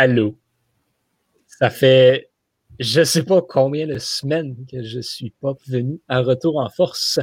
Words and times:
Allô. 0.00 0.38
Ça 1.48 1.70
fait 1.70 2.30
je 2.78 3.00
ne 3.00 3.04
sais 3.04 3.24
pas 3.24 3.42
combien 3.42 3.88
de 3.88 3.98
semaines 3.98 4.54
que 4.70 4.80
je 4.84 4.98
ne 4.98 5.02
suis 5.02 5.30
pas 5.40 5.54
venu 5.66 6.00
à 6.06 6.20
retour 6.20 6.60
en 6.60 6.68
force, 6.68 7.18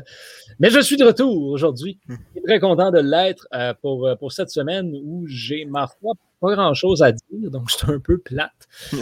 mais 0.59 0.69
je 0.69 0.81
suis 0.81 0.97
de 0.97 1.05
retour 1.05 1.47
aujourd'hui. 1.47 1.97
Je 2.09 2.15
suis 2.31 2.41
très 2.41 2.59
content 2.59 2.91
de 2.91 2.99
l'être 2.99 3.47
euh, 3.53 3.73
pour, 3.81 4.05
euh, 4.05 4.15
pour 4.15 4.33
cette 4.33 4.49
semaine 4.49 4.93
où 5.05 5.25
j'ai, 5.27 5.63
ma 5.63 5.87
foi, 5.87 6.15
pas 6.45 6.55
grand-chose 6.55 7.01
à 7.03 7.11
dire, 7.11 7.51
donc 7.51 7.71
c'est 7.71 7.89
un 7.89 7.99
peu 7.99 8.17
plate. 8.17 8.51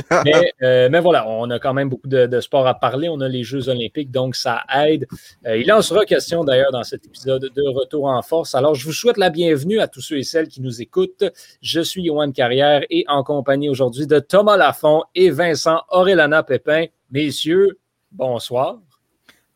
Euh, 0.61 0.87
mais, 0.89 0.99
voilà, 0.99 1.27
on 1.27 1.49
a 1.49 1.59
quand 1.59 1.73
même 1.73 1.89
beaucoup 1.89 2.07
de, 2.07 2.25
de, 2.25 2.39
sport 2.39 2.67
à 2.67 2.73
parler. 2.75 3.09
On 3.09 3.19
a 3.19 3.27
les 3.27 3.43
Jeux 3.43 3.69
olympiques, 3.69 4.11
donc 4.11 4.35
ça 4.35 4.63
aide. 4.73 5.07
il 5.45 5.69
en 5.73 5.81
sera 5.81 6.05
question 6.05 6.43
d'ailleurs 6.43 6.71
dans 6.71 6.83
cet 6.83 7.05
épisode 7.05 7.51
de 7.53 7.61
Retour 7.67 8.05
en 8.05 8.21
force. 8.21 8.55
Alors, 8.55 8.75
je 8.75 8.85
vous 8.85 8.93
souhaite 8.93 9.17
la 9.17 9.29
bienvenue 9.29 9.79
à 9.79 9.87
tous 9.87 10.01
ceux 10.01 10.17
et 10.17 10.23
celles 10.23 10.47
qui 10.47 10.61
nous 10.61 10.81
écoutent. 10.81 11.25
Je 11.61 11.81
suis 11.81 12.03
Yoann 12.03 12.31
Carrière 12.31 12.83
et 12.89 13.03
en 13.07 13.23
compagnie 13.23 13.69
aujourd'hui 13.69 14.07
de 14.07 14.19
Thomas 14.19 14.57
Lafont 14.57 15.03
et 15.15 15.29
Vincent 15.29 15.81
Aurelana 15.89 16.43
Pépin. 16.43 16.85
Messieurs, 17.11 17.79
bonsoir. 18.11 18.79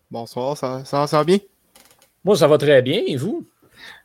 Bonsoir, 0.10 0.58
ça, 0.58 0.86
ça, 0.86 1.06
va 1.06 1.24
bien? 1.24 1.40
Moi, 2.24 2.36
ça 2.36 2.48
va 2.48 2.58
très 2.58 2.82
bien. 2.82 3.02
Et 3.06 3.18
vous? 3.18 3.46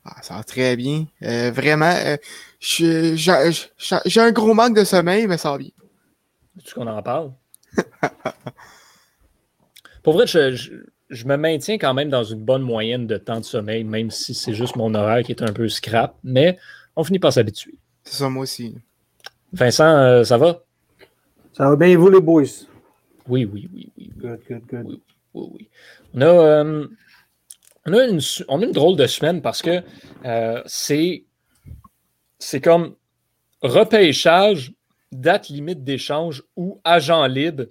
Ah, 0.04 0.22
ça 0.22 0.34
va 0.34 0.42
très 0.42 0.76
bien. 0.76 1.06
Euh, 1.22 1.50
vraiment, 1.50 1.94
euh, 1.94 2.16
j'ai 2.62 4.20
un 4.20 4.30
gros 4.30 4.54
manque 4.54 4.76
de 4.76 4.84
sommeil, 4.84 5.26
mais 5.26 5.36
ça 5.36 5.50
va 5.50 5.58
bien. 5.58 5.70
Est-ce 6.58 6.74
qu'on 6.74 6.86
en 6.86 7.02
parle? 7.02 7.32
Pour 10.04 10.12
vrai, 10.14 10.26
je, 10.28 11.26
me 11.26 11.36
maintiens 11.36 11.76
quand 11.76 11.92
même 11.92 12.08
dans 12.08 12.22
une 12.22 12.44
bonne 12.44 12.62
moyenne 12.62 13.06
de 13.08 13.16
temps 13.16 13.40
de 13.40 13.44
sommeil, 13.44 13.82
même 13.82 14.10
si 14.10 14.32
c'est 14.32 14.54
juste 14.54 14.76
mon 14.76 14.94
horaire 14.94 15.24
qui 15.24 15.32
est 15.32 15.42
un 15.42 15.52
peu 15.52 15.68
scrap, 15.68 16.14
mais 16.22 16.56
on 16.94 17.02
finit 17.02 17.18
par 17.18 17.32
s'habituer. 17.32 17.74
C'est 18.04 18.16
ça, 18.16 18.28
moi 18.28 18.44
aussi. 18.44 18.76
Vincent, 19.52 19.96
euh, 19.96 20.24
ça 20.24 20.38
va? 20.38 20.62
Ça 21.52 21.68
va 21.68 21.76
bien, 21.76 21.88
et 21.88 21.96
vous, 21.96 22.10
les 22.10 22.20
boys? 22.20 22.44
Oui, 23.28 23.44
oui, 23.44 23.68
oui, 23.74 23.90
oui. 23.98 24.10
Good, 24.16 24.40
good, 24.48 24.62
good. 24.68 24.86
Oui, 24.86 25.00
oui, 25.34 25.48
oui. 25.54 25.68
On 26.14 26.20
a, 26.20 26.26
euh, 26.26 26.86
on, 27.86 27.92
a 27.92 28.04
une, 28.04 28.20
on 28.48 28.62
a 28.62 28.64
une 28.64 28.72
drôle 28.72 28.96
de 28.96 29.06
semaine 29.06 29.42
parce 29.42 29.62
que 29.62 29.82
euh, 30.24 30.62
c'est 30.66 31.24
c'est 32.42 32.60
comme 32.60 32.94
repêchage, 33.62 34.72
date 35.12 35.48
limite 35.48 35.84
d'échange 35.84 36.42
ou 36.56 36.80
agent 36.84 37.26
libre 37.26 37.66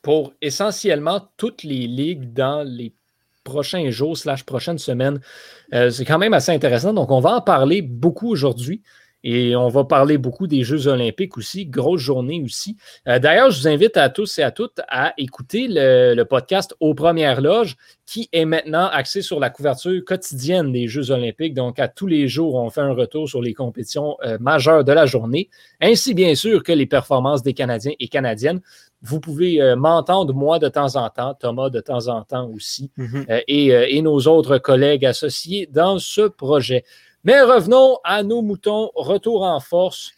pour 0.00 0.32
essentiellement 0.40 1.28
toutes 1.36 1.62
les 1.62 1.86
ligues 1.86 2.32
dans 2.32 2.62
les 2.62 2.94
prochains 3.44 3.90
jours 3.90 4.16
slash 4.16 4.44
prochaines 4.44 4.78
semaines. 4.78 5.20
Euh, 5.74 5.90
c'est 5.90 6.04
quand 6.04 6.18
même 6.18 6.32
assez 6.34 6.52
intéressant. 6.52 6.94
Donc, 6.94 7.10
on 7.10 7.20
va 7.20 7.36
en 7.36 7.40
parler 7.40 7.82
beaucoup 7.82 8.28
aujourd'hui. 8.28 8.82
Et 9.28 9.56
on 9.56 9.66
va 9.66 9.82
parler 9.82 10.18
beaucoup 10.18 10.46
des 10.46 10.62
Jeux 10.62 10.86
olympiques 10.86 11.36
aussi, 11.36 11.66
grosse 11.66 12.00
journée 12.00 12.40
aussi. 12.44 12.76
Euh, 13.08 13.18
d'ailleurs, 13.18 13.50
je 13.50 13.58
vous 13.58 13.66
invite 13.66 13.96
à 13.96 14.08
tous 14.08 14.38
et 14.38 14.44
à 14.44 14.52
toutes 14.52 14.80
à 14.88 15.14
écouter 15.18 15.66
le, 15.68 16.22
podcast 16.22 16.76
Aux 16.78 16.94
Premières 16.94 17.40
Loges, 17.40 17.74
qui 18.06 18.28
est 18.32 18.44
maintenant 18.44 18.86
axé 18.86 19.22
sur 19.22 19.40
la 19.40 19.50
couverture 19.50 20.00
quotidienne 20.04 20.70
des 20.70 20.86
Jeux 20.86 21.10
olympiques. 21.10 21.54
Donc, 21.54 21.80
à 21.80 21.88
tous 21.88 22.06
les 22.06 22.28
jours, 22.28 22.54
on 22.54 22.70
fait 22.70 22.82
un 22.82 22.92
retour 22.92 23.28
sur 23.28 23.42
les 23.42 23.52
compétitions 23.52 24.16
euh, 24.22 24.38
majeures 24.38 24.84
de 24.84 24.92
la 24.92 25.06
journée, 25.06 25.50
ainsi 25.80 26.14
bien 26.14 26.36
sûr 26.36 26.62
que 26.62 26.70
les 26.70 26.86
performances 26.86 27.42
des 27.42 27.52
Canadiens 27.52 27.94
et 27.98 28.06
Canadiennes. 28.06 28.60
Vous 29.02 29.18
pouvez 29.18 29.60
euh, 29.60 29.74
m'entendre, 29.74 30.34
moi, 30.34 30.60
de 30.60 30.68
temps 30.68 30.94
en 30.94 31.10
temps, 31.10 31.34
Thomas, 31.34 31.68
de 31.68 31.80
temps 31.80 32.06
en 32.06 32.22
temps 32.22 32.48
aussi, 32.54 32.92
et, 33.48 33.66
et 33.66 34.02
nos 34.02 34.20
autres 34.28 34.58
collègues 34.58 35.04
associés 35.04 35.68
dans 35.68 35.98
ce 35.98 36.28
projet. 36.28 36.84
Mais 37.26 37.42
revenons 37.42 37.98
à 38.04 38.22
nos 38.22 38.40
moutons. 38.40 38.92
Retour 38.94 39.42
en 39.42 39.58
force. 39.58 40.12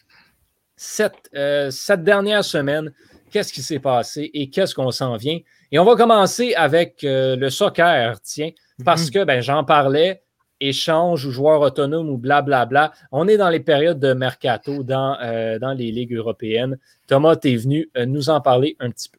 Cette, 0.75 1.27
euh, 1.33 1.71
cette 1.71 2.03
dernière 2.03 2.45
semaine, 2.45 2.93
qu'est-ce 3.31 3.51
qui 3.51 3.63
s'est 3.63 3.79
passé 3.79 4.29
et 4.31 4.51
qu'est-ce 4.51 4.75
qu'on 4.75 4.91
s'en 4.91 5.17
vient? 5.17 5.39
Et 5.71 5.79
on 5.79 5.85
va 5.85 5.95
commencer 5.95 6.53
avec 6.53 7.03
euh, 7.03 7.35
le 7.35 7.49
soccer, 7.49 8.21
tiens, 8.21 8.51
parce 8.85 9.07
mhm. 9.07 9.11
que 9.11 9.23
ben, 9.23 9.41
j'en 9.41 9.63
parlais, 9.63 10.21
échange 10.59 11.25
ou 11.25 11.31
joueur 11.31 11.61
autonome 11.61 12.11
ou 12.11 12.19
blablabla. 12.19 12.93
On 13.11 13.27
est 13.27 13.37
dans 13.37 13.49
les 13.49 13.59
périodes 13.59 13.99
de 13.99 14.13
mercato 14.13 14.83
dans, 14.83 15.17
euh, 15.19 15.57
dans 15.57 15.73
les 15.73 15.91
ligues 15.91 16.13
européennes. 16.13 16.77
Thomas, 17.07 17.37
tu 17.37 17.51
es 17.51 17.55
venu 17.55 17.89
nous 18.05 18.29
en 18.29 18.39
parler 18.39 18.77
un 18.79 18.91
petit 18.91 19.09
peu. 19.09 19.18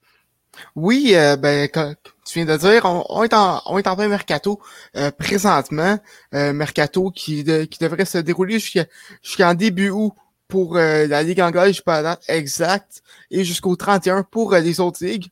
Oui, 0.76 1.12
euh, 1.14 1.36
ben, 1.36 1.68
comme 1.68 1.94
tu 2.24 2.38
viens 2.42 2.46
de 2.46 2.56
dire, 2.58 2.84
on, 2.84 3.22
est, 3.24 3.32
en, 3.34 3.62
on 3.66 3.78
est 3.78 3.86
en 3.86 3.96
plein 3.96 4.08
mercato 4.08 4.60
euh, 4.96 5.10
présentement. 5.10 5.98
Euh, 6.34 6.52
mercato 6.52 7.10
qui, 7.10 7.44
qui 7.44 7.78
devrait 7.80 8.04
se 8.04 8.18
dérouler 8.18 8.58
jusqu'en 8.58 9.54
début 9.54 9.90
août 9.90 10.12
pour 10.48 10.74
la 10.74 11.22
Ligue 11.22 11.40
anglaise, 11.40 11.76
je 11.76 11.82
pas 11.82 12.02
la 12.02 12.02
date 12.02 12.24
exacte, 12.26 13.04
et 13.30 13.44
jusqu'au 13.44 13.76
31 13.76 14.24
pour 14.24 14.52
les 14.52 14.80
autres 14.80 15.04
ligues. 15.04 15.28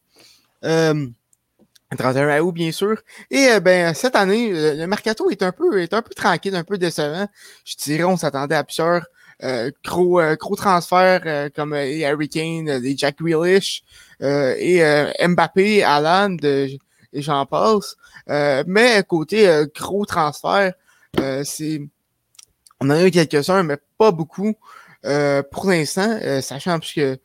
31 0.62 2.40
août, 2.40 2.52
bien 2.52 2.70
sûr. 2.70 3.02
Et 3.28 3.58
ben 3.58 3.94
cette 3.94 4.14
année, 4.14 4.76
le, 4.76 4.86
mercato 4.86 5.28
est 5.30 5.42
un 5.42 5.50
peu 5.50 5.80
est 5.82 5.92
un 5.92 6.02
peu 6.02 6.14
tranquille, 6.14 6.54
un 6.54 6.62
peu 6.62 6.78
décevant. 6.78 7.26
Je 7.64 7.74
dirais, 7.76 8.04
on 8.04 8.16
s'attendait 8.16 8.54
à 8.54 8.62
plusieurs 8.62 9.06
euh, 9.42 9.72
gros, 9.84 10.20
gros 10.38 10.54
transferts 10.54 11.50
comme 11.52 11.74
les 11.74 12.04
Harry 12.04 12.28
Kane, 12.28 12.70
les 12.78 12.96
Jack 12.96 13.18
Grealish, 13.18 13.82
euh, 13.82 14.07
et 14.20 14.84
euh, 14.84 15.10
Mbappé, 15.28 15.82
Alan, 15.82 16.36
et 16.42 16.78
j'en 17.22 17.46
passe. 17.46 17.96
Euh, 18.28 18.64
mais 18.66 19.02
côté 19.06 19.48
gros 19.74 20.04
transfert, 20.04 20.72
c'est 21.44 21.80
on 22.80 22.86
en 22.86 22.90
a 22.90 23.06
eu 23.06 23.10
quelques-uns, 23.10 23.62
mais 23.62 23.78
pas 23.96 24.12
beaucoup 24.12 24.54
pour 25.50 25.66
l'instant, 25.70 26.18
sachant 26.42 26.78
que 26.80 27.18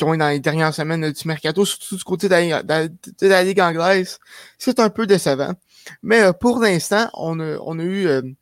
qu'on 0.00 0.14
est 0.14 0.18
dans 0.18 0.28
les 0.28 0.40
dernières 0.40 0.74
semaines 0.74 1.12
du 1.12 1.28
mercato, 1.28 1.64
surtout 1.64 1.96
du 1.96 2.04
côté 2.04 2.28
de 2.28 3.26
la, 3.26 3.44
Ligue 3.44 3.60
anglaise, 3.60 4.18
c'est 4.58 4.80
un 4.80 4.88
peu 4.88 5.06
décevant. 5.06 5.52
Mais 6.02 6.32
pour 6.38 6.58
l'instant, 6.58 7.10
on 7.14 7.38
a, 7.38 7.58
on 7.58 7.78
a 7.78 7.82
eu 7.82 8.36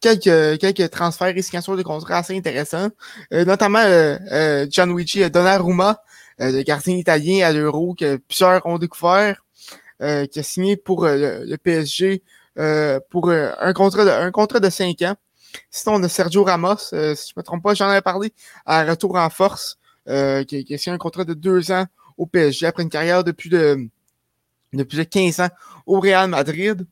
quelques, 0.00 0.58
quelques 0.58 0.90
transferts 0.90 1.36
et 1.36 1.42
signatures 1.42 1.76
de 1.76 1.82
contrats 1.82 2.18
assez 2.18 2.36
intéressants, 2.36 2.88
notamment 3.30 3.82
euh, 3.84 4.66
Gianluigi 4.70 5.30
Donnarumma, 5.30 5.90
euh, 5.90 5.94
le 6.38 6.62
gardien 6.62 6.96
italien 6.96 7.46
à 7.46 7.52
l'Euro 7.52 7.94
que 7.94 8.16
plusieurs 8.16 8.64
ont 8.66 8.78
découvert, 8.78 9.44
euh, 10.00 10.26
qui 10.26 10.38
a 10.38 10.42
signé 10.44 10.76
pour 10.76 11.04
euh, 11.04 11.44
le, 11.44 11.56
PSG 11.56 12.22
pour 13.10 13.30
un 13.30 13.72
contrat 13.72 14.04
de 14.04 14.10
un 14.10 14.30
contrat 14.30 14.60
de 14.60 14.70
5 14.70 15.02
ans. 15.02 15.16
Sinon, 15.70 15.96
on 15.96 16.02
a 16.02 16.08
Sergio 16.08 16.44
Ramos, 16.44 16.76
si 16.76 16.94
je 16.94 16.98
ne 17.00 17.14
me 17.36 17.42
trompe 17.42 17.62
pas, 17.62 17.74
j'en 17.74 17.88
avais 17.88 18.00
parlé, 18.00 18.32
à 18.66 18.84
retour 18.84 19.16
en 19.16 19.30
force, 19.30 19.78
qui, 20.06 20.64
qui, 20.64 20.74
a 20.74 20.78
signé 20.78 20.94
un 20.94 20.98
contrat 20.98 21.24
de 21.24 21.34
2 21.34 21.72
ans 21.72 21.86
au 22.16 22.26
PSG 22.26 22.66
après 22.66 22.82
une 22.82 22.90
carrière 22.90 23.22
de 23.22 23.32
plus 23.32 23.48
de, 23.48 23.88
de 24.72 24.82
plus 24.82 24.98
de 24.98 25.02
15 25.04 25.40
ans 25.40 25.48
au 25.86 26.00
Real 26.00 26.28
Madrid. 26.28 26.84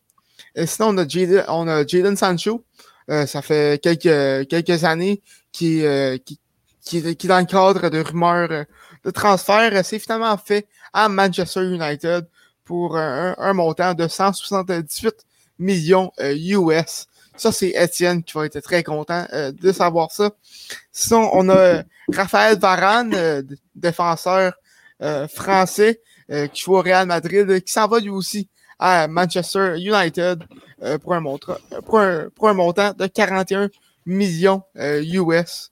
sinon, 0.64 0.88
on 0.90 0.98
a 0.98 1.08
Jadon, 1.08 1.42
on 1.48 1.68
a 1.68 1.86
Jadon 1.86 2.16
Sancho. 2.16 2.64
ça 3.08 3.42
fait 3.42 3.80
quelques, 3.82 4.48
quelques 4.48 4.84
années 4.84 5.20
qui, 5.52 5.82
qui, 6.24 6.40
qui, 6.80 7.16
qui 7.16 7.26
est 7.26 7.28
dans 7.28 7.40
le 7.40 7.44
cadre 7.44 7.88
de 7.90 8.00
rumeurs 8.00 8.66
le 9.06 9.12
transfert 9.12 9.84
s'est 9.84 10.00
finalement 10.00 10.36
fait 10.36 10.66
à 10.92 11.08
Manchester 11.08 11.64
United 11.64 12.28
pour 12.64 12.96
un, 12.96 13.52
montant 13.52 13.94
de 13.94 14.08
178 14.08 15.14
millions 15.60 16.10
US. 16.18 16.66
Euh, 16.68 16.82
ça, 17.36 17.52
c'est 17.52 17.68
Étienne 17.68 18.24
qui 18.24 18.32
va 18.36 18.46
être 18.46 18.58
très 18.60 18.82
content 18.82 19.24
euh, 19.32 19.52
de 19.52 19.70
savoir 19.70 20.10
ça. 20.10 20.32
Sinon, 20.90 21.30
on 21.32 21.48
a 21.48 21.56
euh, 21.56 21.82
Raphaël 22.12 22.58
Varane, 22.58 23.46
défenseur 23.76 24.54
français, 25.28 26.00
qui 26.52 26.62
joue 26.62 26.74
au 26.76 26.82
Real 26.82 27.06
Madrid, 27.06 27.62
qui 27.62 27.72
s'en 27.72 27.86
va 27.86 28.00
lui 28.00 28.08
aussi 28.08 28.48
à 28.78 29.06
Manchester 29.06 29.76
United 29.78 30.42
pour, 31.02 31.14
un, 31.14 31.20
montant 31.20 32.92
de 32.92 33.06
41 33.06 33.68
millions 34.06 34.62
US. 34.74 35.70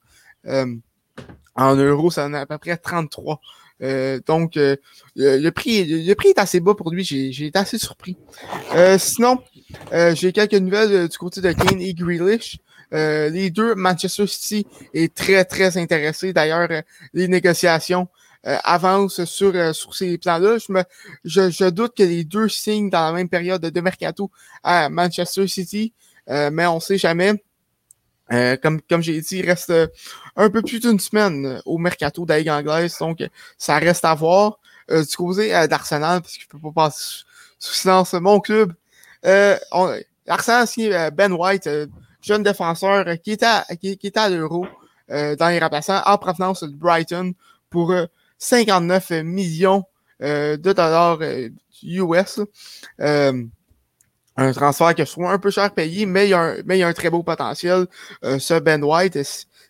En 1.56 1.76
euros, 1.76 2.10
ça 2.10 2.26
en 2.26 2.34
a 2.34 2.40
à 2.40 2.46
peu 2.46 2.58
près 2.58 2.76
33. 2.76 3.40
Euh, 3.82 4.20
donc, 4.26 4.56
euh, 4.56 4.76
le, 5.16 5.50
prix, 5.50 5.84
le 5.84 6.14
prix 6.14 6.28
est 6.28 6.38
assez 6.38 6.60
bas 6.60 6.74
pour 6.74 6.90
lui. 6.90 7.04
J'ai 7.04 7.46
été 7.46 7.58
assez 7.58 7.78
surpris. 7.78 8.16
Euh, 8.74 8.98
sinon, 8.98 9.38
j'ai 10.14 10.32
quelques 10.32 10.54
nouvelles 10.54 11.08
du 11.08 11.18
côté 11.18 11.40
de 11.40 11.52
Kane 11.52 11.80
et 11.80 11.94
Grealish. 11.94 12.58
les 12.92 13.50
deux, 13.50 13.74
Manchester 13.74 14.26
City 14.26 14.66
est 14.92 15.14
très, 15.14 15.44
très 15.44 15.76
intéressé. 15.76 16.32
D'ailleurs, 16.32 16.68
les 17.12 17.28
négociations 17.28 18.08
avancent 18.42 19.24
sur, 19.24 19.74
sur 19.74 19.94
ces 19.94 20.18
plans-là. 20.18 20.58
Je, 20.58 20.82
je, 21.24 21.50
je, 21.50 21.64
doute 21.70 21.96
que 21.96 22.02
les 22.02 22.24
deux 22.24 22.48
signent 22.48 22.90
dans 22.90 23.06
la 23.06 23.12
même 23.12 23.28
période 23.28 23.62
de 23.62 23.80
mercato 23.80 24.30
à 24.62 24.88
Manchester 24.88 25.48
City, 25.48 25.92
mais 26.28 26.66
on 26.66 26.80
sait 26.80 26.98
jamais. 26.98 27.42
Euh, 28.32 28.56
comme 28.56 28.80
comme 28.82 29.02
j'ai 29.02 29.20
dit, 29.20 29.38
il 29.38 29.46
reste 29.46 29.70
euh, 29.70 29.86
un 30.36 30.48
peu 30.48 30.62
plus 30.62 30.80
d'une 30.80 30.98
semaine 30.98 31.46
euh, 31.46 31.60
au 31.66 31.76
mercato 31.78 32.24
la 32.26 32.56
anglaise, 32.56 32.96
donc 32.98 33.22
ça 33.58 33.78
reste 33.78 34.04
à 34.04 34.14
voir. 34.14 34.58
du 34.88 35.16
côté 35.16 35.50
d'Arsenal, 35.68 36.20
parce 36.20 36.36
que 36.36 36.42
je 36.42 36.48
peux 36.48 36.58
pas 36.58 36.72
passer 36.72 37.24
sous 37.58 37.74
silence 37.74 38.12
mon 38.14 38.40
club. 38.40 38.74
On, 39.24 39.98
Arsenal 40.26 40.62
a 40.62 40.66
signé 40.66 41.08
Ben 41.12 41.32
White, 41.32 41.68
jeune 42.20 42.42
défenseur 42.42 43.06
qui 43.22 43.32
était 43.32 43.46
à, 43.46 43.64
qui, 43.80 44.12
à 44.14 44.28
l'Euro. 44.28 44.66
dans 45.08 45.48
les 45.48 45.58
remplaçants 45.58 46.02
en 46.04 46.18
provenance 46.18 46.62
de 46.62 46.74
Brighton 46.74 47.34
pour 47.70 47.94
59 48.38 49.10
millions 49.22 49.84
de 50.20 50.56
dollars 50.56 51.20
US. 51.82 52.40
Un 54.36 54.52
transfert 54.52 54.94
qui 54.94 55.06
soit 55.06 55.30
un 55.30 55.38
peu 55.38 55.50
cher 55.50 55.72
payé, 55.72 56.06
mais 56.06 56.26
il 56.26 56.30
y 56.30 56.34
a 56.34 56.40
un, 56.40 56.56
mais 56.64 56.76
il 56.76 56.80
y 56.80 56.82
a 56.82 56.88
un 56.88 56.92
très 56.92 57.10
beau 57.10 57.22
potentiel, 57.22 57.86
ce 58.22 58.58
Ben 58.58 58.82
White. 58.82 59.18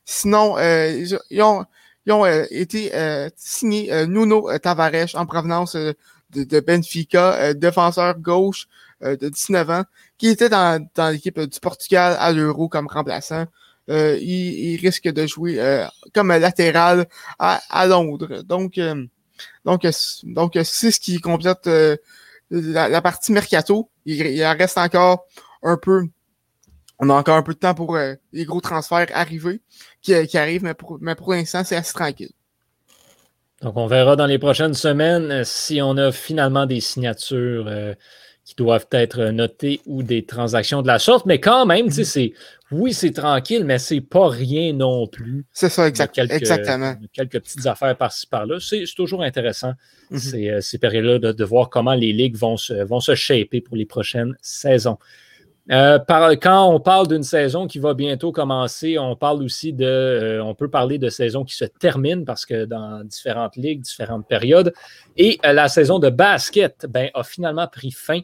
Sinon, 0.05 0.59
ils 0.59 1.19
ont, 1.43 1.65
ils 2.07 2.13
ont 2.13 2.27
été 2.51 2.93
signés 3.37 4.07
Nuno 4.07 4.51
Tavares 4.59 5.15
en 5.15 5.27
provenance 5.27 5.77
de, 5.77 6.61
Benfica, 6.61 7.55
défenseur 7.55 8.19
gauche 8.19 8.67
de 9.03 9.29
19 9.29 9.71
ans, 9.71 9.85
qui 10.19 10.29
était 10.29 10.49
dans, 10.49 10.85
dans 10.95 11.11
l'équipe 11.11 11.39
du 11.41 11.61
Portugal 11.61 12.17
à 12.19 12.33
l'Euro 12.33 12.69
comme 12.69 12.87
remplaçant. 12.87 13.47
il, 13.89 14.19
il, 14.19 14.77
risque 14.81 15.09
de 15.09 15.27
jouer 15.27 15.87
comme 16.15 16.29
latéral 16.29 17.07
à, 17.39 17.61
à 17.69 17.87
Londres. 17.87 18.43
Donc, 18.43 18.81
donc, 19.65 19.87
donc 20.25 20.59
c'est 20.65 20.91
ce 20.91 21.01
qui 21.01 21.21
complète 21.21 21.69
la, 22.51 23.03
partie 23.03 23.33
mercato. 23.33 23.91
Il, 24.05 24.21
il 24.27 24.45
reste 24.45 24.79
encore 24.79 25.25
un 25.63 25.77
peu 25.77 26.09
on 26.99 27.11
a 27.11 27.15
encore 27.15 27.37
un 27.37 27.43
peu 27.43 27.55
de 27.55 27.59
temps 27.59 27.75
pour 27.75 27.99
les 28.33 28.45
gros 28.45 28.61
transferts 28.61 29.09
arriver, 29.15 29.61
qui, 30.01 30.27
qui 30.27 30.39
arrivent, 30.39 30.63
mais 30.63 30.75
pour, 31.15 31.33
l'instant, 31.33 31.65
c'est 31.65 31.77
assez 31.77 31.93
tranquille. 31.93 32.31
Donc, 33.63 33.77
on 33.77 33.87
verra 33.87 34.17
dans 34.17 34.27
les 34.27 34.39
prochaines 34.39 34.75
semaines 34.75 35.31
euh, 35.31 35.45
si 35.45 35.81
on 35.81 35.97
a 35.97 36.13
finalement 36.13 36.67
des 36.67 36.81
signatures 36.81 37.67
euh, 37.67 37.95
qui 38.45 38.55
doivent 38.57 38.87
être 38.93 39.31
notées 39.31 39.81
ou 39.87 40.03
des 40.03 40.25
transactions 40.25 40.83
de 40.83 40.87
la 40.87 40.99
sorte. 40.99 41.25
Mais 41.27 41.41
quand 41.41 41.65
même, 41.65 41.87
tu 41.87 41.95
sais, 41.95 42.05
c'est 42.05 42.33
oui, 42.71 42.93
c'est 42.93 43.13
tranquille, 43.13 43.65
mais 43.65 43.79
c'est 43.79 44.01
pas 44.01 44.29
rien 44.29 44.73
non 44.73 45.07
plus. 45.07 45.47
C'est 45.53 45.69
ça, 45.69 45.87
exactement. 45.89 46.95
Quelques 47.13 47.41
petites 47.41 47.67
affaires 47.67 47.97
par-ci 47.97 48.27
par-là. 48.27 48.59
C'est 48.61 48.85
toujours 48.97 49.23
intéressant 49.23 49.73
mhm. 50.11 50.19
euh, 50.35 50.61
ces, 50.61 50.79
périodes-là 50.79 51.19
de, 51.19 51.33
de, 51.33 51.45
voir 51.45 51.71
comment 51.71 51.95
les 51.95 52.13
ligues 52.13 52.37
vont 52.37 52.57
se, 52.57 52.75
vont 52.75 53.01
se 53.01 53.15
shaper 53.15 53.61
pour 53.61 53.77
les 53.77 53.87
prochaines 53.87 54.37
saisons. 54.43 54.99
Euh, 55.71 55.99
quand 56.43 56.69
on 56.69 56.79
parle 56.79 57.09
d'une 57.09 57.23
saison 57.23 57.67
qui 57.67 57.79
va 57.79 57.95
bientôt 57.95 58.33
commencer, 58.33 58.99
on 58.99 59.17
parle 59.17 59.43
aussi 59.43 59.73
de, 59.73 59.85
euh, 59.87 60.45
on 60.45 60.55
peut 60.55 60.69
parler 60.69 60.99
de 60.99 61.09
saison 61.09 61.43
qui 61.45 61.57
se 61.57 61.65
termine 61.65 62.27
parce 62.27 62.45
que 62.45 62.67
dans 62.67 63.03
différentes 63.05 63.57
ligues, 63.57 63.81
différentes 63.81 64.29
périodes. 64.29 64.75
Et 65.17 65.39
euh, 65.45 65.53
la 65.53 65.69
saison 65.69 65.99
de 65.99 66.11
basket 66.11 66.87
ben, 66.89 67.09
a 67.15 67.23
finalement 67.23 67.67
pris 67.67 67.93
fin. 67.93 68.21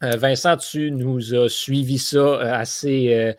Vincent, 0.00 0.56
tu 0.56 0.90
nous 0.90 1.34
as 1.34 1.48
suivi 1.48 1.98
ça 1.98 2.40
assez, 2.40 3.34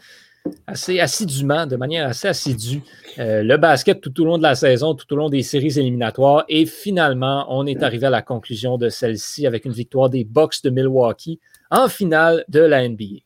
assez 0.67 0.99
assidûment, 0.99 1.65
de 1.65 1.75
manière 1.75 2.07
assez 2.07 2.27
assidue. 2.27 2.81
le 3.17 3.55
basket 3.57 4.01
tout 4.01 4.21
au 4.21 4.25
long 4.25 4.37
de 4.37 4.43
la 4.43 4.55
saison, 4.55 4.93
tout 4.93 5.11
au 5.13 5.15
long 5.15 5.29
des 5.29 5.43
séries 5.43 5.79
éliminatoires. 5.79 6.45
Et 6.49 6.65
finalement, 6.65 7.45
on 7.49 7.65
est 7.65 7.81
arrivé 7.83 8.07
à 8.07 8.09
la 8.09 8.21
conclusion 8.21 8.77
de 8.77 8.89
celle-ci 8.89 9.47
avec 9.47 9.65
une 9.65 9.71
victoire 9.71 10.09
des 10.09 10.23
Bucks 10.23 10.61
de 10.63 10.69
Milwaukee 10.69 11.39
en 11.71 11.87
finale 11.87 12.43
de 12.49 12.59
la 12.59 12.87
NBA. 12.87 13.23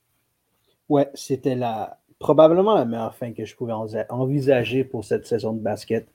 Ouais, 0.89 1.09
c'était 1.13 1.56
la, 1.56 1.97
probablement 2.19 2.75
la 2.75 2.85
meilleure 2.85 3.15
fin 3.15 3.33
que 3.33 3.45
je 3.45 3.56
pouvais 3.56 3.74
envisager 4.09 4.83
pour 4.83 5.03
cette 5.03 5.25
saison 5.27 5.53
de 5.53 5.59
basket. 5.59 6.07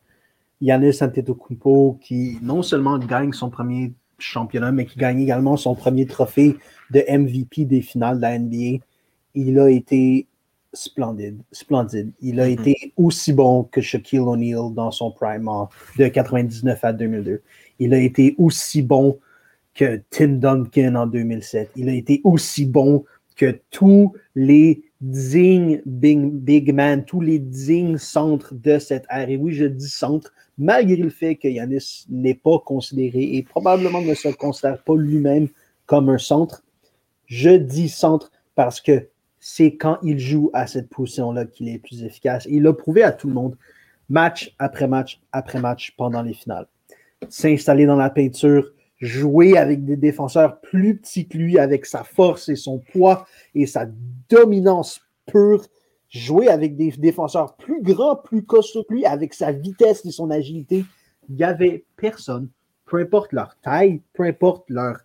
Yannis 0.61 0.99
Antetokounmpo 1.03 1.99
qui 2.01 2.39
non 2.43 2.63
seulement 2.63 2.99
gagne 2.99 3.33
son 3.33 3.51
premier 3.51 3.93
championnat, 4.19 4.73
mais 4.73 4.87
qui 4.87 4.99
gagne 4.99 5.21
également 5.21 5.57
son 5.57 5.75
premier 5.75 6.07
trophée 6.07 6.57
de 6.91 7.05
MVP 7.09 7.65
des 7.65 7.83
finales 7.83 8.17
de 8.17 8.23
la 8.23 8.39
NBA. 8.39 8.85
Il 9.35 9.59
a 9.59 9.69
été 9.71 10.27
splendide, 10.73 11.41
splendide. 11.53 12.13
Il 12.21 12.41
a 12.41 12.49
mm-hmm. 12.49 12.61
été 12.61 12.93
aussi 12.97 13.33
bon 13.33 13.65
que 13.65 13.81
Shaquille 13.81 14.21
O'Neal 14.21 14.75
dans 14.75 14.91
son 14.91 15.11
prime 15.11 15.51
de 15.99 16.09
99 16.09 16.85
à 16.85 16.93
2002. 16.93 17.43
Il 17.79 17.95
a 17.95 17.99
été 17.99 18.35
aussi 18.39 18.83
bon 18.83 19.19
que 19.75 20.01
Tim 20.11 20.39
Duncan 20.39 20.95
en 20.97 21.07
2007. 21.07 21.71
Il 21.77 21.89
a 21.89 21.95
été 21.95 22.21
aussi 22.25 22.67
bon 22.67 23.05
que 23.37 23.61
tous 23.71 24.13
les 24.35 24.83
dignes 25.01 25.81
big, 25.87 26.19
big 26.19 26.75
man, 26.75 27.05
tous 27.05 27.21
les 27.21 27.39
dignes 27.39 27.99
centres 27.99 28.55
de 28.55 28.79
cette 28.79 29.05
ère. 29.11 29.31
Et 29.31 29.37
oui, 29.37 29.53
je 29.53 29.65
dis 29.65 29.89
centre, 29.89 30.33
malgré 30.59 30.97
le 30.97 31.09
fait 31.09 31.37
que 31.37 31.47
Yanis 31.47 32.05
n'est 32.11 32.35
pas 32.35 32.59
considéré 32.59 33.23
et 33.23 33.43
probablement 33.43 34.03
ne 34.03 34.15
se 34.15 34.29
considère 34.29 34.83
pas 34.83 34.97
lui-même 34.97 35.49
comme 35.87 36.09
un 36.09 36.19
centre. 36.19 36.63
Je 37.29 37.51
dis 37.51 37.89
centre 37.89 38.33
parce 38.55 38.81
que 38.81 39.09
c'est 39.39 39.77
quand 39.77 39.99
il 40.03 40.19
joue 40.19 40.51
à 40.53 40.67
cette 40.67 40.89
position-là 40.89 41.45
qu'il 41.45 41.69
est 41.69 41.79
plus 41.79 42.03
efficace. 42.03 42.47
il 42.51 42.63
l'a 42.63 42.73
prouvé 42.73 43.03
à 43.03 43.13
tout 43.13 43.29
le 43.29 43.35
monde, 43.35 43.57
match 44.09 44.55
après 44.59 44.89
match 44.89 45.21
après 45.31 45.61
match 45.61 45.95
pendant 45.97 46.23
les 46.23 46.35
finales. 46.35 46.67
S'installer 47.29 47.87
dans 47.87 47.97
la 47.97 48.11
peinture, 48.11 48.73
jouer 49.01 49.59
avec 49.59 49.85
des 49.85 49.97
défenseurs 49.97 50.61
plus 50.61 50.97
petits 50.97 51.29
que 51.29 51.37
lui, 51.37 51.59
avec 51.59 51.87
sa 51.87 52.03
force 52.03 52.49
et 52.49 52.57
son 52.57 52.79
poids 52.79 53.27
et 53.55 53.67
sa 53.67 53.87
dominance 54.29 55.03
pure, 55.27 55.67
jouer 56.09 56.49
avec 56.49 56.77
des 56.77 56.91
défenseurs 56.93 57.57
plus 57.57 57.83
grands, 57.83 58.17
plus 58.17 58.43
costauds 58.43 58.85
que 58.85 58.95
lui, 58.95 59.07
avec 59.07 59.35
sa 59.35 59.53
vitesse 59.53 60.05
et 60.07 60.11
son 60.11 60.31
agilité. 60.31 60.85
Il 61.29 61.37
n'y 61.37 61.45
avait 61.45 61.85
personne, 61.97 62.49
peu 62.87 62.99
importe 62.99 63.33
leur 63.33 63.57
taille, 63.61 64.01
peu 64.15 64.25
importe 64.25 64.65
leur 64.71 64.97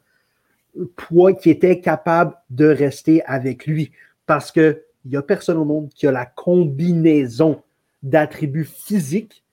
poids, 0.96 1.34
qui 1.34 1.50
était 1.50 1.80
capable 1.80 2.36
de 2.50 2.68
rester 2.68 3.24
avec 3.26 3.66
lui. 3.66 3.92
Parce 4.26 4.52
qu'il 4.52 4.82
n'y 5.06 5.18
a 5.18 5.22
personne 5.22 5.58
au 5.58 5.66
monde 5.66 5.90
qui 5.90 6.08
a 6.08 6.12
la 6.12 6.26
combinaison 6.26 7.62
d'attributs 8.02 8.66
physiques 8.66 9.44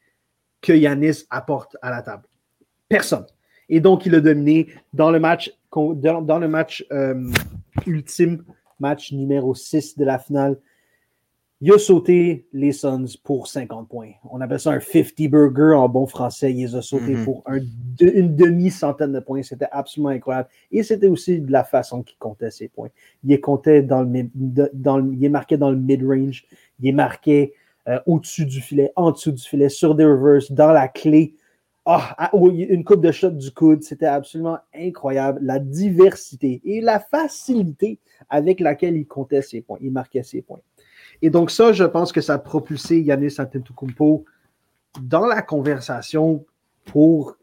que 0.61 0.73
Yanis 0.73 1.25
apporte 1.31 1.77
à 1.83 1.91
la 1.91 2.03
table. 2.03 2.25
Personne. 2.89 3.27
Et 3.69 3.81
donc, 3.81 4.05
il 4.05 4.15
a 4.15 4.21
dominé 4.21 4.69
dans 4.93 5.11
le 5.11 5.21
match, 5.21 5.55
euh, 6.91 7.31
ultime, 7.87 8.45
match 8.81 9.13
numéro 9.13 9.55
6 9.55 9.97
de 9.97 10.05
la 10.05 10.19
finale. 10.19 10.59
Il 11.63 11.71
a 11.73 11.79
sauté 11.79 12.47
les 12.55 12.73
Suns 12.73 13.05
pour 13.23 13.47
50 13.47 13.87
points. 13.87 14.13
On 14.31 14.41
appelle 14.41 14.61
ça 14.61 14.71
un 14.71 14.81
50 14.81 15.29
burger 15.29 15.75
en 15.75 15.91
bon 15.91 16.07
français. 16.07 16.53
Il 16.53 16.63
les 16.63 16.75
a 16.75 16.81
sauté 16.81 17.15
mm-hmm. 17.15 17.25
pour 17.25 17.45
une 18.01 18.35
demi-centaine 18.35 19.13
de 19.13 19.21
points. 19.21 19.43
C'était 19.43 19.69
absolument 19.71 20.09
incroyable. 20.09 20.49
Et 20.73 20.83
c'était 20.83 21.09
aussi 21.09 21.39
de 21.39 21.53
la 21.53 21.63
façon 21.63 22.03
qu'il 22.03 22.17
comptait 22.17 22.51
ses 22.51 22.69
points. 22.69 22.89
Il 23.25 23.33
est 23.33 23.41
comptait 23.41 23.83
dans 23.83 24.01
le, 24.01 24.31
dans 24.73 25.13
il 25.13 25.23
est 25.23 25.29
marqué 25.29 25.59
dans 25.59 25.71
le 25.71 25.77
mid-range. 25.77 26.47
Il 26.81 26.89
est 26.89 26.93
marqué 26.93 27.53
euh, 27.89 28.01
au-dessus 28.07 28.47
du 28.47 28.63
filet, 28.63 28.91
en 28.97 29.11
dessous 29.11 29.33
du 29.33 29.43
filet, 29.43 29.69
sur 29.69 29.95
des 29.95 30.05
reverses, 30.05 30.51
dans 30.51 30.73
la 30.73 30.89
clé. 30.89 31.35
Ah, 31.85 32.15
ah 32.17 32.31
une 32.37 32.85
coupe 32.85 33.03
de 33.03 33.11
shot 33.13 33.31
du 33.31 33.51
coude, 33.51 33.83
c'était 33.83 34.07
absolument 34.07 34.59
incroyable. 34.75 35.41
La 35.43 35.59
diversité 35.59 36.63
et 36.65 36.81
la 36.81 37.01
facilité 37.01 37.99
avec 38.29 38.61
laquelle 38.61 38.97
il 38.97 39.07
comptait 39.07 39.43
ses 39.43 39.61
points, 39.61 39.79
il 39.81 39.91
marquait 39.91 40.23
ses 40.23 40.41
points. 40.41 40.61
Et 41.23 41.31
donc 41.31 41.51
ça, 41.51 41.73
je 41.73 41.85
pense 41.85 42.13
que 42.13 42.21
ça 42.21 42.35
a 42.35 42.39
propulsé 42.39 43.01
Yanis 43.01 43.37
Antetokounmpo 43.39 44.25
dans 45.03 45.27
la 45.27 45.43
conversation 45.43 46.45
pour 46.85 47.37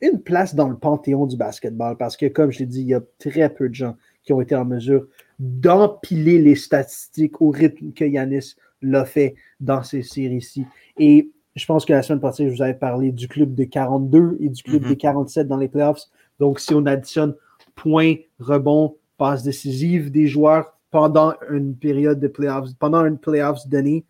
une 0.00 0.20
place 0.20 0.54
dans 0.54 0.68
le 0.68 0.76
panthéon 0.76 1.26
du 1.26 1.36
basketball 1.36 1.96
parce 1.96 2.16
que, 2.16 2.26
comme 2.26 2.50
je 2.50 2.60
l'ai 2.60 2.66
dit, 2.66 2.82
il 2.82 2.88
y 2.88 2.94
a 2.94 3.02
très 3.18 3.48
peu 3.52 3.68
de 3.68 3.74
gens 3.74 3.96
qui 4.22 4.32
ont 4.32 4.40
été 4.40 4.54
en 4.54 4.64
mesure 4.64 5.06
d'empiler 5.38 6.38
les 6.38 6.54
statistiques 6.54 7.40
au 7.40 7.50
rythme 7.50 7.92
que 7.92 8.04
Yanis 8.04 8.54
l'a 8.82 9.04
fait 9.04 9.34
dans 9.60 9.82
ces 9.82 10.02
séries-ci. 10.02 10.66
Et 10.98 11.30
je 11.56 11.66
pense 11.66 11.84
que 11.84 11.92
la 11.92 12.02
semaine 12.02 12.20
passée, 12.20 12.48
je 12.48 12.54
vous 12.54 12.62
avais 12.62 12.74
parlé 12.74 13.10
du 13.10 13.26
club 13.26 13.54
de 13.54 13.64
42 13.64 14.36
et 14.40 14.48
du 14.48 14.62
club 14.62 14.86
de 14.88 14.94
47 14.94 15.48
dans 15.48 15.56
les 15.56 15.68
playoffs. 15.68 16.04
Donc, 16.38 16.60
si 16.60 16.74
on 16.74 16.86
additionne 16.86 17.34
points, 17.74 18.16
rebonds, 18.38 18.96
passes 19.16 19.42
décisives 19.42 20.10
des 20.10 20.26
joueurs 20.26 20.77
pendant 20.90 21.34
une 21.50 21.76
période 21.76 22.20
de 22.20 22.28
playoffs, 22.28 22.68
pendant 22.78 23.04
une 23.04 23.18
playoffs 23.18 23.66
donnée, 23.68 24.04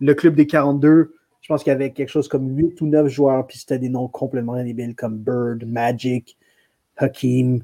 le 0.00 0.14
club 0.14 0.34
des 0.34 0.46
42, 0.46 1.14
je 1.40 1.48
pense 1.48 1.62
qu'il 1.62 1.72
y 1.72 1.74
avait 1.74 1.92
quelque 1.92 2.08
chose 2.08 2.28
comme 2.28 2.56
8 2.56 2.80
ou 2.80 2.86
9 2.86 3.08
joueurs, 3.08 3.46
puis 3.46 3.58
c'était 3.58 3.78
des 3.78 3.88
noms 3.88 4.08
complètement 4.08 4.62
débiles 4.62 4.94
comme 4.94 5.18
Bird, 5.18 5.64
Magic, 5.66 6.36
Hakeem, 6.96 7.62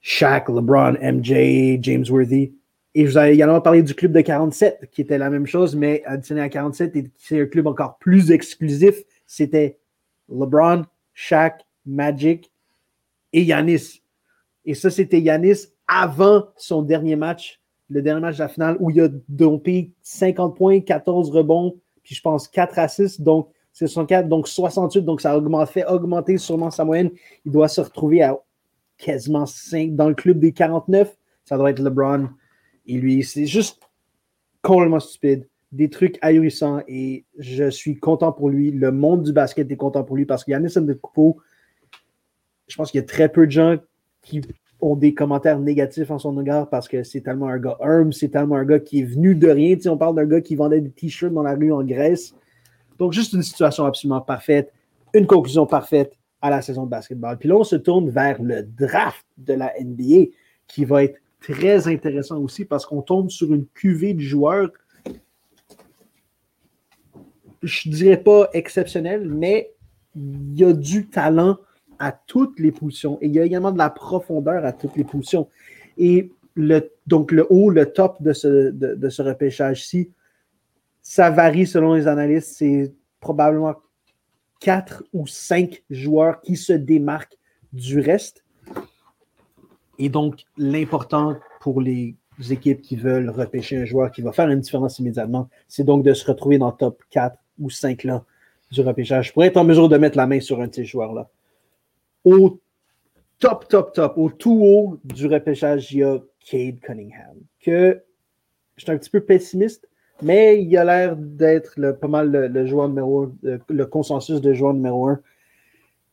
Shaq, 0.00 0.48
LeBron, 0.48 0.94
MJ, 1.00 1.78
James 1.80 2.04
Worthy. 2.08 2.54
Et 2.94 3.06
je 3.06 3.10
vous 3.10 3.16
avais 3.16 3.34
également 3.34 3.60
parlé 3.60 3.82
du 3.82 3.94
club 3.94 4.12
de 4.12 4.20
47, 4.20 4.90
qui 4.90 5.00
était 5.00 5.18
la 5.18 5.30
même 5.30 5.46
chose, 5.46 5.74
mais 5.74 6.02
additionné 6.04 6.42
à 6.42 6.48
47, 6.48 6.96
et 6.96 7.10
c'est 7.16 7.40
un 7.40 7.46
club 7.46 7.66
encore 7.66 7.98
plus 7.98 8.30
exclusif. 8.30 9.02
C'était 9.26 9.78
LeBron, 10.28 10.84
Shaq, 11.14 11.64
Magic 11.86 12.50
et 13.32 13.42
Yanis. 13.42 14.02
Et 14.64 14.74
ça, 14.74 14.90
c'était 14.90 15.20
Yanis 15.20 15.68
avant 15.86 16.48
son 16.56 16.82
dernier 16.82 17.16
match, 17.16 17.61
le 17.92 18.02
dernier 18.02 18.20
match 18.20 18.36
de 18.36 18.42
la 18.42 18.48
finale, 18.48 18.76
où 18.80 18.90
il 18.90 19.00
a 19.00 19.08
dompé 19.28 19.92
50 20.02 20.56
points, 20.56 20.80
14 20.80 21.30
rebonds, 21.30 21.76
puis 22.02 22.14
je 22.14 22.22
pense 22.22 22.48
4 22.48 22.78
assists, 22.78 23.20
donc 23.20 23.48
c'est 23.72 23.86
64, 23.86 24.28
donc 24.28 24.48
68, 24.48 25.02
donc 25.02 25.20
ça 25.20 25.34
a 25.34 25.66
fait 25.66 25.86
augmenter 25.86 26.38
sûrement 26.38 26.70
sa 26.70 26.84
moyenne. 26.84 27.10
Il 27.44 27.52
doit 27.52 27.68
se 27.68 27.80
retrouver 27.80 28.22
à 28.22 28.36
quasiment 28.98 29.46
5 29.46 29.94
dans 29.94 30.08
le 30.08 30.14
club 30.14 30.38
des 30.38 30.52
49. 30.52 31.16
Ça 31.44 31.56
doit 31.56 31.70
être 31.70 31.80
LeBron, 31.80 32.28
et 32.86 32.98
lui, 32.98 33.22
c'est 33.22 33.46
juste 33.46 33.80
complètement 34.62 35.00
stupide. 35.00 35.46
des 35.72 35.88
trucs 35.88 36.18
ahurissants 36.20 36.82
et 36.86 37.24
je 37.38 37.70
suis 37.70 37.96
content 37.96 38.30
pour 38.30 38.50
lui. 38.50 38.70
Le 38.70 38.92
monde 38.92 39.22
du 39.22 39.32
basket 39.32 39.70
est 39.70 39.76
content 39.76 40.04
pour 40.04 40.16
lui 40.16 40.26
parce 40.26 40.44
qu'il 40.44 40.52
y 40.52 40.54
a 40.54 40.60
de 40.60 40.92
Coupeau. 40.92 41.38
Je 42.68 42.76
pense 42.76 42.90
qu'il 42.90 43.00
y 43.00 43.02
a 43.02 43.06
très 43.06 43.30
peu 43.30 43.46
de 43.46 43.50
gens 43.50 43.76
qui 44.20 44.42
ont 44.82 44.96
des 44.96 45.14
commentaires 45.14 45.60
négatifs 45.60 46.10
en 46.10 46.18
son 46.18 46.38
égard 46.40 46.68
parce 46.68 46.88
que 46.88 47.04
c'est 47.04 47.20
tellement 47.20 47.48
un 47.48 47.58
gars 47.58 47.76
humble, 47.80 48.12
c'est 48.12 48.28
tellement 48.28 48.56
un 48.56 48.64
gars 48.64 48.80
qui 48.80 49.00
est 49.00 49.04
venu 49.04 49.34
de 49.36 49.48
rien. 49.48 49.76
on 49.86 49.96
parle 49.96 50.16
d'un 50.16 50.26
gars 50.26 50.40
qui 50.40 50.56
vendait 50.56 50.80
des 50.80 50.90
t-shirts 50.90 51.32
dans 51.32 51.44
la 51.44 51.54
rue 51.54 51.72
en 51.72 51.84
Grèce. 51.84 52.34
Donc, 52.98 53.12
juste 53.12 53.32
une 53.32 53.42
situation 53.42 53.84
absolument 53.84 54.20
parfaite, 54.20 54.72
une 55.14 55.26
conclusion 55.26 55.66
parfaite 55.66 56.18
à 56.40 56.50
la 56.50 56.60
saison 56.62 56.84
de 56.84 56.90
basketball. 56.90 57.38
Puis 57.38 57.48
là, 57.48 57.56
on 57.56 57.64
se 57.64 57.76
tourne 57.76 58.10
vers 58.10 58.42
le 58.42 58.64
draft 58.64 59.24
de 59.38 59.54
la 59.54 59.72
NBA 59.80 60.32
qui 60.66 60.84
va 60.84 61.04
être 61.04 61.18
très 61.40 61.86
intéressant 61.86 62.38
aussi 62.38 62.64
parce 62.64 62.84
qu'on 62.84 63.02
tombe 63.02 63.30
sur 63.30 63.52
une 63.54 63.66
cuvée 63.66 64.14
de 64.14 64.20
joueurs, 64.20 64.70
je 67.62 67.88
ne 67.88 67.94
dirais 67.94 68.16
pas 68.16 68.48
exceptionnel, 68.52 69.28
mais 69.28 69.72
il 70.16 70.58
y 70.58 70.64
a 70.64 70.72
du 70.72 71.08
talent 71.08 71.56
à 72.02 72.10
toutes 72.10 72.58
les 72.58 72.72
positions 72.72 73.16
et 73.20 73.26
il 73.26 73.32
y 73.32 73.38
a 73.38 73.44
également 73.44 73.70
de 73.70 73.78
la 73.78 73.88
profondeur 73.88 74.64
à 74.64 74.72
toutes 74.72 74.96
les 74.96 75.04
positions. 75.04 75.48
Et 75.96 76.32
le, 76.56 76.90
donc 77.06 77.30
le 77.30 77.46
haut, 77.48 77.70
le 77.70 77.92
top 77.92 78.20
de 78.20 78.32
ce, 78.32 78.70
de, 78.72 79.08
ce 79.08 79.22
repêchage-ci, 79.22 80.10
ça 81.00 81.30
varie 81.30 81.64
selon 81.64 81.94
les 81.94 82.08
analystes. 82.08 82.56
C'est 82.56 82.92
probablement 83.20 83.76
quatre 84.58 85.04
ou 85.12 85.28
cinq 85.28 85.84
joueurs 85.90 86.40
qui 86.40 86.56
se 86.56 86.72
démarquent 86.72 87.38
du 87.72 88.00
reste. 88.00 88.44
Et 90.00 90.08
donc, 90.08 90.42
l'important 90.58 91.36
pour 91.60 91.80
les 91.80 92.16
équipes 92.50 92.82
qui 92.82 92.96
veulent 92.96 93.30
repêcher 93.30 93.76
un 93.76 93.84
joueur 93.84 94.10
qui 94.10 94.22
va 94.22 94.32
faire 94.32 94.48
une 94.48 94.58
différence 94.58 94.98
immédiatement, 94.98 95.48
c'est 95.68 95.84
donc 95.84 96.02
de 96.02 96.14
se 96.14 96.26
retrouver 96.26 96.58
dans 96.58 96.70
le 96.70 96.76
top 96.76 97.00
4 97.10 97.36
ou 97.60 97.70
5 97.70 98.02
là 98.02 98.24
du 98.72 98.80
repêchage 98.80 99.32
pour 99.32 99.44
être 99.44 99.56
en 99.56 99.64
mesure 99.64 99.88
de 99.88 99.98
mettre 99.98 100.16
la 100.16 100.26
main 100.26 100.40
sur 100.40 100.60
un 100.60 100.66
de 100.66 100.74
ces 100.74 100.84
joueurs-là 100.84 101.30
au 102.24 102.60
top, 103.38 103.68
top, 103.68 103.92
top, 103.92 104.18
au 104.18 104.30
tout 104.30 104.60
haut 104.62 104.98
du 105.04 105.26
repêchage, 105.26 105.92
il 105.92 105.98
y 105.98 106.02
a 106.04 106.18
Cade 106.40 106.80
Cunningham, 106.80 107.36
que 107.60 108.02
je 108.76 108.82
suis 108.84 108.92
un 108.92 108.98
petit 108.98 109.10
peu 109.10 109.20
pessimiste, 109.20 109.88
mais 110.22 110.62
il 110.62 110.76
a 110.76 110.84
l'air 110.84 111.16
d'être 111.16 111.92
pas 112.00 112.08
mal 112.08 112.30
le, 112.30 112.66
joueur 112.66 112.88
numéro 112.88 113.24
un, 113.24 113.58
le, 113.68 113.86
consensus 113.86 114.40
de 114.40 114.52
joueur 114.52 114.74
numéro 114.74 115.08
un. 115.08 115.20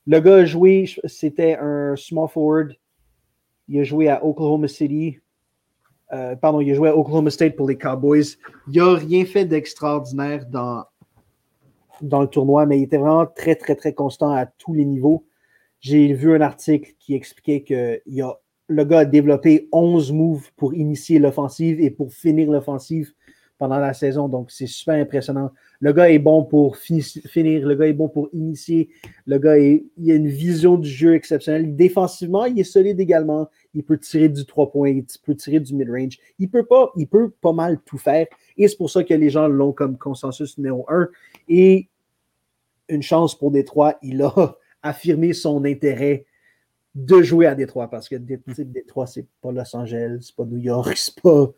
Le 0.07 0.19
gars 0.19 0.37
a 0.37 0.45
joué, 0.45 0.89
c'était 1.05 1.55
un 1.59 1.95
small 1.95 2.27
forward. 2.27 2.75
Il 3.67 3.79
a 3.79 3.83
joué 3.83 4.09
à 4.09 4.25
Oklahoma 4.25 4.67
City. 4.67 5.19
Euh, 6.11 6.35
pardon, 6.35 6.61
il 6.61 6.71
a 6.71 6.73
joué 6.73 6.89
à 6.89 6.97
Oklahoma 6.97 7.29
State 7.29 7.55
pour 7.55 7.69
les 7.69 7.77
Cowboys. 7.77 8.23
Il 8.71 8.81
n'a 8.81 8.95
rien 8.95 9.25
fait 9.25 9.45
d'extraordinaire 9.45 10.47
dans, 10.47 10.85
dans 12.01 12.21
le 12.21 12.27
tournoi, 12.27 12.65
mais 12.65 12.79
il 12.79 12.83
était 12.83 12.97
vraiment 12.97 13.27
très, 13.27 13.55
très, 13.55 13.75
très 13.75 13.93
constant 13.93 14.31
à 14.31 14.47
tous 14.47 14.73
les 14.73 14.85
niveaux. 14.85 15.25
J'ai 15.79 16.13
vu 16.13 16.35
un 16.35 16.41
article 16.41 16.91
qui 16.99 17.15
expliquait 17.15 17.61
que 17.61 18.01
y 18.05 18.21
a, 18.21 18.33
le 18.67 18.83
gars 18.83 18.99
a 18.99 19.05
développé 19.05 19.67
11 19.71 20.11
moves 20.11 20.49
pour 20.55 20.73
initier 20.73 21.19
l'offensive 21.19 21.79
et 21.81 21.89
pour 21.89 22.13
finir 22.13 22.51
l'offensive 22.51 23.13
pendant 23.57 23.79
la 23.79 23.93
saison. 23.93 24.29
Donc, 24.29 24.51
c'est 24.51 24.67
super 24.67 24.95
impressionnant. 24.95 25.51
Le 25.81 25.93
gars 25.93 26.09
est 26.09 26.19
bon 26.19 26.43
pour 26.43 26.77
finir, 26.77 27.67
le 27.67 27.75
gars 27.75 27.87
est 27.87 27.93
bon 27.93 28.09
pour 28.09 28.29
initier. 28.33 28.89
Le 29.25 29.37
gars, 29.37 29.57
est, 29.57 29.85
il 29.97 30.11
a 30.11 30.15
une 30.15 30.27
vision 30.27 30.77
du 30.77 30.89
jeu 30.89 31.13
exceptionnelle. 31.13 31.75
Défensivement, 31.75 32.45
il 32.45 32.59
est 32.59 32.63
solide 32.63 32.99
également. 32.99 33.49
Il 33.73 33.83
peut 33.83 33.97
tirer 33.97 34.29
du 34.29 34.45
3 34.45 34.71
points, 34.71 34.89
il 34.89 35.05
peut 35.23 35.35
tirer 35.35 35.59
du 35.59 35.75
mid-range. 35.75 36.17
Il 36.39 36.49
peut 36.49 36.65
pas, 36.65 36.91
il 36.95 37.07
peut 37.07 37.29
pas 37.41 37.53
mal 37.53 37.79
tout 37.85 37.97
faire. 37.97 38.27
Et 38.57 38.67
c'est 38.67 38.77
pour 38.77 38.89
ça 38.89 39.03
que 39.03 39.13
les 39.13 39.29
gens 39.29 39.47
l'ont 39.47 39.73
comme 39.73 39.97
consensus 39.97 40.57
numéro 40.57 40.85
1. 40.89 41.09
Et 41.49 41.89
une 42.87 43.03
chance 43.03 43.37
pour 43.37 43.51
Détroit, 43.51 43.97
il 44.01 44.21
a 44.21 44.57
affirmer 44.81 45.33
son 45.33 45.65
intérêt 45.65 46.25
de 46.95 47.21
jouer 47.21 47.45
à 47.45 47.55
Détroit 47.55 47.89
parce 47.89 48.09
que 48.09 48.15
Détroit, 48.15 49.07
c'est 49.07 49.27
pas 49.41 49.51
Los 49.51 49.75
Angeles, 49.75 50.19
c'est 50.21 50.35
pas 50.35 50.45
New 50.45 50.57
York, 50.57 50.93
c'est 50.95 51.19
pas. 51.21 51.51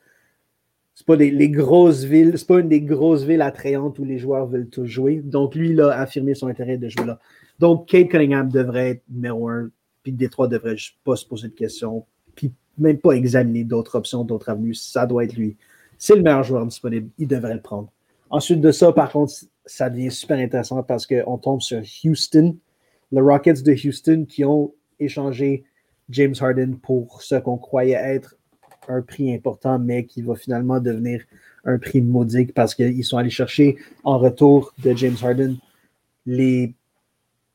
Pas 1.07 1.15
les, 1.15 1.49
grosses 1.49 2.03
villes, 2.03 2.33
c'est 2.35 2.45
pas 2.45 2.59
une 2.59 2.69
des 2.69 2.81
grosses 2.81 3.23
villes 3.23 3.41
attrayantes 3.41 3.97
où 3.97 4.03
les 4.03 4.19
joueurs 4.19 4.45
veulent 4.45 4.69
tous 4.69 4.85
jouer. 4.85 5.15
Donc, 5.15 5.55
lui, 5.55 5.71
il 5.71 5.81
a 5.81 5.99
affirmé 5.99 6.35
son 6.35 6.45
intérêt 6.45 6.77
de 6.77 6.87
jouer 6.89 7.05
là. 7.05 7.19
Donc, 7.57 7.87
Kate 7.87 8.09
Cunningham 8.09 8.49
devrait 8.49 8.89
être 8.91 9.03
numéro 9.09 9.49
un, 9.49 9.71
puis 10.03 10.11
Détroit 10.11 10.47
devrait 10.47 10.75
pas 11.03 11.15
se 11.15 11.25
poser 11.25 11.47
de 11.47 11.53
questions, 11.53 12.05
puis 12.35 12.53
même 12.77 12.99
pas 12.99 13.13
examiner 13.13 13.63
d'autres 13.63 13.95
options, 13.95 14.23
d'autres 14.23 14.49
avenues. 14.49 14.75
Ça 14.75 15.07
doit 15.07 15.23
être 15.23 15.33
lui. 15.33 15.57
C'est 15.97 16.15
le 16.15 16.21
meilleur 16.21 16.43
joueur 16.43 16.67
disponible, 16.67 17.09
il 17.17 17.27
devrait 17.27 17.55
le 17.55 17.61
prendre. 17.61 17.91
Ensuite 18.29 18.61
de 18.61 18.71
ça, 18.71 18.91
par 18.91 19.11
contre, 19.11 19.33
ça 19.65 19.89
devient 19.89 20.11
super 20.11 20.37
intéressant 20.37 20.83
parce 20.83 21.05
qu'on 21.05 21.37
tombe 21.37 21.61
sur 21.61 21.81
Houston, 22.03 22.57
les 23.11 23.21
Rockets 23.21 23.63
de 23.63 23.73
Houston 23.73 24.25
qui 24.27 24.45
ont 24.45 24.73
échangé 24.99 25.63
James 26.09 26.35
Harden 26.39 26.75
pour 26.81 27.21
ce 27.21 27.35
qu'on 27.35 27.57
croyait 27.57 27.93
être 27.93 28.35
un 28.87 29.01
prix 29.01 29.33
important, 29.33 29.79
mais 29.79 30.05
qui 30.05 30.21
va 30.21 30.35
finalement 30.35 30.79
devenir 30.79 31.23
un 31.65 31.77
prix 31.77 32.01
modique 32.01 32.53
parce 32.53 32.73
qu'ils 32.73 33.03
sont 33.03 33.17
allés 33.17 33.29
chercher 33.29 33.77
en 34.03 34.17
retour 34.17 34.73
de 34.83 34.93
James 34.95 35.15
Harden 35.21 35.57
les 36.25 36.73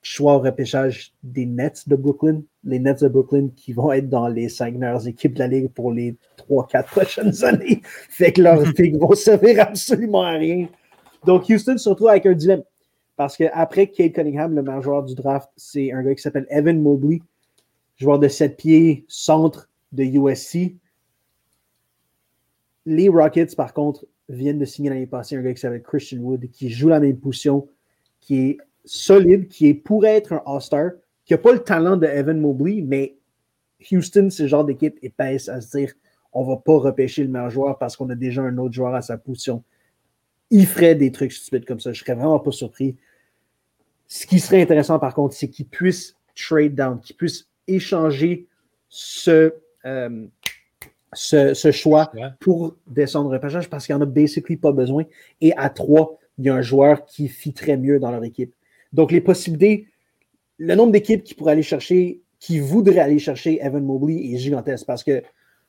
choix 0.02 0.36
au 0.36 0.38
repêchage 0.38 1.12
des 1.22 1.46
Nets 1.46 1.88
de 1.88 1.96
Brooklyn. 1.96 2.42
Les 2.62 2.78
Nets 2.78 3.02
de 3.02 3.08
Brooklyn 3.08 3.48
qui 3.56 3.72
vont 3.72 3.92
être 3.92 4.08
dans 4.08 4.28
les 4.28 4.48
cinq 4.48 4.75
meilleures 4.75 5.06
équipes 5.08 5.34
de 5.34 5.40
la 5.40 5.48
Ligue 5.48 5.68
pour 5.70 5.92
les 5.92 6.16
trois, 6.36 6.66
quatre 6.68 6.90
prochaines 6.90 7.44
années. 7.44 7.82
Fait 7.84 8.32
que 8.32 8.42
leurs 8.42 8.72
picks 8.75 8.96
vont 8.96 9.14
servir 9.14 9.60
absolument 9.60 10.22
à 10.22 10.32
rien. 10.32 10.68
Donc 11.25 11.48
Houston 11.48 11.76
se 11.76 11.88
retrouve 11.88 12.08
avec 12.08 12.26
un 12.26 12.34
dilemme. 12.34 12.62
Parce 13.16 13.37
qu'après 13.37 13.88
Kate 13.88 14.12
Cunningham, 14.12 14.54
le 14.54 14.62
meilleur 14.62 14.82
joueur 14.82 15.02
du 15.02 15.14
draft, 15.14 15.50
c'est 15.56 15.92
un 15.92 16.02
gars 16.02 16.14
qui 16.14 16.23
s'appelle 16.23 16.46
Evan 16.50 16.80
Mobley, 16.80 17.20
joueur 17.96 18.18
de 18.18 18.28
7 18.28 18.56
pieds, 18.56 19.04
centre 19.08 19.70
de 19.92 20.04
USC. 20.04 20.76
Les 22.85 23.08
Rockets, 23.08 23.56
par 23.56 23.73
contre, 23.73 24.06
viennent 24.28 24.58
de 24.58 24.64
signer 24.64 24.90
l'année 24.90 25.06
passée 25.06 25.37
un 25.37 25.42
gars 25.42 25.54
qui 25.54 25.61
s'appelle 25.61 25.82
Christian 25.82 26.18
Wood, 26.18 26.50
qui 26.50 26.68
joue 26.68 26.88
la 26.88 27.00
même 27.00 27.18
position, 27.18 27.68
qui 28.20 28.50
est 28.50 28.58
solide, 28.85 29.49
qui 29.49 29.68
est, 29.68 29.75
pourrait 29.75 30.16
être 30.16 30.35
un 30.35 30.42
All-Star, 30.46 30.90
qui 31.25 31.32
n'a 31.32 31.38
pas 31.38 31.52
le 31.52 31.61
talent 31.61 31.96
de 31.96 32.06
Evan 32.06 32.38
Mobley, 32.38 32.82
mais 32.82 33.16
Houston, 33.90 34.28
c'est 34.30 34.44
le 34.44 34.49
genre 34.49 34.64
d'équipe 34.64 34.99
épaisse 35.02 35.49
à 35.49 35.61
se 35.61 35.76
dire 35.76 35.92
on 36.32 36.44
ne 36.44 36.50
va 36.50 36.56
pas 36.58 36.78
repêcher 36.78 37.23
le 37.23 37.30
meilleur 37.30 37.50
joueur 37.50 37.78
parce 37.78 37.96
qu'on 37.96 38.11
a 38.11 38.14
déjà 38.14 38.42
un 38.42 38.58
autre 38.58 38.75
joueur 38.75 38.94
à 38.94 39.00
sa 39.00 39.16
position. 39.16 39.64
Il 40.50 40.66
ferait 40.66 40.94
des 40.94 41.10
trucs 41.12 41.32
stupides 41.32 41.64
comme 41.64 41.80
ça. 41.80 41.92
Je 41.92 42.00
ne 42.00 42.04
serais 42.04 42.14
vraiment 42.14 42.38
pas 42.38 42.52
surpris. 42.52 42.96
Ce 44.06 44.26
qui 44.26 44.38
serait 44.38 44.62
intéressant, 44.62 44.98
par 44.98 45.14
contre, 45.14 45.34
c'est 45.34 45.48
qu'ils 45.48 45.66
puissent 45.66 46.16
trade 46.34 46.74
down, 46.74 47.00
qu'ils 47.00 47.16
puissent 47.16 47.48
échanger 47.66 48.46
ce, 48.88 49.54
euh, 49.84 50.26
ce, 51.12 51.70
choix 51.72 52.12
pour 52.40 52.76
descendre 52.86 53.30
au 53.30 53.32
repêchage 53.32 53.68
parce 53.68 53.86
qu'il 53.86 53.94
n'y 53.94 54.00
en 54.00 54.02
a 54.02 54.06
basically 54.06 54.56
pas 54.56 54.72
besoin. 54.72 55.04
Et 55.40 55.56
à 55.56 55.70
trois, 55.70 56.18
il 56.38 56.44
y 56.44 56.48
a 56.48 56.54
un 56.54 56.62
joueur 56.62 57.04
qui 57.06 57.28
très 57.52 57.76
mieux 57.76 57.98
dans 57.98 58.10
leur 58.10 58.22
équipe. 58.24 58.54
Donc, 58.92 59.10
les 59.10 59.20
possibilités, 59.20 59.88
le 60.58 60.74
nombre 60.74 60.92
d'équipes 60.92 61.24
qui 61.24 61.34
pourraient 61.34 61.52
aller 61.52 61.62
chercher, 61.62 62.20
qui 62.38 62.60
voudraient 62.60 63.00
aller 63.00 63.18
chercher 63.18 63.58
Evan 63.62 63.84
Mobley 63.84 64.32
est 64.32 64.38
gigantesque 64.38 64.86
parce 64.86 65.02
que 65.02 65.22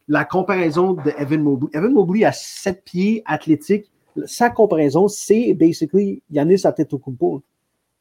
la 0.08 0.26
comparaison 0.26 0.94
de 0.94 1.12
Evan 1.18 1.42
Mobley, 1.42 1.70
Evan 1.74 1.92
Mobley 1.92 2.24
a 2.24 2.32
sept 2.32 2.84
pieds 2.84 3.24
athlétiques, 3.26 3.92
sa 4.26 4.50
comparaison, 4.50 5.08
c'est 5.08 5.54
basically 5.54 6.22
Yanis 6.32 6.66
Antetokounmpo. 6.66 7.44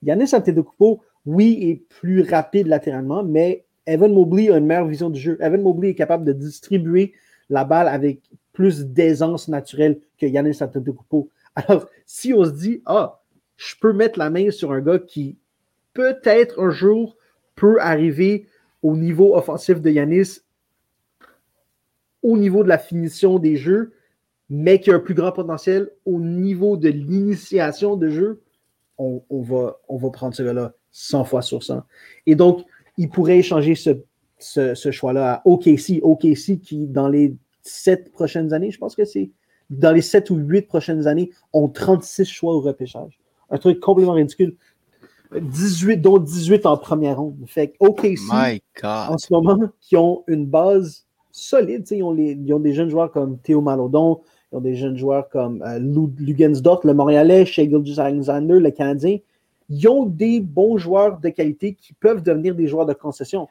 Yanis 0.03 0.35
Antetokounmpo, 0.35 1.03
oui, 1.27 1.59
est 1.63 1.77
plus 1.89 2.23
rapide 2.23 2.67
latéralement, 2.67 3.23
mais 3.23 3.65
Evan 3.87 4.13
Mobley 4.13 4.51
a 4.51 4.59
une 4.59 4.67
meilleure 4.67 4.87
vision 4.87 5.11
du 5.11 5.21
jeu. 5.21 5.39
Evan 5.41 5.63
Mobley 5.63 5.91
est 5.91 5.95
capable 5.95 6.25
de 6.25 6.33
distribuer 6.33 7.13
la 7.51 7.65
balle 7.65 7.89
avec 7.89 8.21
plus 8.53 8.87
d'aisance 8.87 9.49
naturelle 9.49 10.01
que 10.19 10.27
Yanis 10.27 10.59
Antetokounmpo. 10.61 11.29
Alors, 11.55 11.89
si 12.05 12.33
on 12.35 12.45
se 12.45 12.51
dit, 12.51 12.83
ah, 12.87 13.21
je 13.57 13.75
peux 13.81 13.93
mettre 13.93 14.19
la 14.19 14.31
main 14.31 14.51
sur 14.51 14.73
un 14.73 14.81
gars 14.81 14.99
qui 14.99 15.37
peut-être 15.95 16.61
un 16.61 16.71
jour 16.71 17.17
peut 17.55 17.81
arriver 17.81 18.47
au 18.83 18.97
niveau 18.97 19.35
offensif 19.35 19.81
de 19.81 19.91
Yanis, 19.91 20.41
au 22.23 22.37
niveau 22.37 22.63
de 22.63 22.69
la 22.69 22.79
finition 22.79 23.39
des 23.39 23.57
jeux, 23.57 23.93
mais 24.49 24.81
qui 24.81 24.91
a 24.91 24.95
un 24.95 25.01
plus 25.01 25.15
grand 25.15 25.33
potentiel 25.33 25.91
au 26.05 26.21
niveau 26.21 26.77
de 26.77 26.89
l'initiation 26.89 27.97
de 27.97 28.11
jeu, 28.11 28.43
on, 28.99 29.23
va, 29.31 29.79
on 29.89 29.97
va 29.97 30.11
prendre 30.11 30.35
ce 30.35 30.43
gars-là 30.43 30.73
100 30.93 31.25
fois 31.25 31.43
sur 31.43 31.63
100. 31.63 31.83
Et 32.27 32.35
donc, 32.35 32.65
il 32.97 33.11
pourrait 33.11 33.39
échanger 33.39 33.75
ce, 33.75 34.91
choix-là 34.91 35.35
à 35.35 35.43
OKC. 35.45 36.01
OKC 36.03 36.61
qui, 36.61 36.87
dans 36.87 37.09
les 37.09 37.35
sept 37.63 38.11
prochaines 38.13 38.53
années, 38.55 38.71
je 38.71 38.79
pense 38.79 38.97
que 38.97 39.05
c'est 39.05 39.31
dans 39.69 39.93
les 39.93 40.01
sept 40.01 40.31
ou 40.31 40.37
huit 40.37 40.63
prochaines 40.63 41.07
années, 41.07 41.31
ont 41.53 41.69
36 41.69 42.25
choix 42.25 42.55
au 42.55 42.61
repêchage. 42.61 43.19
Un 43.51 43.59
truc 43.59 43.81
complètement 43.81 44.15
ridicule. 44.15 44.57
18, 45.35 45.99
dont 45.99 46.19
18 46.19 46.67
en 46.67 46.77
première 46.77 47.19
ronde. 47.19 47.37
Fait 47.47 47.75
OKC, 47.81 48.63
en 48.85 49.19
ce 49.19 49.33
moment, 49.33 49.59
qui 49.81 49.97
ont 49.97 50.23
une 50.29 50.47
base 50.47 51.05
solide. 51.33 51.85
Ils 51.91 52.03
ont, 52.03 52.17
ils 52.17 52.55
ont 52.55 52.61
des 52.61 52.73
jeunes 52.73 52.89
joueurs 52.89 53.11
comme 53.11 53.39
Théo 53.39 53.61
Malodon, 53.61 54.21
Ils 54.53 54.57
ont 54.57 54.61
des 54.61 54.77
jeunes 54.77 54.97
joueurs 54.97 55.29
comme 55.29 55.63
euh, 55.63 55.79
Lugensdorf, 55.79 56.85
le 56.85 56.95
Montréalais, 56.95 57.45
Shea 57.45 57.69
Alexander, 57.99 58.61
le 58.61 58.71
Canadien. 58.71 59.19
Ils 59.69 59.89
ont 59.89 60.07
des 60.07 60.41
bons 60.41 60.79
joueurs 60.79 61.19
de 61.19 61.29
qualité 61.29 61.75
qui 61.75 61.93
peuvent 61.93 62.23
devenir 62.23 62.55
des 62.55 62.69
joueurs 62.69 62.87
de 62.87 62.93
concession. 62.93 63.49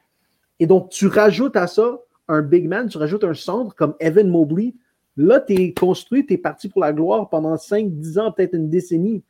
Et 0.59 0.67
donc, 0.67 0.89
tu 0.89 1.07
rajoutes 1.07 1.57
à 1.57 1.67
ça 1.67 1.99
un 2.27 2.41
big 2.41 2.67
man, 2.67 2.87
tu 2.87 2.97
rajoutes 2.97 3.23
un 3.23 3.33
centre 3.33 3.75
comme 3.75 3.93
Evan 3.99 4.27
Mobley. 4.27 4.73
Là, 5.17 5.39
tu 5.39 5.53
es 5.53 5.73
construit, 5.73 6.25
tu 6.25 6.33
es 6.33 6.37
parti 6.37 6.69
pour 6.69 6.81
la 6.81 6.91
gloire 6.91 7.29
pendant 7.29 7.57
5, 7.57 7.89
10 7.89 8.19
ans, 8.19 8.31
peut-être 8.31 8.53
une 8.53 8.69
décennie. 8.69 9.21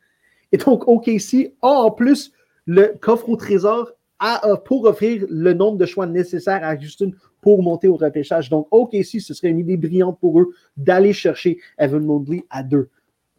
Et 0.52 0.56
donc, 0.56 0.86
OKC 0.86 1.54
a 1.62 1.68
en 1.68 1.90
plus 1.90 2.32
le 2.66 2.94
coffre 3.00 3.28
au 3.28 3.36
trésor 3.36 3.92
pour 4.64 4.84
offrir 4.86 5.26
le 5.28 5.52
nombre 5.52 5.78
de 5.78 5.86
choix 5.86 6.06
nécessaires 6.06 6.64
à 6.64 6.74
Houston 6.74 7.12
pour 7.46 7.62
monter 7.62 7.86
au 7.86 7.94
repêchage. 7.94 8.50
Donc, 8.50 8.66
OKC, 8.72 9.20
ce 9.20 9.32
serait 9.32 9.50
une 9.50 9.60
idée 9.60 9.76
brillante 9.76 10.18
pour 10.18 10.40
eux 10.40 10.52
d'aller 10.76 11.12
chercher 11.12 11.60
Evan 11.78 12.04
Mobley 12.04 12.42
à 12.50 12.64
deux. 12.64 12.88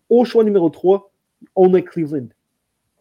Au 0.09 0.23
choix 0.23 0.45
numéro 0.45 0.69
3, 0.69 1.11
on 1.57 1.73
a 1.73 1.81
Cleveland. 1.81 2.29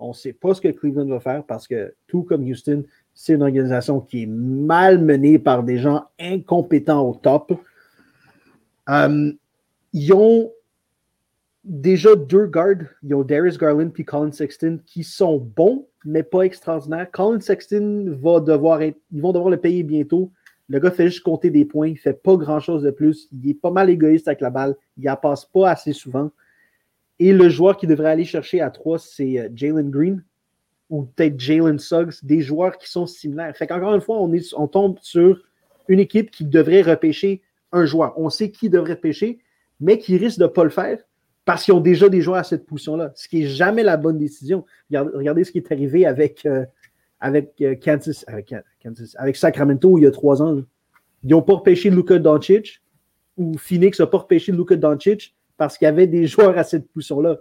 On 0.01 0.09
ne 0.09 0.15
sait 0.15 0.33
pas 0.33 0.53
ce 0.55 0.61
que 0.61 0.67
Cleveland 0.67 1.07
va 1.07 1.21
faire 1.21 1.45
parce 1.45 1.69
que, 1.69 1.95
tout 2.09 2.25
comme 2.25 2.43
Houston, 2.43 2.83
c'est 3.15 3.35
une 3.35 3.43
organisation 3.43 4.01
qui 4.01 4.25
est 4.25 4.27
mal 4.27 4.99
menée 5.01 5.39
par 5.39 5.63
des 5.63 5.79
gens 5.79 6.07
incompétents 6.19 7.09
au 7.09 7.15
top. 7.15 7.53
Euh, 8.89 9.31
ils 9.93 10.13
ont 10.13 10.51
déjà 11.63 12.17
deux 12.17 12.47
gardes. 12.47 12.89
Ils 13.05 13.15
ont 13.15 13.23
Darius 13.23 13.59
Garland 13.59 13.93
et 13.97 14.05
Colin 14.05 14.33
Sexton 14.33 14.81
qui 14.85 15.05
sont 15.05 15.39
bons, 15.39 15.87
mais 16.05 16.25
pas 16.25 16.43
extraordinaires. 16.43 17.09
Colin 17.13 17.39
Sexton 17.39 18.19
va 18.21 18.41
devoir 18.41 18.83
être, 18.83 18.99
ils 19.13 19.23
vont 19.23 19.33
devoir 19.33 19.51
le 19.51 19.57
payer 19.57 19.85
bientôt. 19.85 20.33
Le 20.69 20.81
gars 20.81 20.91
fait 20.91 21.07
juste 21.07 21.23
compter 21.23 21.51
des 21.51 21.65
points, 21.65 21.89
il 21.89 21.99
fait 21.99 22.21
pas 22.21 22.37
grand 22.37 22.61
chose 22.61 22.83
de 22.83 22.91
plus. 22.91 23.29
Il 23.33 23.49
est 23.49 23.55
pas 23.55 23.71
mal 23.71 23.89
égoïste 23.89 24.27
avec 24.27 24.41
la 24.41 24.51
balle, 24.51 24.77
il 24.97 25.05
la 25.05 25.17
passe 25.17 25.45
pas 25.45 25.71
assez 25.71 25.93
souvent. 25.93 26.31
Et 27.19 27.33
le 27.33 27.49
joueur 27.49 27.77
qui 27.77 27.87
devrait 27.87 28.11
aller 28.11 28.25
chercher 28.25 28.61
à 28.61 28.71
3, 28.71 28.99
c'est 28.99 29.39
euh, 29.39 29.49
Jalen 29.55 29.91
Green, 29.91 30.25
ou 30.91 31.05
peut-être 31.05 31.39
Jalen 31.39 31.79
Suggs, 31.79 32.15
des 32.23 32.41
joueurs 32.41 32.77
qui 32.79 32.91
sont 32.91 33.07
similaires. 33.07 33.57
Fait 33.57 33.67
qu'encore 33.67 33.95
une 33.95 34.01
fois, 34.01 34.19
on 34.21 34.69
tombe 34.69 34.99
sur 35.01 35.41
une 35.89 36.01
équipe 36.01 36.31
qui 36.31 36.45
devrait 36.45 36.83
repêcher 36.83 37.43
un 37.73 37.87
joueur. 37.87 38.19
On 38.19 38.29
sait 38.29 38.51
qui 38.51 38.69
devrait 38.69 38.97
pêcher, 38.97 39.39
mais 39.81 39.99
qui 39.99 40.17
risque 40.17 40.39
de 40.39 40.45
ne 40.45 40.49
pas 40.49 40.65
le 40.65 40.71
faire 40.71 40.99
parce 41.45 41.65
qu'ils 41.65 41.75
ont 41.75 41.81
déjà 41.81 42.09
des 42.09 42.21
joueurs 42.21 42.39
à 42.39 42.45
cette 42.45 42.67
position-là, 42.67 43.13
ce 43.15 43.29
qui 43.29 43.41
n'est 43.41 43.47
jamais 43.47 43.85
la 43.85 43.97
bonne 43.97 44.19
décision. 44.19 44.67
Regardez, 44.91 45.45
ce 45.45 45.53
qui 45.53 45.59
est 45.59 45.73
arrivé 45.73 46.05
avec, 46.05 46.45
euh, 46.45 46.67
avec, 47.21 47.55
euh, 47.61 47.75
Kansas, 47.75 48.25
avec, 48.29 48.55
avec, 49.17 49.37
Sacramento 49.37 49.99
il 49.99 50.03
y 50.03 50.07
a 50.07 50.11
trois 50.11 50.43
ans. 50.43 50.63
Ils 51.23 51.31
n'ont 51.31 51.43
pas 51.43 51.55
repêché 51.55 51.91
Luka 51.91 52.19
Doncic, 52.19 52.83
ou 53.37 53.57
Phoenix 53.59 54.01
n'a 54.01 54.07
pas 54.07 54.19
repêché 54.19 54.53
Luka 54.53 54.77
Doncic 54.77 55.35
parce 55.57 55.79
qu'il 55.79 55.87
y 55.87 55.89
avait 55.89 56.07
des 56.07 56.27
joueurs 56.27 56.57
à 56.59 56.65
cette 56.65 56.89
position-là 56.93 57.39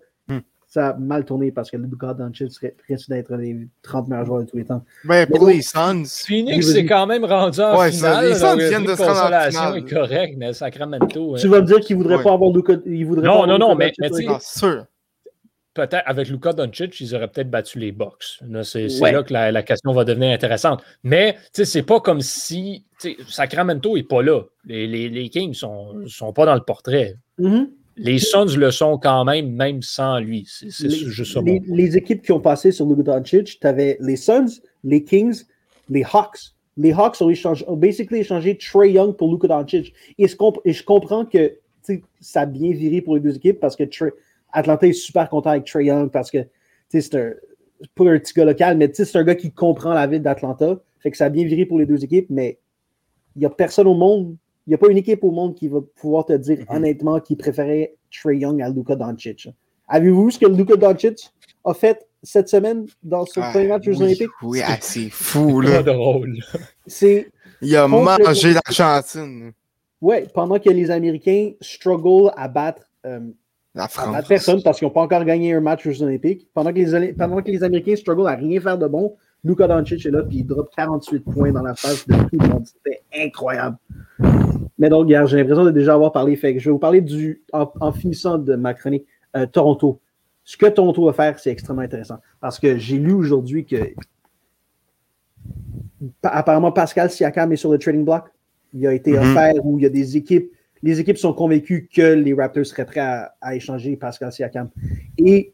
ça 0.75 0.89
a 0.89 0.93
mal 0.97 1.23
tourné 1.23 1.51
parce 1.51 1.71
que 1.71 1.77
Luka 1.77 2.13
Doncic 2.13 2.51
risque 2.87 3.09
d'être 3.09 3.33
un 3.33 3.37
des 3.37 3.67
30 3.81 4.09
meilleurs 4.09 4.25
joueurs 4.25 4.41
de 4.41 4.49
tous 4.49 4.57
les 4.57 4.65
temps. 4.65 4.83
Ben, 5.05 5.25
pour 5.25 5.47
les 5.47 5.61
Suns. 5.61 6.03
Phoenix 6.05 6.69
c'est 6.69 6.85
quand 6.85 7.07
même 7.07 7.23
rendu 7.23 7.61
en 7.61 7.79
ouais, 7.79 7.91
finale. 7.91 8.27
les 8.27 8.35
Suns 8.35 8.57
viennent 8.57 8.85
de 8.85 8.95
se 8.95 9.01
rendre 9.01 9.33
en 9.33 9.49
finale. 9.49 9.77
est 9.77 9.89
correct, 9.89 10.35
mais 10.37 10.53
Sacramento. 10.53 11.37
Tu 11.37 11.47
vas 11.47 11.61
me 11.61 11.65
dire 11.65 11.79
qu'il 11.79 11.97
ne 11.97 12.03
voudrait 12.03 12.21
pas 12.21 12.33
avoir 12.33 12.51
Luka. 12.51 12.73
Il 12.85 13.05
voudrait 13.05 13.25
non, 13.25 13.41
pas 13.41 13.47
non, 13.47 13.57
non, 13.57 13.75
mais, 13.75 13.93
mais 13.99 14.09
tu 14.09 14.27
sûr. 14.41 14.85
Peut-être 15.75 16.03
avec 16.05 16.29
Luka 16.29 16.53
Doncic, 16.53 17.01
ils 17.01 17.13
auraient 17.13 17.27
peut-être 17.27 17.49
battu 17.49 17.79
les 17.79 17.91
Bucks. 17.91 18.39
C'est 18.63 18.87
là 19.11 19.23
que 19.23 19.33
la, 19.33 19.61
question 19.61 19.91
va 19.91 20.05
devenir 20.05 20.31
intéressante. 20.31 20.81
Mais 21.03 21.35
c'est 21.51 21.83
pas 21.83 21.99
comme 21.99 22.21
si 22.21 22.85
Sacramento 23.27 23.95
n'est 23.95 24.03
pas 24.03 24.23
là. 24.23 24.43
Les, 24.65 24.87
les, 24.87 25.09
les 25.09 25.29
Kings 25.29 25.49
ne 25.49 25.53
sont, 25.53 26.07
sont 26.07 26.31
pas 26.31 26.45
dans 26.45 26.55
le 26.55 26.61
portrait. 26.61 27.15
Mm-hmm. 27.39 27.67
Les 27.97 28.19
Suns 28.19 28.55
le 28.57 28.71
sont 28.71 28.97
quand 28.97 29.25
même, 29.25 29.51
même 29.51 29.81
sans 29.81 30.19
lui. 30.19 30.47
C'est 30.47 30.89
juste 30.89 31.33
ça. 31.33 31.41
Les, 31.41 31.61
les, 31.67 31.97
équipes 31.97 32.21
qui 32.21 32.31
ont 32.31 32.39
passé 32.39 32.71
sur 32.71 32.85
Luka 32.85 33.03
Doncic, 33.03 33.59
tu 33.59 33.67
avais 33.67 33.97
les 33.99 34.15
Suns, 34.15 34.61
les 34.85 35.03
Kings, 35.03 35.43
les 35.89 36.03
Hawks. 36.03 36.53
Les 36.77 36.93
Hawks 36.93 37.21
ont, 37.21 37.29
échangé, 37.29 37.65
ont 37.67 37.77
basically 37.77 38.19
échangé 38.19 38.57
Trey 38.57 38.91
Young 38.91 39.15
pour 39.15 39.29
Luka 39.29 39.47
Doncic. 39.49 39.93
Et, 40.17 40.27
je 40.27 40.83
comprends 40.83 41.25
que 41.25 41.53
ça 42.21 42.41
a 42.41 42.45
bien 42.45 42.71
viré 42.71 43.01
pour 43.01 43.15
les 43.15 43.21
deux 43.21 43.35
équipes 43.35 43.59
parce 43.59 43.75
que 43.75 43.83
Trey, 43.83 44.11
Atlanta 44.55 44.87
est 44.87 44.93
super 44.93 45.29
content 45.29 45.51
avec 45.51 45.65
Trey 45.65 45.85
Young 45.85 46.09
parce 46.09 46.31
que 46.31 46.39
c'est 46.89 47.13
un, 47.15 47.33
pas 47.93 48.05
un 48.05 48.19
petit 48.19 48.33
gars 48.33 48.45
local, 48.45 48.77
mais 48.77 48.91
c'est 48.93 49.15
un 49.15 49.23
gars 49.23 49.35
qui 49.35 49.51
comprend 49.51 49.93
la 49.93 50.07
ville 50.07 50.21
d'Atlanta. 50.21 50.79
Fait 50.99 51.11
que 51.11 51.17
ça 51.17 51.25
a 51.25 51.29
bien 51.29 51.45
viré 51.45 51.65
pour 51.65 51.77
les 51.77 51.85
deux 51.85 52.03
équipes, 52.03 52.27
mais 52.29 52.57
il 53.35 53.39
n'y 53.39 53.45
a 53.45 53.49
personne 53.49 53.87
au 53.87 53.93
monde 53.93 54.35
il 54.67 54.71
n'y 54.71 54.75
a 54.75 54.77
pas 54.77 54.89
une 54.89 54.97
équipe 54.97 55.23
au 55.23 55.31
monde 55.31 55.55
qui 55.55 55.67
va 55.67 55.79
pouvoir 55.95 56.25
te 56.25 56.33
dire 56.33 56.57
mm-hmm. 56.57 56.75
honnêtement 56.75 57.19
qu'il 57.19 57.37
préférait 57.37 57.95
Trey 58.11 58.37
Young 58.37 58.61
à 58.61 58.69
Luka 58.69 58.95
Doncic. 58.95 59.49
Avez-vous 59.87 60.25
vu 60.25 60.31
ce 60.31 60.39
que 60.39 60.47
Luka 60.47 60.75
Doncic 60.75 61.31
a 61.63 61.73
fait 61.73 62.07
cette 62.23 62.49
semaine 62.49 62.87
dans 63.03 63.25
son 63.25 63.41
ah, 63.43 63.51
premier 63.51 63.67
match 63.67 63.87
aux 63.87 64.01
Olympiques? 64.01 64.29
Oui, 64.41 64.61
ah, 64.65 64.77
c'est 64.81 65.09
fou, 65.11 65.61
là. 65.61 65.83
drôle. 65.83 66.39
C'est. 66.87 67.29
Il 67.61 67.75
a 67.75 67.87
mangé 67.87 68.53
l'Argentine. 68.53 69.53
Oui, 70.01 70.15
pendant 70.33 70.59
que 70.59 70.69
les 70.69 70.89
Américains 70.89 71.51
struggle 71.61 72.31
à 72.35 72.47
battre, 72.47 72.83
euh, 73.05 73.19
la 73.75 73.87
France. 73.87 74.15
À 74.15 74.21
personne 74.21 74.63
parce 74.63 74.79
qu'ils 74.79 74.87
n'ont 74.87 74.93
pas 74.93 75.01
encore 75.01 75.23
gagné 75.25 75.53
un 75.53 75.59
match 75.59 75.85
aux 75.85 76.01
Olympiques. 76.01 76.47
Pendant 76.53 76.71
que 76.71 76.79
les, 76.79 77.13
pendant 77.13 77.41
que 77.41 77.51
les 77.51 77.63
Américains 77.63 77.95
struggle 77.95 78.27
à 78.27 78.35
rien 78.35 78.59
faire 78.59 78.77
de 78.77 78.87
bon, 78.87 79.15
Luka 79.43 79.67
Doncic 79.67 80.05
est 80.05 80.11
là, 80.11 80.23
puis 80.23 80.39
il 80.39 80.45
drop 80.45 80.69
48 80.75 81.19
points 81.19 81.51
dans 81.51 81.61
la 81.61 81.75
face 81.75 82.07
de 82.07 82.15
tout 82.15 82.29
le 82.39 82.47
monde. 82.47 82.65
C'était 82.65 83.03
incroyable. 83.15 83.77
Mais 84.79 84.89
donc, 84.89 85.07
j'ai 85.07 85.37
l'impression 85.37 85.65
de 85.65 85.71
déjà 85.71 85.93
avoir 85.93 86.11
parlé. 86.11 86.35
Fait 86.35 86.53
que 86.53 86.59
je 86.59 86.65
vais 86.65 86.71
vous 86.71 86.79
parler 86.79 87.01
du, 87.01 87.43
en, 87.53 87.91
finissant 87.91 88.37
de 88.37 88.55
ma 88.55 88.73
chronique, 88.73 89.05
euh, 89.35 89.45
Toronto. 89.45 89.99
Ce 90.43 90.57
que 90.57 90.65
Toronto 90.65 91.05
va 91.05 91.13
faire, 91.13 91.37
c'est 91.39 91.51
extrêmement 91.51 91.81
intéressant. 91.81 92.17
Parce 92.39 92.59
que 92.59 92.77
j'ai 92.77 92.97
lu 92.97 93.13
aujourd'hui 93.13 93.65
que 93.65 93.93
apparemment 96.23 96.71
Pascal 96.71 97.09
Siakam 97.09 97.51
est 97.51 97.57
sur 97.57 97.71
le 97.71 97.77
trading 97.77 98.03
block. 98.03 98.25
Il 98.73 98.85
a 98.87 98.93
été 98.93 99.13
mm-hmm. 99.13 99.31
offert 99.31 99.65
où 99.65 99.79
il 99.79 99.83
y 99.83 99.85
a 99.85 99.89
des 99.89 100.17
équipes. 100.17 100.51
Les 100.85 100.99
équipes 100.99 101.17
sont 101.17 101.33
convaincues 101.33 101.89
que 101.91 102.13
les 102.13 102.35
Raptors 102.35 102.67
seraient 102.67 102.85
prêts 102.85 102.99
à, 103.41 103.55
échanger 103.55 103.97
Pascal 103.97 104.31
Siakam. 104.31 104.69
Et 105.17 105.51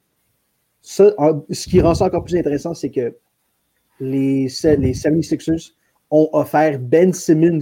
ça, 0.82 1.16
ce 1.50 1.68
qui 1.70 1.80
rend 1.80 1.96
ça 1.96 2.06
encore 2.06 2.26
plus 2.26 2.36
intéressant, 2.36 2.74
c'est 2.74 2.92
que 2.92 3.16
les, 4.02 4.44
les 4.44 4.94
76ers 4.94 5.72
ont 6.10 6.28
offert 6.34 6.78
Ben 6.80 7.14
Simmons 7.14 7.62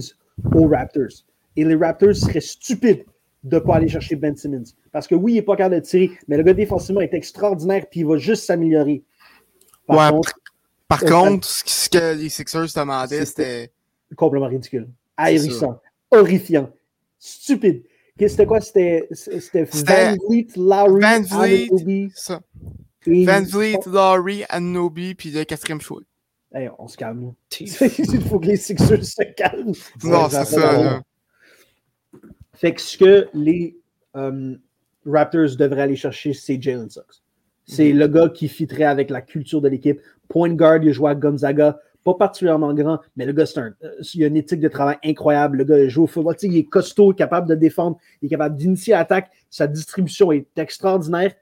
aux 0.52 0.66
Raptors. 0.66 1.22
Et 1.54 1.64
les 1.64 1.76
Raptors 1.76 2.16
seraient 2.16 2.40
stupides 2.40 3.04
de 3.44 3.54
ne 3.54 3.60
pas 3.60 3.76
aller 3.76 3.86
chercher 3.86 4.16
Ben 4.16 4.36
Simmons. 4.36 4.64
Parce 4.90 5.06
que 5.06 5.14
oui, 5.14 5.34
il 5.34 5.34
n'est 5.36 5.42
pas 5.42 5.54
capable 5.54 5.76
de 5.76 5.80
tirer, 5.80 6.10
mais 6.26 6.38
le 6.38 6.42
gars 6.42 6.54
défensivement 6.54 7.02
est 7.02 7.14
extraordinaire 7.14 7.86
puis 7.88 8.00
il 8.00 8.06
va 8.06 8.16
juste 8.16 8.46
s'améliorer. 8.46 9.04
Par 9.86 10.10
contre, 10.10 10.32
par 10.88 11.04
contre 11.04 11.46
ce 11.46 11.88
que 11.88 12.16
les 12.20 12.30
Sixers 12.30 12.66
demandaient, 12.74 13.24
c'était. 13.24 13.70
Complètement 14.16 14.48
ridicule. 14.48 14.88
Ahérissant. 15.16 15.80
Horrifiant. 16.10 16.68
Stupide. 17.20 17.84
C'était 18.18 18.46
quoi? 18.46 18.60
C'était 18.60 19.08
Van 19.12 20.16
Vliet, 20.28 20.48
Lowry, 20.56 21.00
Van 21.00 21.22
Vliet, 21.22 22.10
ça. 22.14 22.40
Van 23.06 23.42
Vliet, 23.42 23.78
Lowry, 23.86 24.44
Anobi, 24.48 25.14
puis 25.14 25.30
le 25.30 25.44
quatrième 25.44 25.80
choix. 25.80 26.00
Hey, 26.52 26.68
on 26.78 26.88
se 26.88 26.96
calme. 26.96 27.32
Il 27.60 27.68
faut 28.28 28.40
que 28.40 28.46
les 28.46 28.56
Sixers 28.56 29.04
se 29.04 29.22
calment. 29.36 29.74
Non, 30.02 30.28
c'est 30.28 30.44
ça. 30.44 31.02
Fait 32.54 32.74
que 32.74 32.80
ce 32.80 32.98
que 32.98 33.28
les 33.32 33.78
euh, 34.16 34.56
Raptors 35.06 35.56
devraient 35.56 35.82
aller 35.82 35.96
chercher, 35.96 36.34
c'est 36.34 36.60
Jalen 36.60 36.90
Suggs. 36.90 37.22
C'est 37.64 37.92
mhm. 37.92 37.98
le 37.98 38.08
gars 38.08 38.28
qui 38.28 38.48
fitterait 38.48 38.84
avec 38.84 39.10
la 39.10 39.22
culture 39.22 39.60
de 39.60 39.68
l'équipe. 39.68 40.00
Point 40.28 40.54
guard, 40.54 40.82
il 40.82 40.90
a 40.90 40.92
joué 40.92 41.10
à 41.10 41.14
Gonzaga. 41.14 41.78
Pas 42.04 42.14
particulièrement 42.14 42.72
grand, 42.72 43.00
mais 43.16 43.26
le 43.26 43.32
gars, 43.32 43.44
c'est 43.44 43.60
un, 43.60 43.74
euh, 43.84 44.02
il 44.14 44.24
a 44.24 44.28
une 44.28 44.36
éthique 44.36 44.60
de 44.60 44.68
travail 44.68 44.96
incroyable. 45.04 45.58
Le 45.58 45.64
gars 45.64 45.88
joue 45.88 46.04
au 46.04 46.06
football. 46.06 46.34
il 46.42 46.56
est 46.56 46.64
costaud, 46.64 47.12
capable 47.12 47.48
de 47.48 47.54
défendre, 47.54 47.98
il 48.22 48.26
est 48.26 48.30
capable 48.30 48.56
d'initier 48.56 48.94
l'attaque. 48.94 49.30
Sa 49.50 49.66
distribution 49.66 50.32
est 50.32 50.46
extraordinaire. 50.58 51.34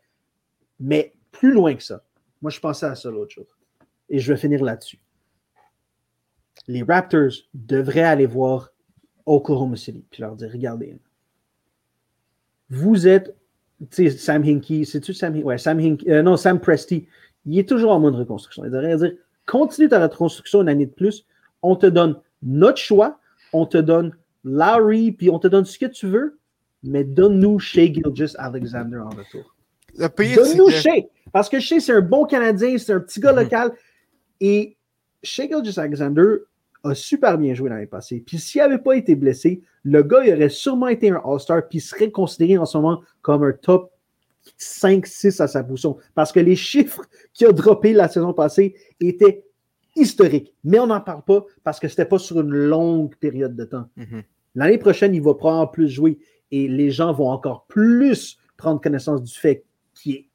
Mais 0.81 1.15
plus 1.31 1.53
loin 1.53 1.75
que 1.75 1.83
ça, 1.83 2.03
moi, 2.43 2.51
je 2.51 2.61
pensais 2.61 2.87
à 2.87 2.95
ça 2.95 3.11
l'autre 3.11 3.33
chose 3.33 3.59
et 4.09 4.19
je 4.19 4.33
vais 4.33 4.39
finir 4.39 4.63
là-dessus. 4.63 4.99
Les 6.67 6.83
Raptors 6.83 7.33
devraient 7.55 8.03
aller 8.03 8.27
voir 8.27 8.71
Oklahoma 9.27 9.77
City 9.77 10.05
puis 10.11 10.23
leur 10.23 10.37
dire 10.37 10.51
regardez, 10.53 10.99
vous 12.71 13.07
êtes, 13.07 13.35
tu 13.91 14.09
sais, 14.09 14.11
Sam 14.11 14.43
Hinkie, 14.43 14.85
c'est-tu 14.85 15.15
Sam 15.15 15.35
Hinkie? 15.35 15.45
Ouais, 15.45 15.59
Sam 15.59 15.79
Hinkie, 15.79 16.11
euh, 16.11 16.23
non, 16.23 16.37
Sam 16.37 16.61
Presti, 16.61 17.07
il 17.47 17.59
est 17.59 17.69
toujours 17.69 17.93
en 17.93 18.01
mode 18.01 18.17
reconstruction. 18.17 18.65
Il 18.65 18.71
devrait 18.71 18.97
dire 18.97 19.13
continue 19.49 19.89
ta 19.89 20.01
reconstruction 20.01 20.63
une 20.63 20.69
année 20.69 20.87
de 20.87 20.93
plus, 20.93 21.27
on 21.63 21.75
te 21.75 21.87
donne 21.87 22.21
notre 22.43 22.79
choix, 22.79 23.19
on 23.53 23.67
te 23.67 23.79
donne 23.79 24.15
Larry, 24.45 25.11
puis 25.11 25.31
on 25.31 25.39
te 25.39 25.49
donne 25.49 25.65
ce 25.65 25.79
que 25.79 25.87
tu 25.87 26.07
veux, 26.07 26.39
mais 26.85 27.03
donne-nous 27.03 27.59
Shea 27.59 27.93
Gilgis 27.93 28.35
Alexander 28.37 28.99
en 28.99 29.09
retour. 29.09 29.57
Donne-nous 29.97 30.71
Shea. 30.71 31.09
Parce 31.33 31.49
que 31.49 31.59
Shea, 31.59 31.81
c'est 31.81 31.93
un 31.93 32.03
bon 32.03 32.25
Canadien, 32.27 32.77
c'est 32.79 32.93
un 32.93 33.01
petit 33.01 33.21
gars 33.21 33.33
mm-hmm. 33.33 33.43
local. 33.43 33.73
Et 34.41 34.77
Shea 35.23 35.49
Gilgis 35.49 35.81
Alexander 35.81 36.37
a 36.85 36.95
super 36.95 37.39
bien 37.39 37.55
joué 37.55 37.71
l'année 37.71 37.87
passée. 37.87 38.23
Puis 38.25 38.39
s'il 38.39 38.61
n'avait 38.61 38.79
pas 38.79 38.97
été 38.97 39.17
blessé, 39.17 39.63
le 39.83 40.03
gars 40.03 40.25
il 40.25 40.35
aurait 40.35 40.49
sûrement 40.51 40.89
été 40.89 41.11
un 41.11 41.21
All-Star, 41.25 41.67
puis 41.69 41.81
serait 41.81 42.11
considéré 42.11 42.59
en 42.59 42.67
ce 42.67 42.77
moment 42.77 43.01
comme 43.23 43.43
un 43.43 43.53
top 43.53 43.91
5-6 44.59 45.43
à 45.43 45.49
sa 45.49 45.65
position. 45.65 45.97
Parce 46.15 46.33
que 46.33 46.41
les 46.41 46.57
chiffres 46.57 47.03
qu'il 47.33 47.47
a 47.47 47.53
droppés 47.53 47.93
la 47.93 48.09
saison 48.09 48.33
passée 48.33 48.75
étaient 49.01 49.45
historiques. 49.97 50.55
Mais 50.65 50.79
on 50.79 50.87
n'en 50.87 51.01
parle 51.01 51.23
pas 51.23 51.45
parce 51.65 51.81
que 51.81 51.89
ce 51.89 51.95
n'était 51.95 52.09
pas 52.09 52.19
sur 52.19 52.41
une 52.41 52.55
longue 52.55 53.15
période 53.17 53.57
de 53.57 53.65
temps. 53.65 53.89
Mhm. 53.97 54.23
L'année 54.55 54.79
prochaine, 54.79 55.15
il 55.15 55.23
va 55.23 55.35
probablement 55.35 55.67
plus 55.67 55.89
jouer 55.89 56.19
et 56.51 56.69
les 56.69 56.91
gens 56.91 57.13
vont 57.13 57.29
encore 57.31 57.67
plus 57.67 58.39
prendre 58.57 58.81
connaissance 58.81 59.23
du 59.23 59.35
fait 59.35 59.65
qu'il 59.95 60.15
est 60.15 60.27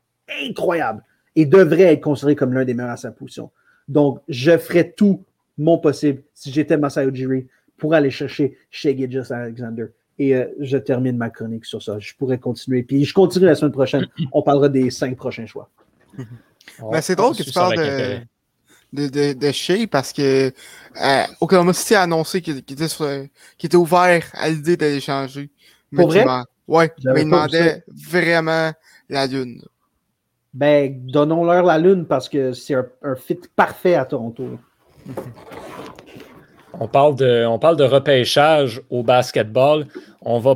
incroyable 0.48 1.04
et 1.36 1.46
devrait 1.46 1.94
être 1.94 2.02
considéré 2.02 2.36
comme 2.36 2.54
l'un 2.54 2.66
des 2.66 2.74
meilleurs 2.74 2.92
à 2.92 2.98
sa 2.98 3.12
position. 3.12 3.52
Donc, 3.88 4.20
je 4.28 4.58
ferais 4.58 4.92
tout 4.92 5.24
mon 5.58 5.78
possible 5.78 6.24
si 6.34 6.52
j'étais 6.52 6.78
Masayo 6.78 7.10
Ujiri 7.10 7.48
pour 7.78 7.94
aller 7.94 8.12
chercher 8.12 8.58
chez 8.70 8.96
Gidges 8.96 9.32
Alexander. 9.32 9.88
Et 10.20 10.36
euh, 10.36 10.46
je 10.60 10.78
termine 10.78 11.18
ma 11.18 11.30
chronique 11.30 11.66
sur 11.66 11.82
ça. 11.82 11.98
Je 12.00 12.14
pourrais 12.14 12.38
continuer. 12.38 12.84
Puis 12.84 13.04
je 13.06 13.14
continue 13.14 13.46
la 13.46 13.56
semaine 13.56 13.72
prochaine. 13.72 14.08
On 14.32 14.42
parlera 14.44 14.70
des 14.70 14.90
cinq 14.92 15.16
prochains 15.18 15.46
choix. 15.46 15.70
C'est 17.02 17.16
drôle 17.16 17.36
que 17.36 17.44
tu 17.44 17.52
parles 17.52 17.78
de, 17.78 18.20
de, 18.94 19.08
de, 19.08 19.34
de 19.34 19.52
Shea 19.52 19.88
parce 19.88 20.14
que 20.14 20.52
euh, 21.02 21.24
Oklahoma 21.42 21.74
City 21.74 21.96
a 21.96 22.04
annoncé 22.04 22.42
qu'il 22.42 22.64
qu'il 22.64 22.76
était, 22.76 22.88
sur- 22.88 23.08
qu'il 23.58 23.68
était 23.68 23.76
ouvert 23.78 24.24
à 24.34 24.50
l'idée 24.50 24.78
d'aller 24.78 25.00
changer. 25.00 25.50
Pour 25.96 26.08
vrai? 26.08 26.26
Ouais, 26.68 26.92
J'avais 26.98 27.16
mais 27.16 27.22
il 27.22 27.26
demandait 27.26 27.84
vraiment 27.88 28.72
la 29.10 29.28
lune. 29.28 29.62
Ben, 30.54 31.06
donnons-leur 31.08 31.64
la 31.66 31.78
lune 31.80 32.06
parce 32.06 32.30
que 32.30 32.54
c'est 32.54 32.76
un, 32.76 32.86
un 33.02 33.16
fit 33.16 33.40
parfait 33.56 33.96
à 33.96 34.06
Toronto. 34.06 34.60
On 36.80 36.88
parle, 36.88 37.16
de, 37.16 37.84
repêchage 37.84 38.82
au 38.90 39.04
basketball. 39.04 39.86
On 40.22 40.40
va, 40.40 40.56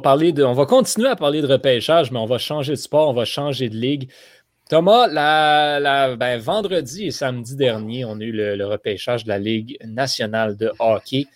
continuer 0.66 1.10
à 1.10 1.16
parler 1.16 1.42
de 1.42 1.48
repêchage, 1.48 2.12
mais 2.12 2.20
on 2.20 2.26
va 2.26 2.38
changer 2.38 2.74
de 2.74 2.78
sport, 2.78 3.10
on 3.10 3.14
va 3.14 3.26
changer 3.26 3.70
de 3.70 3.76
ligue. 3.76 4.10
Thomas, 4.70 5.08
la, 5.08 5.80
la- 5.80 6.16
ben, 6.16 6.40
vendredi 6.40 7.06
et 7.08 7.12
samedi 7.12 7.56
dernier, 7.56 8.04
on 8.04 8.20
a 8.20 8.24
eu 8.24 8.32
le, 8.32 8.56
le 8.56 8.66
repêchage 8.66 9.24
de 9.24 9.30
la 9.30 9.40
Ligue 9.40 9.78
nationale 9.86 10.58
de 10.58 10.72
hockey. 10.80 11.28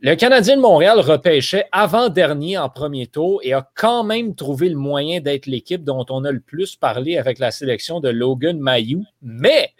Le 0.00 0.14
Canadien 0.14 0.56
de 0.56 0.62
Montréal 0.62 1.00
repêchait 1.00 1.66
avant-dernier 1.72 2.56
en 2.56 2.68
premier 2.68 3.08
tour 3.08 3.40
et 3.42 3.52
a 3.52 3.68
quand 3.74 4.04
même 4.04 4.34
trouvé 4.34 4.68
le 4.68 4.76
moyen 4.76 5.20
d'être 5.20 5.46
l'équipe 5.46 5.82
dont 5.84 6.06
on 6.10 6.24
a 6.24 6.30
le 6.30 6.40
plus 6.40 6.76
parlé 6.76 7.18
avec 7.18 7.38
la 7.38 7.50
sélection 7.50 7.98
de 8.00 8.08
Logan 8.08 8.58
Mayou. 8.58 9.04
Mais 9.22 9.70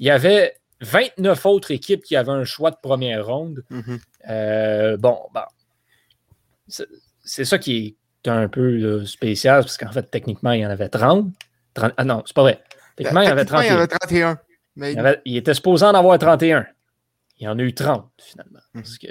il 0.00 0.06
y 0.06 0.10
avait 0.10 0.54
29 0.80 1.46
autres 1.46 1.70
équipes 1.70 2.02
qui 2.04 2.16
avaient 2.16 2.30
un 2.32 2.44
choix 2.44 2.70
de 2.70 2.76
première 2.82 3.26
ronde. 3.26 3.64
Mhm. 3.70 3.98
Euh, 4.30 4.96
bon, 4.96 5.18
bon. 5.34 5.40
C'est 7.24 7.44
ça 7.44 7.58
qui 7.58 7.96
est 8.24 8.28
un 8.28 8.48
peu 8.48 8.76
là, 8.76 9.06
spécial, 9.06 9.62
parce 9.62 9.76
qu'en 9.76 9.92
fait, 9.92 10.10
techniquement, 10.10 10.52
il 10.52 10.60
y 10.60 10.66
en 10.66 10.70
avait 10.70 10.88
30. 10.88 11.32
30 11.74 11.92
ah 11.96 12.04
non, 12.04 12.22
c'est 12.26 12.34
pas 12.34 12.42
vrai. 12.42 12.62
Techniquement, 12.96 13.20
il 13.22 13.24
y 13.24 13.28
en 13.28 13.32
avait 13.32 13.44
Techniquement, 13.44 13.58
31. 13.60 13.66
il 13.66 13.72
y 13.72 13.72
en 13.72 13.78
avait 13.78 13.86
31. 13.88 14.38
Mais 14.76 14.92
Il, 14.92 14.96
y 14.96 14.98
avait- 15.00 15.20
il 15.24 15.36
était 15.36 15.54
supposé 15.54 15.84
en 15.86 15.94
avoir 15.94 16.18
31. 16.18 16.66
Il 17.40 17.44
y 17.44 17.48
en 17.48 17.58
a 17.58 17.62
eu 17.62 17.72
30, 17.72 18.10
finalement. 18.18 18.58
Mhm. 18.74 18.82
Parce 18.82 18.98
que 18.98 19.06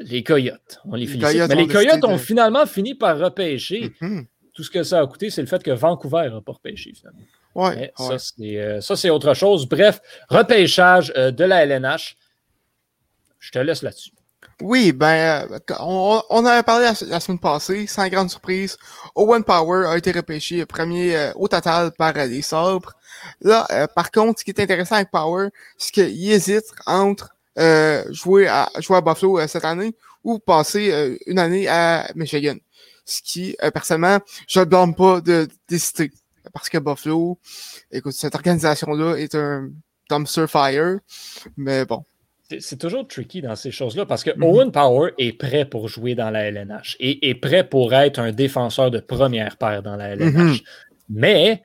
les 0.00 0.22
Coyotes, 0.22 0.80
on 0.84 0.94
les 0.94 1.00
Les 1.02 1.06
félicite. 1.06 1.30
Coyotes 1.32 1.48
Mais 1.50 1.54
les 1.56 1.66
Coyotes 1.66 2.04
ont 2.04 2.12
de- 2.12 2.18
finalement 2.18 2.66
fini 2.66 2.94
par 2.94 3.18
repêcher. 3.18 3.92
Mhm. 4.00 4.26
Tout 4.52 4.62
ce 4.64 4.70
que 4.70 4.82
ça 4.82 5.00
a 5.00 5.06
coûté, 5.06 5.30
c'est 5.30 5.40
le 5.40 5.46
fait 5.46 5.62
que 5.62 5.70
Vancouver 5.70 6.28
n'a 6.30 6.40
pas 6.42 6.52
repêché, 6.52 6.92
finalement. 6.94 7.20
Ouais, 7.54 7.76
ouais. 7.76 7.92
ça, 7.96 8.18
c'est, 8.18 8.58
euh, 8.58 8.80
ça, 8.80 8.96
c'est 8.96 9.10
autre 9.10 9.34
chose. 9.34 9.66
Bref, 9.66 10.00
repêchage 10.28 11.12
euh, 11.16 11.30
de 11.30 11.44
la 11.44 11.64
LNH. 11.64 12.16
Je 13.38 13.50
te 13.50 13.58
laisse 13.58 13.82
là-dessus. 13.82 14.10
Oui, 14.60 14.92
ben, 14.92 15.48
euh, 15.50 15.58
on, 15.80 16.22
on 16.30 16.38
en 16.38 16.46
avait 16.46 16.62
parlé 16.62 16.84
la, 16.84 16.94
la 17.08 17.20
semaine 17.20 17.38
passée, 17.40 17.86
sans 17.86 18.06
grande 18.08 18.30
surprise. 18.30 18.76
Owen 19.16 19.42
Power 19.42 19.86
a 19.86 19.96
été 19.96 20.12
repêché 20.12 20.64
premier 20.66 21.16
euh, 21.16 21.32
au 21.34 21.48
total 21.48 21.90
par 21.92 22.16
euh, 22.16 22.26
les 22.26 22.42
Sabres. 22.42 22.92
Là, 23.40 23.66
euh, 23.72 23.86
par 23.88 24.10
contre, 24.10 24.40
ce 24.40 24.44
qui 24.44 24.50
est 24.52 24.60
intéressant 24.60 24.96
avec 24.96 25.10
Power, 25.10 25.48
c'est 25.78 25.92
qu'il 25.92 26.30
hésite 26.30 26.64
entre 26.86 27.34
euh, 27.58 28.04
jouer, 28.10 28.46
à, 28.46 28.68
jouer 28.78 28.96
à 28.98 29.00
Buffalo 29.00 29.38
euh, 29.40 29.46
cette 29.46 29.64
année 29.64 29.94
ou 30.24 30.38
passer 30.38 30.92
euh, 30.92 31.16
une 31.26 31.38
année 31.38 31.66
à 31.68 32.08
Michigan. 32.14 32.56
Ce 33.04 33.20
qui, 33.22 33.56
euh, 33.62 33.70
personnellement, 33.72 34.20
je 34.46 34.60
ne 34.60 34.64
blâme 34.64 34.94
pas 34.94 35.20
de 35.20 35.48
décider. 35.68 36.12
Parce 36.52 36.68
que 36.68 36.78
Buffalo, 36.78 37.38
écoute, 37.90 38.12
cette 38.12 38.34
organisation-là 38.34 39.16
est 39.16 39.34
un 39.34 39.70
dumpster 40.10 40.46
fire. 40.46 40.98
Mais 41.56 41.84
bon. 41.86 42.04
C'est- 42.60 42.76
toujours 42.76 43.08
tricky 43.08 43.40
dans 43.40 43.56
ces 43.56 43.70
choses-là 43.70 44.04
parce 44.04 44.22
que 44.22 44.30
Mhm. 44.36 44.42
Owen 44.42 44.72
Power 44.72 45.12
est 45.16 45.32
prêt 45.32 45.64
pour 45.64 45.88
jouer 45.88 46.14
dans 46.14 46.28
la 46.28 46.44
LNH 46.50 46.96
et 47.00 47.30
est 47.30 47.34
prêt 47.34 47.66
pour 47.66 47.94
être 47.94 48.18
un 48.18 48.30
défenseur 48.32 48.90
de 48.90 49.00
première 49.00 49.56
paire 49.56 49.82
dans 49.82 49.96
la 49.96 50.10
LNH. 50.10 50.34
Mhm. 50.34 50.56
Mais 51.08 51.62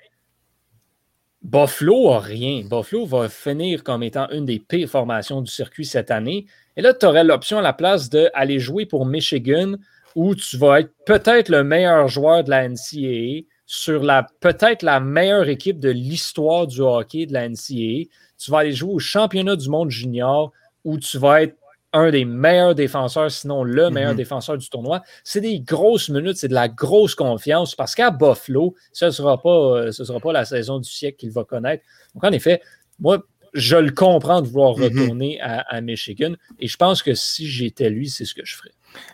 Buffalo 1.42 2.10
a 2.12 2.20
rien. 2.20 2.64
Buffalo 2.70 3.06
va 3.06 3.30
finir 3.30 3.84
comme 3.84 4.04
étant 4.04 4.30
une 4.32 4.46
des 4.46 4.60
pires 4.60 4.90
formations 4.90 5.42
du 5.42 5.52
circuit 5.52 5.86
cette 5.86 6.12
année. 6.12 6.46
Et 6.76 6.82
là, 6.82 6.94
tu 6.94 7.06
aurais 7.06 7.24
l'option 7.24 7.58
à 7.60 7.62
la 7.62 7.74
place 7.74 8.10
d'aller 8.10 8.60
jouer 8.60 8.86
pour 8.86 9.06
Michigan 9.06 9.74
où 10.16 10.36
tu 10.36 10.58
vas 10.58 10.80
être 10.82 10.92
peut-être 11.06 11.50
le 11.50 11.64
meilleur 11.64 12.08
joueur 12.08 12.44
de 12.44 12.50
la 12.50 12.64
NCAA 12.68 13.44
sur 13.68 14.02
la 14.04 14.26
peut-être 14.40 14.82
la 14.82 15.00
meilleure 15.00 15.48
équipe 15.50 15.80
de 15.80 15.90
l'histoire 15.90 16.66
du 16.68 16.80
hockey 16.82 17.26
de 17.28 17.34
la 17.34 17.48
NCAA. 17.48 18.08
Tu 18.40 18.50
vas 18.52 18.60
aller 18.60 18.72
jouer 18.72 18.94
au 18.94 19.00
championnat 19.00 19.56
du 19.56 19.70
monde 19.70 19.90
junior 19.92 20.52
où 20.86 20.98
tu 20.98 21.18
vas 21.20 21.44
être 21.44 21.56
un 21.94 22.12
des 22.12 22.26
meilleurs 22.26 22.76
défenseurs, 22.76 23.32
sinon 23.32 23.64
le 23.64 23.90
meilleur 23.90 24.12
Mhm. 24.12 24.18
défenseur 24.18 24.58
du 24.58 24.70
tournoi. 24.70 25.02
C'est 25.24 25.42
des 25.42 25.60
grosses 25.60 26.10
minutes, 26.10 26.38
c'est 26.38 26.48
de 26.48 26.54
la 26.54 26.68
grosse 26.70 27.16
confiance 27.16 27.76
parce 27.76 27.94
qu'à 27.96 28.12
Buffalo, 28.12 28.76
ce 28.94 29.06
ne 29.06 29.10
sera, 29.12 29.42
pas, 29.42 29.50
euh, 29.78 29.92
ce 29.92 30.04
sera 30.04 30.20
pas 30.20 30.32
la 30.34 30.46
saison 30.46 30.80
du 30.80 30.90
siècle 30.90 31.18
qu'il 31.18 31.32
va 31.32 31.44
connaître. 31.44 31.84
Donc, 32.14 32.24
en 32.24 32.32
effet, 32.32 32.62
moi, 33.00 33.24
je 33.54 33.78
le 33.78 33.92
comprends 33.92 34.42
de 34.42 34.48
vouloir 34.48 34.78
Mhm. 34.78 34.84
retourner 34.84 35.42
à, 35.42 35.62
à 35.62 35.82
Michigan 35.82 36.34
et 36.60 36.68
je 36.68 36.78
pense 36.78 37.02
que 37.02 37.14
si 37.16 37.48
j'étais 37.48 37.90
lui, 37.90 38.10
c'est 38.10 38.26
ce 38.26 38.34
que 38.36 38.46
je 38.46 38.56
ferais. 38.56 38.72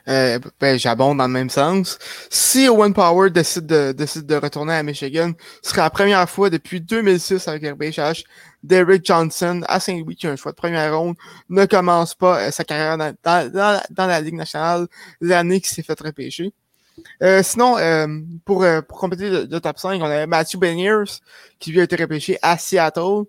Euh, 0.08 0.40
ben, 0.60 0.78
j'abonde 0.78 1.18
dans 1.18 1.28
le 1.28 1.34
même 1.34 1.50
sens. 1.50 1.98
Si 2.30 2.68
Owen 2.68 2.94
Power 2.94 3.30
décide 3.30 3.66
de, 3.66 3.92
décide 3.92 4.26
de 4.26 4.36
retourner 4.36 4.74
à 4.74 4.84
Michigan, 4.84 5.32
ce 5.62 5.72
serait 5.72 5.82
la 5.82 5.90
première 5.90 6.30
fois 6.30 6.50
depuis 6.50 6.82
2006 6.82 7.48
avec 7.48 7.64
repêchage 7.64 8.24
d'Eric 8.64 9.06
Johnson 9.06 9.62
à 9.68 9.80
Saint-Louis 9.80 10.16
qui 10.16 10.28
a 10.28 10.32
un 10.32 10.36
choix 10.36 10.52
de 10.52 10.58
première 10.58 10.98
ronde, 10.98 11.16
ne 11.50 11.66
commence 11.66 12.16
pas 12.16 12.40
euh, 12.40 12.52
sa 12.52 12.64
carrière 12.64 12.98
dans, 12.98 13.14
dans, 13.24 13.82
dans, 13.90 14.08
la 14.08 14.22
Ligue 14.22 14.36
nationale 14.36 14.88
l'année 15.20 15.60
qu'il 15.60 15.70
s'est 15.70 15.84
fait 15.84 16.00
repêcher. 16.00 16.54
Euh, 17.22 17.42
sinon, 17.44 17.78
euh, 17.78 18.08
pour, 18.46 18.64
euh, 18.64 18.82
pour 18.82 19.00
compléter 19.00 19.30
le, 19.30 19.60
top 19.60 19.80
5, 19.80 20.02
on 20.02 20.06
a 20.06 20.28
Matthew 20.28 20.58
Beniers 20.58 21.20
qui 21.60 21.72
lui 21.72 21.80
a 21.80 21.84
été 21.84 21.96
repêché 21.96 22.38
à 22.42 22.58
Seattle. 22.58 23.24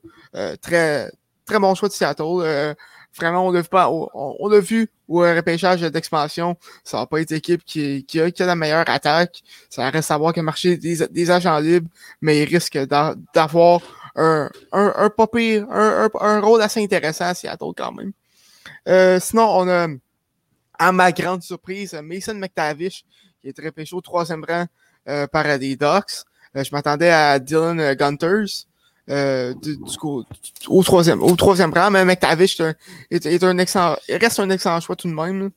Très, 0.60 1.10
très 1.46 1.58
bon 1.58 1.74
choix 1.74 1.88
de 1.88 1.94
Seattle. 1.94 2.74
Vraiment, 3.16 3.46
on 3.46 3.52
l'a 3.52 3.62
vu, 3.62 3.68
pas, 3.68 3.90
on, 3.90 4.08
on 4.12 4.48
l'a 4.48 4.60
vu 4.60 4.90
au 5.08 5.20
repêchage 5.20 5.80
d'expansion. 5.82 6.56
Ça 6.82 6.98
va 6.98 7.06
pas 7.06 7.20
être 7.20 7.30
l'équipe 7.30 7.64
qui, 7.64 8.04
a, 8.16 8.24
a 8.24 8.46
la 8.46 8.56
meilleure 8.56 8.88
attaque. 8.88 9.42
Ça 9.70 9.88
reste 9.90 10.10
à 10.10 10.18
voir 10.18 10.32
que 10.32 10.40
marché 10.40 10.76
des, 10.76 11.06
des 11.08 11.30
agents 11.30 11.58
libres, 11.58 11.88
mais 12.20 12.42
il 12.42 12.44
risque 12.44 12.76
d'a- 12.76 13.14
d'avoir 13.32 13.80
un, 14.16 14.50
un, 14.72 16.40
rôle 16.40 16.62
assez 16.62 16.82
intéressant 16.82 17.26
à 17.26 17.34
Seattle 17.34 17.72
quand 17.76 17.92
même. 17.92 18.12
Euh, 18.88 19.20
sinon, 19.20 19.48
on 19.48 19.68
a, 19.68 19.88
à 20.78 20.92
ma 20.92 21.12
grande 21.12 21.42
surprise, 21.42 21.94
Mason 22.02 22.34
McTavish, 22.34 23.04
qui 23.40 23.48
est 23.48 23.60
repêché 23.64 23.94
au 23.94 24.00
troisième 24.00 24.44
rang 24.48 24.66
euh, 25.08 25.26
par 25.26 25.44
les 25.58 25.76
Ducks. 25.76 26.24
Euh, 26.56 26.64
je 26.64 26.70
m'attendais 26.72 27.10
à 27.10 27.38
Dylan 27.38 27.94
Gunters. 27.94 28.66
Euh, 29.10 29.52
du, 29.54 29.76
du 29.76 29.82
au 30.68 30.82
troisième, 30.82 31.22
au 31.22 31.36
troisième 31.36 31.74
rang, 31.74 31.90
mais 31.90 32.04
McTavish 32.06 32.58
est 32.60 32.76
est, 33.10 33.26
est 33.26 33.44
un 33.44 33.58
excellent, 33.58 33.96
il 34.08 34.16
reste 34.16 34.40
un 34.40 34.48
excellent 34.48 34.80
choix 34.80 34.96
tout 34.96 35.08
de 35.08 35.12
même. 35.12 35.50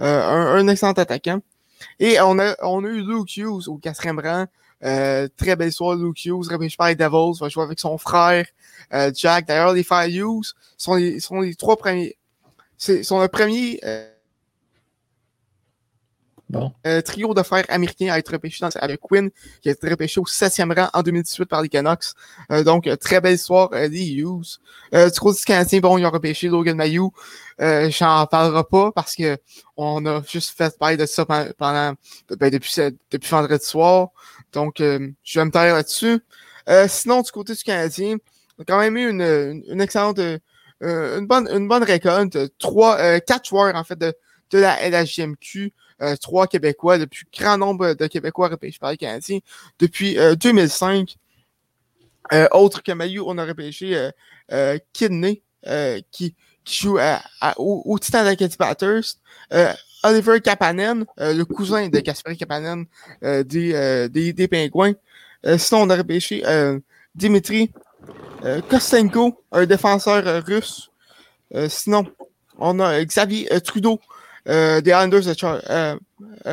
Euh, 0.00 0.22
un, 0.22 0.56
un 0.56 0.68
excellent 0.68 0.92
attaquant. 0.92 1.40
Et 1.98 2.20
on 2.20 2.38
a, 2.38 2.54
on 2.62 2.84
a 2.84 2.88
eu 2.88 3.02
Luke 3.02 3.36
Hughes 3.36 3.68
au 3.68 3.78
quatrième 3.78 4.18
rang. 4.18 4.46
Euh, 4.84 5.28
très 5.36 5.56
belle 5.56 5.68
histoire, 5.68 5.96
Luke 5.96 6.24
Hughes, 6.24 6.48
repêché 6.50 6.76
par 6.76 6.88
les 6.88 6.94
Devils, 6.94 7.40
va 7.40 7.48
jouer 7.48 7.62
avec 7.62 7.80
son 7.80 7.96
frère 7.96 8.46
euh, 8.92 9.10
Jack. 9.14 9.46
D'ailleurs, 9.46 9.72
les 9.72 9.82
frères 9.82 10.08
Hughes 10.08 10.52
sont 10.76 10.96
les, 10.96 11.20
sont 11.20 11.40
les 11.40 11.54
trois 11.54 11.76
premiers. 11.76 12.16
C'est 12.76 13.02
sont 13.02 13.20
le 13.20 13.28
premier 13.28 13.80
euh, 13.84 14.10
Euh, 16.86 17.00
trio 17.00 17.34
de 17.34 17.42
frères 17.42 17.64
américains 17.68 18.12
à 18.12 18.18
être 18.18 18.32
repêché 18.32 18.58
dans, 18.60 18.70
avec 18.80 19.00
Quinn, 19.00 19.30
qui 19.62 19.68
a 19.68 19.72
été 19.72 19.88
repêché 19.88 20.20
au 20.20 20.26
septième 20.26 20.72
rang 20.72 20.88
en 20.92 21.02
2018 21.02 21.46
par 21.46 21.62
les 21.62 21.68
Canucks. 21.68 22.04
Euh, 22.50 22.62
donc, 22.64 22.86
euh, 22.86 22.96
très 22.96 23.20
belle 23.20 23.34
histoire 23.34 23.70
euh, 23.72 23.88
des 23.88 24.04
Hughes. 24.06 24.58
Euh, 24.94 25.10
du 25.10 25.18
côté 25.20 25.38
du 25.38 25.44
Canadien, 25.44 25.80
bon, 25.80 25.98
ils 25.98 26.06
ont 26.06 26.10
repêché 26.10 26.48
Logan 26.48 26.76
Mayou. 26.76 27.12
Euh, 27.60 27.90
J'en 27.90 28.26
parlerai 28.26 28.64
pas 28.70 28.92
parce 28.92 29.14
que 29.14 29.38
on 29.76 30.04
a 30.06 30.22
juste 30.22 30.56
fait 30.56 30.76
parler 30.78 30.96
de 30.96 31.06
ça 31.06 31.24
pen- 31.24 31.52
pendant 31.58 31.94
ben, 32.38 32.50
depuis, 32.50 32.74
depuis 33.10 33.30
vendredi 33.30 33.64
soir. 33.64 34.08
Donc, 34.52 34.80
euh, 34.80 35.10
je 35.22 35.38
vais 35.40 35.44
me 35.44 35.50
taire 35.50 35.74
là-dessus. 35.74 36.20
Euh, 36.68 36.86
sinon, 36.88 37.22
du 37.22 37.30
côté 37.30 37.54
du 37.54 37.62
Canadien, 37.62 38.16
on 38.58 38.62
a 38.62 38.64
quand 38.64 38.78
même 38.78 38.96
eu 38.96 39.10
une, 39.10 39.62
une, 39.68 39.80
excellente, 39.80 40.18
une, 40.80 41.26
bonne, 41.26 41.48
une 41.48 41.68
bonne 41.68 41.82
récolte. 41.82 42.38
Trois, 42.58 43.20
quatre 43.20 43.48
joueurs, 43.48 43.74
en 43.74 43.84
fait, 43.84 43.98
de, 43.98 44.14
de 44.50 44.58
la 44.58 44.88
LHJMQ. 44.88 45.72
Trois 46.20 46.46
Québécois, 46.46 46.98
le 46.98 47.06
plus 47.06 47.24
grand 47.36 47.58
nombre 47.58 47.94
de 47.94 48.06
Québécois 48.06 48.48
repêchés 48.48 48.78
par 48.78 48.90
les 48.90 48.96
Canadiens 48.96 49.38
depuis 49.78 50.16
2005. 50.40 51.16
autre 52.52 52.82
que 52.82 52.92
Mayu, 52.92 53.20
on 53.20 53.38
a 53.38 53.44
repêché 53.44 54.10
Kidney, 54.92 55.42
qui, 56.10 56.34
joue 56.66 56.98
au, 57.56 57.98
Titan 57.98 58.24
d'Acadie 58.24 58.56
Batters. 58.56 59.16
Oliver 60.02 60.40
Kapanen, 60.40 61.06
le 61.18 61.42
cousin 61.44 61.88
de 61.88 62.00
Kasper 62.00 62.36
Kapanen 62.36 62.86
des, 63.22 64.08
des, 64.10 64.32
des, 64.32 64.48
Pingouins. 64.48 64.94
sinon, 65.56 65.82
on 65.82 65.90
a 65.90 65.96
repêché 65.96 66.42
Dimitri 67.14 67.70
euh, 68.44 68.60
Kostenko, 68.60 69.42
un 69.52 69.64
défenseur 69.64 70.26
euh, 70.26 70.40
russe. 70.40 70.90
Euh, 71.54 71.68
sinon, 71.68 72.04
on 72.58 72.78
a 72.80 73.02
Xavier 73.04 73.48
Trudeau 73.62 74.00
des 74.46 74.82
Islanders 74.86 75.24
de 75.24 75.34
Charlottetown. 75.34 75.98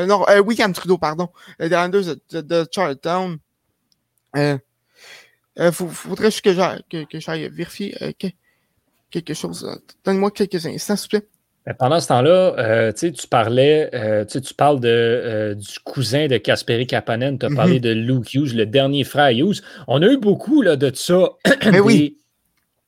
non, 0.07 0.25
Weekend 0.45 0.73
Trudeau, 0.73 0.97
pardon. 0.97 1.29
des 1.59 1.67
Islanders 1.67 2.15
de, 2.31 2.41
de, 2.41 2.65
Charlottetown. 2.71 3.37
Il 4.35 4.59
faudrait 5.71 6.31
juste 6.31 6.41
que 6.41 6.53
j'aille 6.53 6.83
que, 6.89 7.49
vérifier 7.49 8.15
quelque 9.09 9.33
chose. 9.33 9.67
Donne-moi 10.05 10.31
quelques 10.31 10.65
instants, 10.65 10.95
s'il 10.95 11.05
vous 11.05 11.19
plaît. 11.19 11.27
Ben, 11.65 11.75
pendant 11.75 11.99
ce 11.99 12.07
temps-là, 12.07 12.55
euh, 12.57 12.91
tu 12.91 13.27
parlais, 13.29 13.89
euh, 13.93 14.25
tu 14.25 14.53
parles 14.55 14.79
de, 14.79 14.87
euh, 14.89 15.53
du 15.53 15.77
cousin 15.83 16.27
de 16.27 16.37
Kasperi 16.37 16.87
Kapanen, 16.87 17.37
tu 17.37 17.45
as 17.45 17.49
parlé 17.49 17.75
mhm. 17.75 17.81
de 17.81 17.89
Luke 17.91 18.33
Hughes, 18.33 18.55
le 18.55 18.65
dernier 18.65 19.03
frère 19.03 19.29
Hughes. 19.29 19.61
On 19.87 20.01
a 20.01 20.07
eu 20.07 20.17
beaucoup 20.17 20.63
là, 20.63 20.75
de 20.75 20.91
ça, 20.95 21.29
des, 21.61 21.79
oui. 21.79 22.17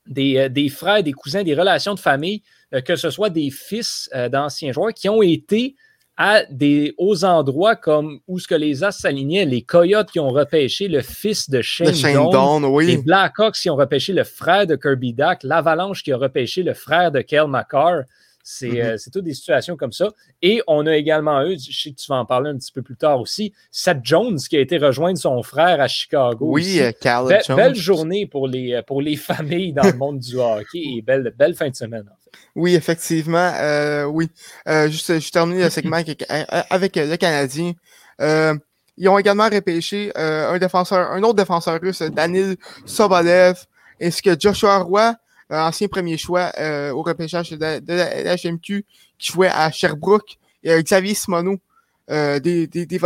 des, 0.08 0.70
frères, 0.70 1.04
des 1.04 1.12
cousins, 1.12 1.44
des 1.44 1.54
relations 1.54 1.94
de 1.94 2.00
famille, 2.00 2.42
que 2.82 2.96
ce 2.96 3.10
soit 3.10 3.30
des 3.30 3.50
fils 3.50 4.10
d'anciens 4.32 4.72
joueurs 4.72 4.94
qui 4.94 5.10
ont 5.10 5.22
été 5.22 5.76
à 6.18 6.44
des 6.50 6.94
hauts 6.98 7.24
endroits 7.24 7.76
comme 7.76 8.20
où 8.28 8.40
ce 8.40 8.48
que 8.48 8.56
les 8.56 8.84
As 8.84 8.92
s'alignaient, 8.92 9.46
les 9.46 9.64
Coyotes 9.64 10.12
qui 10.12 10.20
ont 10.20 10.30
repêché 10.30 10.88
le 10.88 11.02
fils 11.02 11.50
de 11.50 11.62
Shane, 11.62 11.94
Shane 11.94 12.80
les 12.82 12.98
Blackhawks 12.98 13.56
qui 13.56 13.70
ont 13.70 13.76
repêché 13.76 14.14
le 14.14 14.24
frère 14.24 14.68
de 14.68 14.76
Kirby 14.76 15.14
Duck, 15.14 15.40
l'Avalanche 15.44 16.04
qui 16.04 16.12
a 16.12 16.18
repêché 16.18 16.62
le 16.62 16.74
frère 16.74 17.12
de 17.12 17.22
Kel 17.22 17.48
McCarr. 17.48 18.04
Mm-hmm. 18.46 18.82
Euh, 18.82 18.98
c'est 18.98 19.10
toutes 19.10 19.24
des 19.24 19.34
situations 19.34 19.78
comme 19.78 19.94
ça. 19.94 20.10
Et 20.42 20.62
on 20.68 20.86
a 20.86 20.96
également 20.96 21.42
eu, 21.46 21.58
je 21.58 21.82
sais 21.82 21.92
que 21.92 21.96
tu 21.96 22.08
vas 22.10 22.18
en 22.18 22.26
parler 22.26 22.50
un 22.50 22.58
petit 22.58 22.74
peu 22.74 22.82
plus 22.82 22.98
tard 22.98 23.22
aussi, 23.22 23.54
Seth 23.72 24.00
Jones 24.04 24.38
qui 24.38 24.58
a 24.58 24.60
été 24.60 24.78
rejoindre 24.78 25.18
son 25.18 25.42
frère 25.42 25.80
à 25.80 25.88
Chicago. 25.88 26.46
Oui, 26.52 26.80
euh, 26.82 26.92
Cal 27.00 27.42
Jones. 27.48 27.56
Belle 27.56 27.76
journée 27.76 28.28
pour 28.28 28.48
les, 28.48 28.74
euh, 28.74 28.82
pour 28.82 29.02
les 29.02 29.16
familles 29.16 29.74
dans 29.74 29.84
le 29.84 29.94
monde 29.94 30.20
du 30.20 30.36
hockey 30.36 30.98
et 30.98 31.02
belle, 31.02 31.34
belle 31.38 31.56
fin 31.56 31.70
de 31.70 31.76
semaine. 31.76 32.06
Oui, 32.56 32.76
effectivement. 32.76 33.52
oui. 34.08 34.30
juste, 34.88 35.20
je 35.20 35.32
termine 35.32 35.60
le 35.60 35.70
segment 35.70 35.98
avec, 35.98 36.26
avec 36.70 36.96
le 36.96 37.16
Canadien. 37.16 37.74
ils 38.20 39.10
ont 39.10 39.18
également 39.18 39.50
repêché 39.50 40.12
un 40.16 40.58
défenseur, 40.58 41.12
un 41.12 41.24
autre 41.24 41.36
défenseur 41.36 41.80
russe, 41.82 42.02
Danil 42.02 42.58
Sobolev, 42.86 43.56
ce 44.00 44.22
que 44.22 44.40
Joshua 44.40 44.80
Roy, 44.80 45.16
euh, 45.52 45.60
ancien 45.60 45.88
premier 45.88 46.18
choix 46.18 46.52
euh, 46.58 46.92
au 46.92 47.04
repêchage 47.04 47.52
de, 47.52 47.82
la 47.88 48.36
HMQ 48.36 48.86
qui 49.20 49.32
jouait 49.32 49.50
à 49.50 49.72
Sherbrooke, 49.72 50.38
et 50.64 50.82
Xavier 50.82 51.14
Simoneau 51.14 51.60
euh, 52.10 52.40
des, 52.40 52.68
des, 52.68 52.86
des 52.86 53.00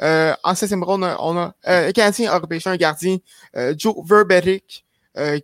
Euh, 0.00 0.34
en 0.42 0.54
septième 0.54 0.82
ronde, 0.82 1.06
on 1.20 1.36
a, 1.36 1.54
le 1.64 1.92
Canadien 1.92 2.32
a 2.32 2.38
repêché 2.38 2.68
un 2.68 2.76
gardien, 2.76 3.18
Joe 3.76 3.94
Verbetic, 4.04 4.84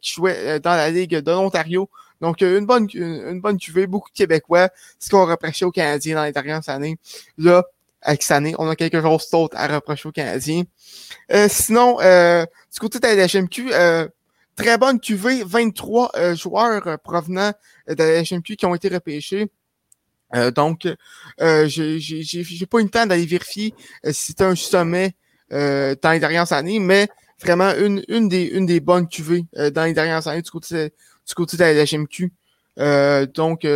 qui 0.02 0.12
jouait 0.12 0.58
dans 0.60 0.74
la 0.74 0.90
Ligue 0.90 1.16
de 1.16 1.30
l'Ontario. 1.30 1.88
Donc, 2.20 2.40
une 2.42 2.66
bonne, 2.66 2.88
une, 2.92 3.40
bonne 3.40 3.58
cuvée, 3.58 3.86
beaucoup 3.86 4.10
de 4.10 4.14
Québécois, 4.14 4.68
ce 4.98 5.08
qu'on 5.10 5.22
a 5.22 5.30
reproché 5.32 5.64
aux 5.64 5.70
Canadiens 5.70 6.16
dans 6.16 6.24
les 6.24 6.32
dernières 6.32 6.68
années. 6.68 6.98
Là, 7.38 7.64
avec 8.02 8.22
cette 8.22 8.32
année, 8.32 8.54
on 8.58 8.68
a 8.68 8.76
quelque 8.76 9.00
chose 9.00 9.28
d'autre 9.30 9.56
à 9.56 9.66
reprocher 9.66 10.08
aux 10.08 10.12
Canadiens. 10.12 10.64
sinon, 11.48 11.96
du 11.96 12.78
côté 12.80 12.98
de 12.98 13.06
la 13.06 13.26
HMQ, 13.26 13.72
Très 14.60 14.76
bonne 14.76 15.00
QV, 15.00 15.42
23 15.46 16.10
euh, 16.16 16.34
joueurs 16.34 16.86
euh, 16.86 16.96
provenant 16.98 17.52
de 17.88 17.94
la 17.94 18.22
HMQ 18.22 18.56
qui 18.56 18.66
ont 18.66 18.74
été 18.74 18.88
repêchés. 18.88 19.50
Euh, 20.34 20.50
donc, 20.50 20.86
euh, 21.40 21.66
j'ai 21.66 22.66
pas 22.66 22.80
eu 22.80 22.84
le 22.84 22.90
temps 22.90 23.06
d'aller 23.06 23.24
vérifier 23.24 23.74
si 24.04 24.26
c'était 24.26 24.44
un 24.44 24.54
sommet 24.54 25.14
dans 25.50 26.12
les 26.12 26.20
dernières 26.20 26.52
années, 26.52 26.78
mais 26.78 27.08
vraiment 27.40 27.72
une, 27.74 28.04
une, 28.08 28.28
des, 28.28 28.44
une 28.44 28.66
des 28.66 28.80
bonnes 28.80 29.08
QV 29.08 29.46
dans 29.72 29.84
les 29.84 29.94
dernières 29.94 30.28
années 30.28 30.42
du 30.42 30.50
côté, 30.50 30.92
du 31.30 31.34
côté 31.34 31.56
de 31.56 31.62
la 31.62 31.84
HMQ. 31.84 32.32
donc, 33.34 33.66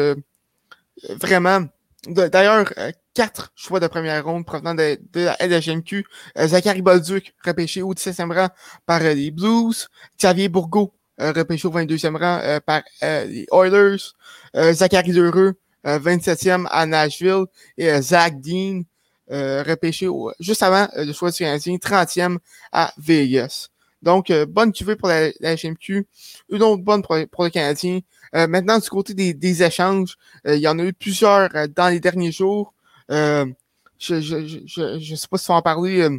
vraiment, 1.21 1.67
d'ailleurs, 2.07 2.73
quatre 3.15 3.53
choix 3.55 3.81
de 3.81 3.87
première 3.87 4.25
ronde 4.25 4.45
provenant 4.45 4.75
de, 4.75 4.99
la 5.15 5.37
LHMQ. 5.41 6.05
Euh, 6.39 6.49
Zachary 6.49 6.83
Bolduc, 6.83 7.33
repêché 7.45 7.81
au 7.81 7.95
17e 7.95 8.35
rang 8.35 8.49
par 8.85 9.01
euh, 9.03 9.15
les 9.15 9.31
Blues. 9.31 9.89
Xavier 10.19 10.49
Bourgault, 10.49 10.93
euh, 11.21 11.33
repêché 11.33 11.67
au 11.69 11.71
22e 11.71 12.17
rang 12.19 12.59
par 12.67 12.83
les 13.03 13.47
Oilers. 13.53 14.13
Zachary 14.73 15.13
Lheureux, 15.13 15.55
27e 15.85 16.67
à 16.71 16.87
Nashville. 16.87 17.45
Et 17.79 18.01
Zach 18.03 18.41
Dean, 18.41 18.83
repêché 19.29 20.09
juste 20.41 20.63
avant 20.63 20.89
le 20.97 21.13
choix 21.13 21.31
du 21.31 21.39
Canadien, 21.39 21.77
30e 21.77 22.39
à 22.73 22.93
Vegas. 22.99 23.69
Donc, 24.05 24.31
bonne 24.49 24.73
cuvée 24.73 24.97
pour 24.97 25.09
la, 25.09 25.31
LHMQ. 25.41 26.07
Une 26.51 26.63
autre 26.63 26.83
bonne 26.83 27.03
pour, 27.03 27.17
pour 27.33 27.45
le 27.45 27.51
Canadien. 27.51 28.01
maintenant, 28.33 28.79
du 28.79 28.89
côté 28.89 29.15
des, 29.15 29.35
des 29.35 29.63
échanges, 29.63 30.17
il 30.47 30.57
y 30.57 30.69
en 30.69 30.79
a 30.79 30.85
eu 30.85 30.93
plusieurs 30.93 31.49
dans 31.75 31.89
les 31.89 32.01
derniers 32.01 32.33
jours. 32.33 32.75
Euh, 33.11 33.47
je, 33.99 34.21
je, 34.21 34.47
je, 34.67 34.99
je, 34.99 35.15
sais 35.15 35.29
pas 35.29 35.39
si 35.39 35.51
on 35.51 35.55
va 35.55 35.59
en 35.59 35.63
parler. 35.63 36.01
Euh, 36.01 36.19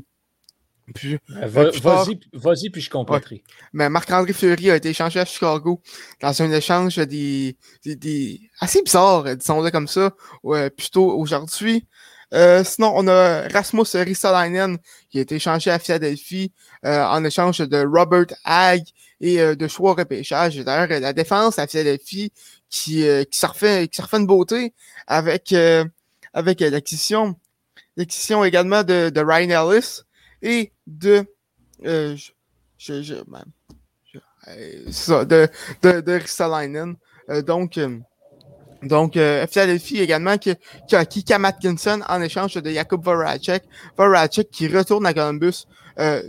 euh, 1.06 1.72
vas-y, 1.82 2.20
vas-y, 2.34 2.70
puis 2.70 2.82
je 2.82 2.90
compléterai. 2.92 3.44
Mais 3.74 3.90
Marc-André 3.90 4.34
Fleury 4.34 4.70
a 4.70 4.76
été 4.76 4.90
échangé 4.90 5.20
à 5.20 5.26
Chicago 5.26 5.82
dans 6.22 6.42
un 6.42 6.52
échange 6.52 6.98
des, 6.98 7.58
des, 7.84 7.96
des 7.96 8.42
assez 8.60 8.84
bizarre, 8.84 9.36
disons-le 9.36 9.72
comme 9.72 9.88
ça, 9.88 10.12
plutôt 10.78 11.12
aujourd'hui. 11.18 11.86
Euh, 12.34 12.64
sinon, 12.64 12.92
on 12.96 13.08
a 13.08 13.48
Rasmus 13.50 13.84
Ristolainen 13.94 14.78
qui 15.10 15.20
a 15.20 15.22
été 15.22 15.36
échangé 15.36 15.72
à 15.72 15.80
Philadelphie 15.80 16.52
euh, 16.86 17.04
en 17.06 17.24
échange 17.24 17.60
de 17.60 17.86
Robert 17.86 18.28
Hag 18.44 18.84
et 19.22 19.40
euh, 19.40 19.56
de 19.56 19.68
choix 19.68 19.94
repêchage. 19.94 20.58
D'ailleurs, 20.58 21.00
la 21.00 21.14
défense 21.14 21.60
à 21.60 21.68
Philadelphie 21.68 22.32
qui, 22.70 23.06
qui, 23.32 23.40
se 23.40 23.46
refait, 23.46 23.88
qui 23.88 24.02
une 24.14 24.26
beauté 24.26 24.74
avec 25.08 25.54
avec 26.36 26.62
euh, 26.62 26.70
l'acquisition, 26.70 27.36
l'acquisition 27.98 28.44
également 28.44 28.84
de, 28.84 29.10
de, 29.10 29.22
Ryan 29.22 29.72
Ellis 29.72 30.02
et 30.42 30.72
de, 30.86 31.26
euh, 31.86 32.16
je, 32.78 33.02
je, 33.02 33.16
ben, 33.26 33.46
euh, 34.50 34.92
ça, 34.92 35.26
de, 35.26 35.48
de, 35.82 36.02
de 36.02 36.12
Ristolainen. 36.12 36.98
Euh, 37.30 37.42
donc, 37.42 37.78
euh, 37.78 37.98
donc, 38.86 39.18
euh, 39.18 39.46
Philadelphie 39.48 40.00
également 40.00 40.38
qui, 40.38 40.54
qui 40.88 40.96
a 40.96 41.00
acquis 41.00 41.24
Cam 41.24 41.44
Atkinson 41.46 42.02
en 42.08 42.22
échange 42.22 42.56
de 42.56 42.70
Jakub 42.70 43.04
Voracek. 43.04 43.64
Voracek 43.98 44.50
qui 44.52 44.68
retourne 44.68 45.06
à 45.06 45.14
Columbus 45.14 45.66
euh, 46.00 46.22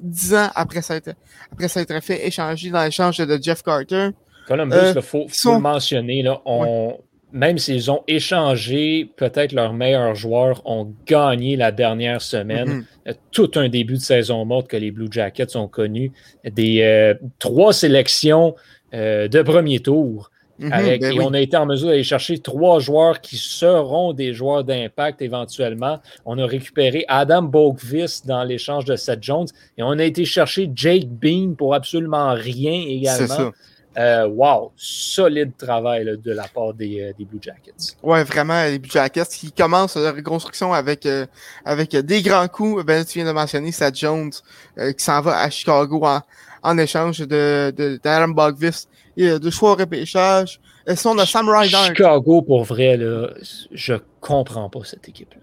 dix 0.00 0.34
ans 0.34 0.50
après 0.54 0.82
s'être 0.82 1.10
après 1.50 1.68
s'être 1.68 1.98
fait 2.02 2.26
échanger 2.26 2.70
dans 2.70 2.84
l'échange 2.84 3.18
de 3.18 3.38
Jeff 3.42 3.62
Carter. 3.62 4.10
Columbus, 4.46 4.76
il 4.76 4.98
euh, 4.98 5.02
faut, 5.02 5.26
faut 5.28 5.54
le 5.54 5.60
mentionner, 5.60 6.22
là, 6.22 6.40
on, 6.44 6.98
même 7.32 7.58
s'ils 7.58 7.90
ont 7.90 8.02
échangé, 8.06 9.10
peut-être 9.16 9.52
leurs 9.52 9.74
meilleurs 9.74 10.14
joueurs 10.14 10.62
ont 10.64 10.94
gagné 11.06 11.56
la 11.56 11.72
dernière 11.72 12.22
semaine. 12.22 12.84
Mm-hmm. 13.06 13.16
Tout 13.32 13.50
un 13.56 13.68
début 13.68 13.94
de 13.94 14.02
saison 14.02 14.44
morte 14.44 14.68
que 14.68 14.76
les 14.76 14.90
Blue 14.90 15.08
Jackets 15.10 15.56
ont 15.56 15.68
connu. 15.68 16.12
Des 16.44 17.14
trois 17.38 17.74
sélections 17.74 18.54
de 18.92 19.42
premier 19.42 19.80
tour. 19.80 20.30
Mm-hmm, 20.60 20.98
ben 21.00 21.12
et 21.12 21.20
on 21.20 21.32
a 21.34 21.40
été 21.40 21.56
en 21.56 21.66
mesure 21.66 21.88
d'aller 21.88 22.02
chercher 22.02 22.38
trois 22.38 22.80
joueurs 22.80 23.20
qui 23.20 23.36
seront 23.36 24.12
des 24.12 24.34
joueurs 24.34 24.64
d'impact 24.64 25.22
éventuellement. 25.22 26.00
On 26.24 26.38
a 26.38 26.46
récupéré 26.46 27.04
Adam 27.08 27.42
Bogvis 27.42 28.22
dans 28.24 28.42
l'échange 28.42 28.84
de 28.84 28.96
Seth 28.96 29.22
Jones 29.22 29.46
et 29.76 29.82
on 29.82 29.98
a 29.98 30.04
été 30.04 30.24
chercher 30.24 30.70
Jake 30.74 31.08
Bean 31.08 31.54
pour 31.56 31.74
absolument 31.74 32.34
rien 32.34 32.84
également. 32.86 33.52
Euh, 33.96 34.28
wow, 34.28 34.70
solide 34.76 35.56
travail 35.56 36.04
de 36.04 36.32
la 36.32 36.46
part 36.46 36.72
des, 36.72 37.00
euh, 37.00 37.12
des, 37.18 37.24
Blue 37.24 37.40
Jackets. 37.42 37.96
Ouais, 38.00 38.22
vraiment, 38.22 38.62
les 38.64 38.78
Blue 38.78 38.90
Jackets 38.90 39.24
qui 39.24 39.50
commencent 39.50 39.96
leur 39.96 40.14
reconstruction 40.14 40.72
avec, 40.72 41.04
euh, 41.04 41.26
avec 41.64 41.96
des 41.96 42.22
grands 42.22 42.46
coups. 42.46 42.84
Ben, 42.84 43.04
tu 43.04 43.18
viens 43.18 43.26
de 43.26 43.32
mentionner 43.32 43.72
Seth 43.72 43.98
Jones 43.98 44.30
qui 44.76 45.04
s'en 45.04 45.20
va 45.20 45.40
à 45.40 45.50
Chicago 45.50 46.00
en, 46.04 46.20
en 46.62 46.78
échange 46.78 47.18
de, 47.20 47.72
de, 47.76 47.98
d'Adam 48.02 48.28
Bogvis 48.28 48.86
et 48.86 48.97
de 49.18 49.50
choix 49.50 49.72
au 49.72 49.74
repêchage. 49.74 50.60
Et 50.86 50.96
si 50.96 51.06
on 51.06 51.18
a 51.18 51.26
Sam 51.26 51.48
Ryder. 51.48 51.76
Chicago, 51.88 52.42
pour 52.42 52.64
vrai, 52.64 52.96
là, 52.96 53.28
je 53.72 53.94
comprends 54.20 54.70
pas 54.70 54.80
cette 54.84 55.08
équipe-là. 55.08 55.42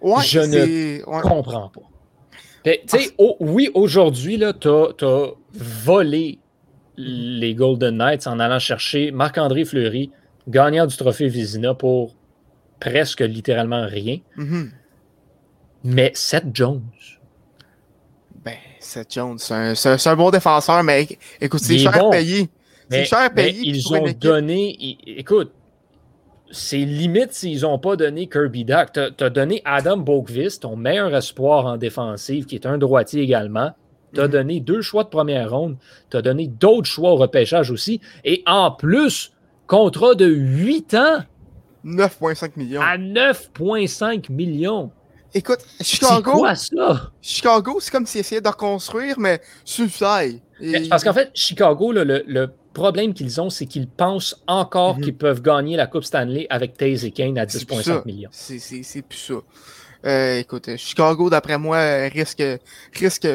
Ouais, 0.00 0.22
je 0.24 0.40
ne 0.40 1.02
comprends 1.20 1.68
pas. 1.70 1.80
Oui, 3.40 3.70
aujourd'hui, 3.74 4.42
tu 4.60 4.68
as 4.68 5.30
volé 5.54 6.38
les 6.96 7.54
Golden 7.54 7.96
Knights 7.98 8.26
en 8.26 8.40
allant 8.40 8.58
chercher 8.58 9.10
Marc-André 9.10 9.64
Fleury, 9.64 10.10
gagnant 10.48 10.86
du 10.86 10.96
trophée 10.96 11.28
Vizina 11.28 11.74
pour 11.74 12.14
presque 12.80 13.20
littéralement 13.20 13.86
rien. 13.86 14.18
Mhm. 14.36 14.70
Mais 15.84 16.10
Seth 16.14 16.46
Jones, 16.54 16.82
Ben, 18.44 18.56
Seth 18.80 19.12
Jones, 19.12 19.38
c'est 19.38 19.54
un, 19.54 20.12
un- 20.12 20.16
bon 20.16 20.30
défenseur, 20.30 20.82
mais 20.84 21.06
écoute, 21.40 21.60
c'est 21.60 21.78
cher 21.78 21.92
bon. 21.92 22.10
payé. 22.10 22.48
C'est 22.90 23.04
cher 23.04 23.32
payé. 23.34 23.60
ils 23.64 23.92
ont 23.94 24.06
donné. 24.20 24.96
Écoute, 25.06 25.52
c'est 26.50 26.78
limite 26.78 27.32
s'ils 27.32 27.62
n'ont 27.62 27.78
pas 27.78 27.96
donné 27.96 28.28
Kirby 28.28 28.64
Duck. 28.64 28.92
Tu 28.92 29.24
as, 29.24 29.30
donné 29.30 29.62
Adam 29.64 29.96
Bogvist, 29.96 30.62
ton 30.62 30.76
meilleur 30.76 31.14
espoir 31.14 31.66
en 31.66 31.76
défensive, 31.76 32.46
qui 32.46 32.54
est 32.54 32.66
un 32.66 32.78
droitier 32.78 33.22
également. 33.22 33.72
Tu 34.14 34.20
as 34.20 34.26
Mhm. 34.26 34.30
donné 34.30 34.60
deux 34.60 34.80
choix 34.82 35.02
de 35.04 35.08
première 35.08 35.50
ronde. 35.50 35.76
Tu 36.10 36.16
as 36.16 36.22
donné 36.22 36.46
d'autres 36.46 36.86
choix 36.86 37.10
au 37.10 37.16
repêchage 37.16 37.70
aussi. 37.72 38.00
Et 38.24 38.42
en 38.46 38.70
plus, 38.70 39.32
contrat 39.66 40.14
de 40.14 40.26
8 40.26 40.94
ans 40.94 41.24
9,5 41.84 42.56
millions. 42.56 42.80
à 42.80 42.96
9,5 42.96 44.28
millions. 44.30 44.90
Écoute, 45.34 45.58
C'est 45.78 45.84
Chicago, 45.84 46.32
quoi 46.32 46.54
ça? 46.54 47.10
Chicago, 47.20 47.78
c'est 47.80 47.90
comme 47.90 48.06
s'ils 48.06 48.20
essayaient 48.20 48.40
de 48.40 48.48
reconstruire, 48.48 49.18
mais 49.18 49.40
sur 49.64 49.86
le. 49.88 50.40
Et- 50.60 50.88
Parce 50.88 51.04
qu'en 51.04 51.12
fait, 51.12 51.30
Chicago, 51.34 51.92
là, 51.92 52.04
le, 52.04 52.22
le 52.26 52.48
problème 52.76 53.12
qu'ils 53.14 53.40
ont, 53.40 53.50
c'est 53.50 53.66
qu'ils 53.66 53.88
pensent 53.88 54.40
encore 54.46 54.96
Mhm. 54.98 55.04
qu'ils 55.04 55.16
peuvent 55.16 55.42
gagner 55.42 55.76
la 55.76 55.86
Coupe 55.86 56.04
Stanley 56.04 56.46
avec 56.50 56.76
Taze 56.76 57.04
et 57.04 57.10
Kane 57.10 57.36
à 57.38 57.48
C'est 57.48 57.64
plus 57.64 57.76
10,5 57.76 57.84
ça. 57.84 58.02
millions. 58.06 58.28
C'est, 58.32 59.02
plus 59.02 59.18
ça. 59.18 59.34
Euh, 60.04 60.38
écoute, 60.38 60.68
euh, 60.68 60.76
Chicago, 60.76 61.28
d'après 61.30 61.58
moi, 61.58 61.78
euh, 61.78 62.08
risque, 62.12 62.42
risque 62.92 63.26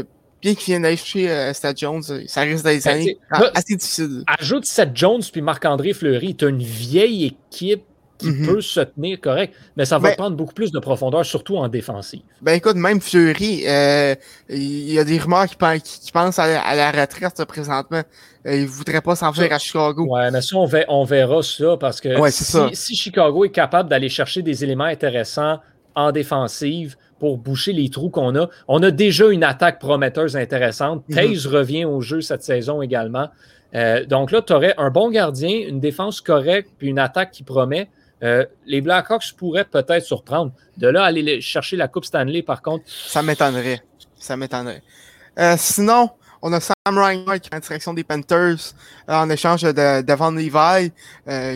bien 0.42 0.56
qu'ils 0.56 0.66
viennent 0.74 0.84
d'aller 0.84 0.96
chercher 0.98 1.30
euh, 1.30 1.54
Stat 1.54 1.74
Jones, 1.76 2.02
ça 2.28 2.42
risque 2.42 2.64
d'être 2.64 2.84
Ben, 2.86 2.92
années 2.94 3.18
c'est- 3.34 3.40
là- 3.42 3.52
assez 3.54 3.76
difficiles. 3.76 4.24
Ajoute 4.40 4.66
Seth 4.66 4.92
Jones 4.96 5.22
puis 5.32 5.42
Marc-André 5.42 5.94
Fleury. 5.94 6.36
Tu 6.36 6.46
as 6.46 6.50
une 6.50 6.64
vieille 6.64 7.26
équipe 7.26 7.84
qui 8.22 8.32
Mhm. 8.32 8.46
peut 8.48 8.62
se 8.62 8.80
tenir 8.80 9.20
correct, 9.20 9.54
mais 9.76 9.86
ça 9.86 9.98
va 9.98 10.10
Ben- 10.10 10.16
prendre 10.16 10.36
beaucoup 10.38 10.54
plus 10.54 10.72
de 10.72 10.80
profondeur, 10.80 11.26
surtout 11.26 11.58
en 11.58 11.68
défensive. 11.68 12.22
Ben 12.42 12.54
écoute, 12.54 12.76
même 12.76 13.02
Fleury, 13.02 13.64
euh, 13.68 14.16
il 14.50 14.92
y 14.94 15.00
a 15.00 15.04
des 15.04 15.18
rumeurs 15.20 15.48
qui, 15.48 15.56
pen- 15.56 15.80
qui- 15.82 16.00
qui 16.00 16.12
pensent 16.12 16.40
à, 16.40 16.48
la- 16.48 16.62
à 16.62 16.76
la 16.76 16.92
retraite 16.92 17.44
présentement. 17.46 18.02
Euh, 18.46 18.56
il 18.56 18.66
voudrait 18.66 19.02
pas 19.02 19.16
s'en 19.16 19.32
faire 19.34 19.52
à 19.54 19.60
Chicago. 19.60 20.06
Ouais, 20.10 20.32
mais 20.32 20.42
ça, 20.42 20.56
on, 20.58 20.68
on 20.88 21.04
verra 21.04 21.44
ça 21.44 21.78
parce 21.80 22.00
que 22.02 22.18
Ouais, 22.20 22.32
c'est 22.32 22.44
si, 22.46 22.52
ça. 22.52 22.70
si 22.74 22.96
Chicago 22.96 23.46
est 23.46 23.50
capable 23.52 23.90
d'aller 23.90 24.10
chercher 24.10 24.42
des 24.42 24.64
éléments 24.64 24.86
intéressants 24.86 25.60
en 25.96 26.12
défensive 26.12 26.96
pour 27.20 27.38
boucher 27.38 27.74
les 27.74 27.90
trous 27.90 28.10
qu'on 28.10 28.36
a, 28.36 28.48
on 28.68 28.82
a 28.82 28.90
déjà 28.92 29.30
une 29.30 29.44
attaque 29.44 29.78
prometteuse 29.80 30.36
intéressante. 30.36 31.04
Mhm. 31.10 31.16
Taze 31.16 31.46
revient 31.48 31.86
au 31.86 32.02
jeu 32.02 32.22
cette 32.22 32.44
saison 32.44 32.82
également. 32.82 33.28
Euh, 33.76 34.06
donc 34.06 34.32
là, 34.32 34.42
tu 34.42 34.52
aurais 34.54 34.74
un 34.78 34.90
bon 34.90 35.12
gardien, 35.12 35.50
une 35.68 35.80
défense 35.80 36.20
correcte, 36.20 36.70
puis 36.78 36.88
une 36.90 37.00
attaque 37.00 37.32
qui 37.32 37.44
promet. 37.44 37.90
Euh, 38.24 38.46
les 38.66 38.82
Blackhawks 38.82 39.34
pourraient 39.38 39.66
peut-être 39.66 40.06
surprendre. 40.06 40.52
De 40.78 40.88
là, 40.88 41.04
aller 41.04 41.42
chercher 41.42 41.76
la 41.76 41.88
Coupe 41.88 42.06
Stanley, 42.06 42.44
par 42.44 42.62
contre, 42.62 42.84
Ça 42.88 43.24
m'étonnerait. 43.24 43.82
Ça 44.16 44.38
m'étonnerait. 44.38 44.84
Euh, 45.40 45.56
sinon, 45.58 46.10
on 46.42 46.54
a 46.54 46.60
Sam 46.60 46.76
Reinhart 46.86 47.40
qui 47.40 47.50
est 47.52 47.56
en 47.56 47.60
direction 47.60 47.94
des 47.94 48.04
Panthers 48.04 48.74
euh, 49.10 49.14
en 49.14 49.30
échange 49.30 49.64
de 49.64 50.02
Devon 50.02 50.32
Levi, 50.32 50.92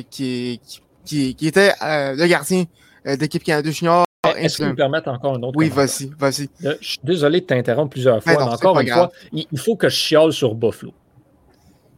qui, 0.10 0.60
qui, 1.06 1.36
était 1.42 1.74
le 1.82 2.26
gardien 2.26 2.66
d'équipe 3.06 3.44
Canada 3.44 3.70
Junior. 3.70 4.06
est-ce 4.38 4.58
qu'ils 4.58 4.68
me 4.68 4.76
permettent 4.76 5.08
encore 5.08 5.36
un 5.36 5.44
autre 5.44 5.58
Oui, 5.58 5.70
vas-y, 5.70 6.10
vas-y. 6.18 6.50
Je 6.60 6.76
suis 6.82 7.00
désolé 7.04 7.42
de 7.42 7.46
t'interrompre 7.46 7.92
plusieurs 7.92 8.24
fois, 8.24 8.34
Ben 8.34 8.40
non, 8.40 8.46
mais 8.46 8.52
c'est 8.58 8.66
encore 8.66 8.80
une 8.80 8.88
grave. 8.88 9.10
fois, 9.10 9.30
il 9.32 9.46
il 9.52 9.60
faut 9.60 9.76
que 9.76 9.90
je 9.90 9.96
chiale 9.96 10.34
sur 10.34 10.56
Buffalo. 10.56 10.94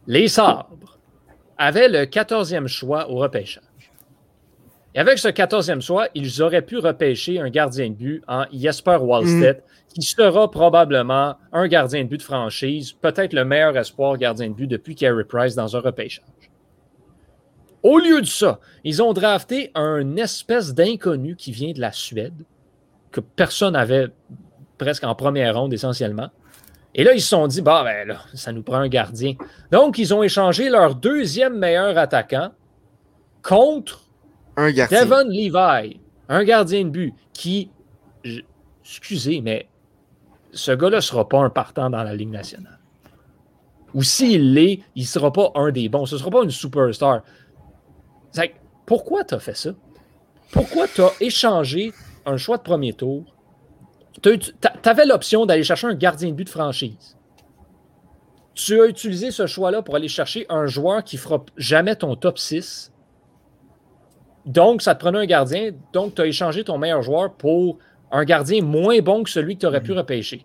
Les 0.06 0.28
Sabres 0.28 0.98
avaient 1.56 1.88
le 1.88 2.04
14e 2.04 2.66
choix 2.66 3.10
au 3.10 3.16
repêchage. 3.16 3.67
Et 4.98 5.00
avec 5.00 5.20
ce 5.20 5.28
14e 5.28 5.80
choix, 5.80 6.08
ils 6.16 6.42
auraient 6.42 6.60
pu 6.60 6.78
repêcher 6.78 7.38
un 7.38 7.50
gardien 7.50 7.88
de 7.88 7.94
but 7.94 8.24
en 8.26 8.46
Jesper 8.52 8.96
Wallstedt, 9.00 9.62
qui 9.94 10.02
sera 10.02 10.50
probablement 10.50 11.36
un 11.52 11.68
gardien 11.68 12.02
de 12.02 12.08
but 12.08 12.16
de 12.16 12.22
franchise, 12.24 12.90
peut-être 13.00 13.32
le 13.32 13.44
meilleur 13.44 13.76
espoir 13.76 14.16
gardien 14.16 14.48
de 14.48 14.54
but 14.54 14.66
depuis 14.66 14.96
Carey 14.96 15.22
Price 15.22 15.54
dans 15.54 15.76
un 15.76 15.78
repêchage. 15.78 16.24
Au 17.84 17.98
lieu 18.00 18.20
de 18.20 18.26
ça, 18.26 18.58
ils 18.82 19.00
ont 19.00 19.12
drafté 19.12 19.70
un 19.76 20.16
espèce 20.16 20.74
d'inconnu 20.74 21.36
qui 21.36 21.52
vient 21.52 21.70
de 21.70 21.80
la 21.80 21.92
Suède, 21.92 22.44
que 23.12 23.20
personne 23.20 23.74
n'avait 23.74 24.08
presque 24.78 25.04
en 25.04 25.14
première 25.14 25.56
ronde 25.56 25.72
essentiellement. 25.72 26.30
Et 26.96 27.04
là, 27.04 27.12
ils 27.14 27.22
se 27.22 27.28
sont 27.28 27.46
dit, 27.46 27.62
bah, 27.62 27.84
ben 27.84 28.08
là, 28.08 28.22
ça 28.34 28.50
nous 28.50 28.64
prend 28.64 28.78
un 28.78 28.88
gardien. 28.88 29.34
Donc, 29.70 29.96
ils 29.96 30.12
ont 30.12 30.24
échangé 30.24 30.68
leur 30.68 30.96
deuxième 30.96 31.56
meilleur 31.56 31.96
attaquant 31.96 32.50
contre 33.44 34.07
Un 34.58 34.72
gardien. 34.72 35.04
Devon 35.04 35.28
Levi, 35.28 36.00
un 36.28 36.42
gardien 36.42 36.84
de 36.84 36.90
but 36.90 37.14
qui, 37.32 37.70
excusez, 38.84 39.40
mais 39.40 39.68
ce 40.52 40.72
gars-là 40.72 40.96
ne 40.96 41.00
sera 41.00 41.28
pas 41.28 41.38
un 41.38 41.48
partant 41.48 41.90
dans 41.90 42.02
la 42.02 42.12
Ligue 42.16 42.30
nationale. 42.30 42.80
Ou 43.94 44.02
s'il 44.02 44.54
l'est, 44.54 44.80
il 44.96 45.02
ne 45.02 45.06
sera 45.06 45.32
pas 45.32 45.52
un 45.54 45.70
des 45.70 45.88
bons. 45.88 46.06
Ce 46.06 46.16
ne 46.16 46.18
sera 46.18 46.30
pas 46.30 46.42
une 46.42 46.50
superstar. 46.50 47.22
Pourquoi 48.84 49.22
tu 49.22 49.34
as 49.34 49.38
fait 49.38 49.56
ça? 49.56 49.70
Pourquoi 50.50 50.88
tu 50.88 51.02
as 51.02 51.12
échangé 51.20 51.92
un 52.26 52.36
choix 52.36 52.56
de 52.56 52.62
premier 52.62 52.94
tour? 52.94 53.36
Tu 54.22 54.40
avais 54.82 55.06
l'option 55.06 55.46
d'aller 55.46 55.62
chercher 55.62 55.86
un 55.86 55.94
gardien 55.94 56.30
de 56.30 56.34
but 56.34 56.44
de 56.44 56.50
franchise. 56.50 57.16
Tu 58.54 58.80
as 58.80 58.86
utilisé 58.86 59.30
ce 59.30 59.46
choix-là 59.46 59.82
pour 59.82 59.94
aller 59.94 60.08
chercher 60.08 60.46
un 60.48 60.66
joueur 60.66 61.04
qui 61.04 61.14
ne 61.14 61.20
fera 61.20 61.44
jamais 61.56 61.94
ton 61.94 62.16
top 62.16 62.40
6. 62.40 62.92
Donc, 64.48 64.82
ça 64.82 64.94
te 64.94 65.00
prenait 65.00 65.18
un 65.18 65.26
gardien. 65.26 65.70
Donc, 65.92 66.14
tu 66.16 66.22
as 66.22 66.26
échangé 66.26 66.64
ton 66.64 66.78
meilleur 66.78 67.02
joueur 67.02 67.34
pour 67.34 67.78
un 68.10 68.24
gardien 68.24 68.62
moins 68.62 68.98
bon 69.00 69.22
que 69.22 69.30
celui 69.30 69.54
que 69.56 69.60
tu 69.60 69.66
aurais 69.66 69.82
pu 69.82 69.92
repêcher. 69.92 70.44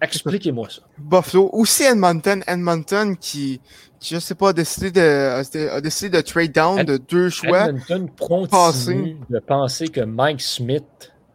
Expliquez-moi 0.00 0.68
ça. 0.68 0.82
Buffalo. 0.98 1.48
Aussi 1.52 1.84
Edmonton. 1.84 2.42
Edmonton 2.46 3.16
qui, 3.16 3.60
qui 4.00 4.14
je 4.14 4.20
sais 4.20 4.34
pas, 4.34 4.50
a 4.50 4.52
décidé 4.52 4.90
de, 4.90 5.70
a 5.70 5.80
décidé 5.80 6.16
de 6.16 6.20
trade 6.20 6.52
down 6.52 6.80
Ed- 6.80 6.86
de 6.88 6.96
deux 6.98 7.30
choix. 7.30 7.68
Edmonton 7.68 8.10
continue 8.18 8.48
Passé. 8.48 9.16
de 9.30 9.38
penser 9.38 9.88
que 9.88 10.00
Mike 10.00 10.40
Smith 10.42 10.84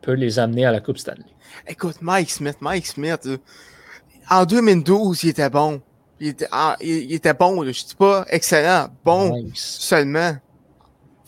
peut 0.01 0.13
les 0.13 0.37
amener 0.39 0.65
à 0.65 0.71
la 0.71 0.81
Coupe 0.81 0.97
Stanley. 0.97 1.23
Écoute, 1.67 1.95
Mike 2.01 2.29
Smith, 2.29 2.57
Mike 2.59 2.85
Smith, 2.85 3.25
là, 3.25 3.37
en 4.29 4.45
2012, 4.45 5.23
il 5.23 5.29
était 5.29 5.49
bon. 5.49 5.81
Il 6.19 6.27
était, 6.27 6.47
ah, 6.51 6.75
il, 6.81 6.89
il 7.05 7.13
était 7.13 7.33
bon, 7.33 7.61
là, 7.61 7.71
je 7.71 7.83
dis 7.85 7.95
pas 7.95 8.25
excellent, 8.29 8.89
bon 9.05 9.49
seulement. 9.55 10.35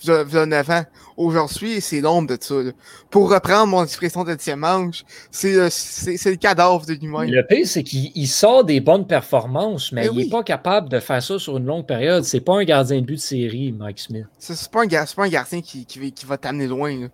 Vous 0.03 0.09
avez 0.09 0.45
9 0.45 0.69
ans. 0.69 0.83
Aujourd'hui, 1.17 1.81
c'est 1.81 2.01
l'ombre 2.01 2.29
de 2.35 2.37
ça. 2.41 2.55
là. 2.55 2.71
Pour 3.09 3.31
reprendre 3.31 3.67
mon 3.67 3.83
expression 3.83 4.23
de 4.23 4.33
dimanche, 4.33 5.03
c'est 5.29 5.53
le, 5.53 5.67
c'est, 5.69 6.17
c'est 6.17 6.31
le 6.31 6.37
cadavre 6.37 6.85
de 6.85 6.93
lui-même. 6.93 7.29
Le 7.29 7.45
pire, 7.45 7.67
c'est 7.67 7.83
qu'il 7.83 8.11
il 8.15 8.27
sort 8.27 8.63
des 8.63 8.79
bonnes 8.79 9.05
performances, 9.05 9.91
mais 9.91 10.05
il 10.07 10.11
n'est 10.11 10.23
oui. 10.23 10.29
pas 10.29 10.43
capable 10.43 10.89
de 10.89 10.99
faire 10.99 11.21
ça 11.21 11.37
sur 11.37 11.57
une 11.57 11.65
longue 11.65 11.85
période. 11.85 12.23
C'est 12.23 12.39
pas 12.39 12.55
un 12.55 12.63
gardien 12.63 13.01
de 13.01 13.05
but 13.05 13.15
de 13.15 13.19
série, 13.19 13.71
Mike 13.71 13.99
Smith. 13.99 14.25
C'est, 14.39 14.55
c'est 14.55 14.71
pas 14.71 14.81
un, 14.81 14.87
gar- 14.87 15.07
c'est 15.07 15.15
pas 15.15 15.25
un 15.25 15.29
gardien 15.29 15.61
qui, 15.61 15.85
qui, 15.85 15.99
va- 15.99 16.09
qui 16.09 16.25
va 16.25 16.37
t'amener 16.37 16.67
loin. 16.67 16.91
là. 17.01 17.07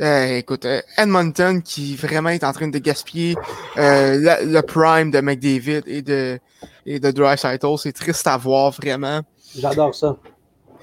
Euh, 0.00 0.36
écoute, 0.36 0.64
euh, 0.64 0.80
Edmonton 0.96 1.60
qui 1.62 1.96
vraiment 1.96 2.28
est 2.28 2.44
en 2.44 2.52
train 2.52 2.68
de 2.68 2.78
gaspiller 2.78 3.34
euh, 3.78 4.38
le 4.44 4.60
prime 4.60 5.10
de 5.10 5.20
McDavid 5.20 5.82
et 5.86 6.02
de, 6.02 6.38
et 6.86 7.00
de 7.00 7.10
Dreisaitl. 7.10 7.66
C'est 7.78 7.92
triste 7.92 8.26
à 8.26 8.36
voir, 8.36 8.70
vraiment. 8.72 9.22
J'adore 9.58 9.94
ça. 9.94 10.16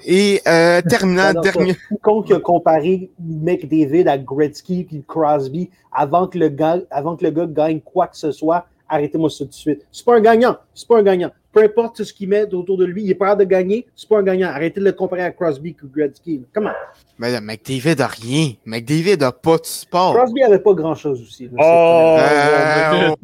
Et 0.04 0.40
euh, 0.46 0.80
terminant, 0.82 1.32
dernier. 1.40 1.74
Quiconque 1.88 2.30
a 2.30 2.40
comparé 2.40 3.10
McDavid 3.18 4.08
à 4.08 4.18
Gretzky 4.18 4.84
puis 4.84 5.02
Crosby 5.06 5.70
avant 5.92 6.26
que, 6.26 6.38
le 6.38 6.48
gars, 6.48 6.78
avant 6.90 7.16
que 7.16 7.24
le 7.24 7.30
gars 7.30 7.46
gagne 7.46 7.80
quoi 7.80 8.06
que 8.06 8.16
ce 8.16 8.32
soit, 8.32 8.66
arrêtez-moi 8.88 9.30
ça 9.30 9.44
tout 9.44 9.50
de 9.50 9.54
suite. 9.54 9.86
C'est 9.90 10.04
pas 10.04 10.16
un 10.16 10.20
gagnant. 10.20 10.56
C'est 10.74 10.86
pas 10.86 10.98
un 10.98 11.02
gagnant. 11.02 11.30
Peu 11.52 11.62
importe 11.62 12.04
ce 12.04 12.12
qu'il 12.12 12.28
met 12.28 12.42
autour 12.52 12.76
de 12.76 12.84
lui, 12.84 13.04
il 13.04 13.10
est 13.10 13.14
pas 13.14 13.34
de 13.34 13.44
gagner. 13.44 13.86
C'est 13.96 14.08
pas 14.08 14.18
un 14.18 14.22
gagnant. 14.22 14.48
Arrêtez 14.48 14.78
de 14.78 14.84
le 14.84 14.92
comparer 14.92 15.22
à 15.22 15.30
Crosby 15.30 15.74
ou 15.82 15.86
Gretzky. 15.88 16.42
Comment? 16.52 16.72
Mais 17.18 17.32
là, 17.32 17.40
McDavid 17.40 18.00
a 18.02 18.06
rien. 18.06 18.52
McDavid 18.66 19.22
a 19.22 19.32
pas 19.32 19.56
de 19.56 19.64
sport. 19.64 20.14
Crosby 20.14 20.42
avait 20.42 20.58
pas 20.58 20.74
grand-chose 20.74 21.22
aussi. 21.22 21.48
là, 21.50 21.52
Oh, 21.58 23.14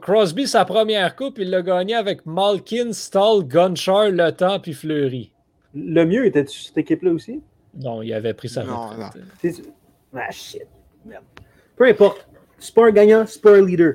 Crosby, 0.01 0.47
sa 0.47 0.65
première 0.65 1.15
coupe, 1.15 1.37
il 1.37 1.49
l'a 1.49 1.61
gagné 1.61 1.95
avec 1.95 2.25
Malkin, 2.25 2.91
Stahl, 2.91 3.43
Gunchar, 3.45 4.09
Le 4.09 4.31
Temps 4.31 4.59
puis 4.59 4.73
Fleury. 4.73 5.31
Le 5.73 6.03
mieux 6.05 6.25
était-tu 6.25 6.59
cette 6.59 6.77
équipe-là 6.77 7.11
aussi? 7.11 7.41
Non, 7.75 8.01
il 8.01 8.11
avait 8.13 8.33
pris 8.33 8.49
sa 8.49 8.63
Non, 8.63 8.87
retraite. 8.87 9.23
Ah, 10.15 10.31
shit. 10.31 10.63
Merde. 11.05 11.23
Peu 11.77 11.85
importe. 11.85 12.27
Un 12.77 12.91
gagnant, 12.91 13.25
un 13.45 13.61
leader. 13.65 13.93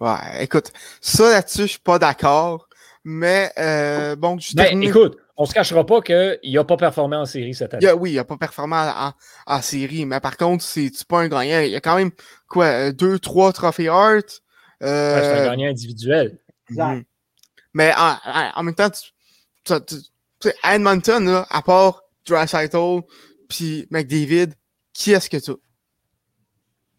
Ouais, 0.00 0.42
écoute, 0.44 0.72
ça 1.02 1.30
là-dessus, 1.30 1.62
je 1.62 1.66
suis 1.66 1.78
pas 1.78 1.98
d'accord. 1.98 2.66
Mais 3.04 3.50
euh, 3.58 4.16
bon, 4.16 4.38
je 4.38 4.54
Ben, 4.54 4.64
termine- 4.68 4.88
écoute, 4.88 5.18
on 5.36 5.44
se 5.44 5.52
cachera 5.52 5.84
pas 5.84 6.00
qu'il 6.00 6.38
n'a 6.54 6.64
pas 6.64 6.76
performé 6.76 7.16
en 7.16 7.26
série 7.26 7.52
cette 7.52 7.74
année. 7.74 7.82
Il 7.84 7.88
a- 7.88 7.96
oui, 7.96 8.12
il 8.12 8.18
a 8.18 8.24
pas 8.24 8.36
performé 8.38 8.76
en, 8.76 9.08
en- 9.08 9.12
en 9.46 9.60
série, 9.60 10.06
mais 10.06 10.20
par 10.20 10.36
contre, 10.36 10.62
c'est 10.64 10.90
c'est 10.94 11.06
pas 11.06 11.20
un 11.20 11.28
gagnant? 11.28 11.60
Il 11.60 11.70
y 11.72 11.76
a 11.76 11.80
quand 11.80 11.96
même 11.96 12.10
quoi, 12.48 12.66
euh, 12.66 12.92
deux, 12.92 13.18
trois 13.18 13.52
trophées 13.52 13.88
Hart, 13.88 14.40
Euh, 14.82 15.14
Ouais, 15.14 15.22
c'est 15.22 15.40
un 15.40 15.44
gagnant 15.50 15.68
individuel. 15.70 16.38
Exact. 16.70 16.94
mhm. 16.96 17.04
Mais 17.74 17.92
en, 17.96 18.62
même 18.62 18.74
temps, 18.74 18.90
tu, 18.90 19.10
tu, 19.64 19.74
tu- 19.86 20.02
tu 20.40 20.48
sais, 20.48 20.54
à 20.62 20.74
Edmonton, 20.76 21.24
là, 21.24 21.46
à 21.50 21.62
part 21.62 22.02
Dreisaitl 22.26 23.00
puis 23.48 23.86
McDavid, 23.90 24.48
qui 24.92 25.12
est-ce 25.12 25.30
que 25.30 25.36
tu 25.38 25.52
as? 25.52 25.54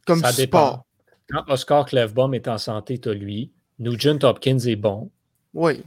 Comme 0.05 0.19
Ça 0.21 0.31
support. 0.31 0.85
dépend. 1.29 1.43
Quand 1.45 1.53
Oscar 1.53 1.85
Clefbaum 1.85 2.33
est 2.33 2.47
en 2.47 2.57
santé, 2.57 2.99
tu 2.99 3.09
as 3.09 3.13
lui. 3.13 3.51
Nugent 3.79 4.23
Hopkins 4.23 4.59
est 4.59 4.75
bon. 4.75 5.11
Oui. 5.53 5.83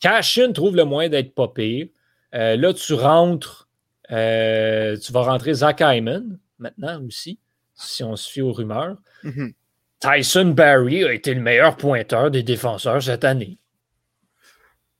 Cashin 0.00 0.52
trouve 0.52 0.76
le 0.76 0.84
moyen 0.84 1.08
d'être 1.08 1.34
pas 1.34 1.48
pire. 1.48 1.88
Euh, 2.34 2.56
là, 2.56 2.72
tu 2.74 2.92
rentres, 2.94 3.68
euh, 4.10 4.96
tu 4.96 5.12
vas 5.12 5.22
rentrer 5.22 5.54
Zach 5.54 5.80
Hyman 5.80 6.38
maintenant 6.58 7.02
aussi, 7.04 7.40
si 7.74 8.04
on 8.04 8.14
se 8.16 8.30
fie 8.30 8.42
aux 8.42 8.52
rumeurs. 8.52 8.96
Mhm. 9.24 9.52
Tyson 10.00 10.52
Barry 10.56 11.04
a 11.04 11.12
été 11.12 11.34
le 11.34 11.40
meilleur 11.40 11.76
pointeur 11.76 12.30
des 12.30 12.42
défenseurs 12.42 13.02
cette 13.02 13.24
année. 13.24 13.58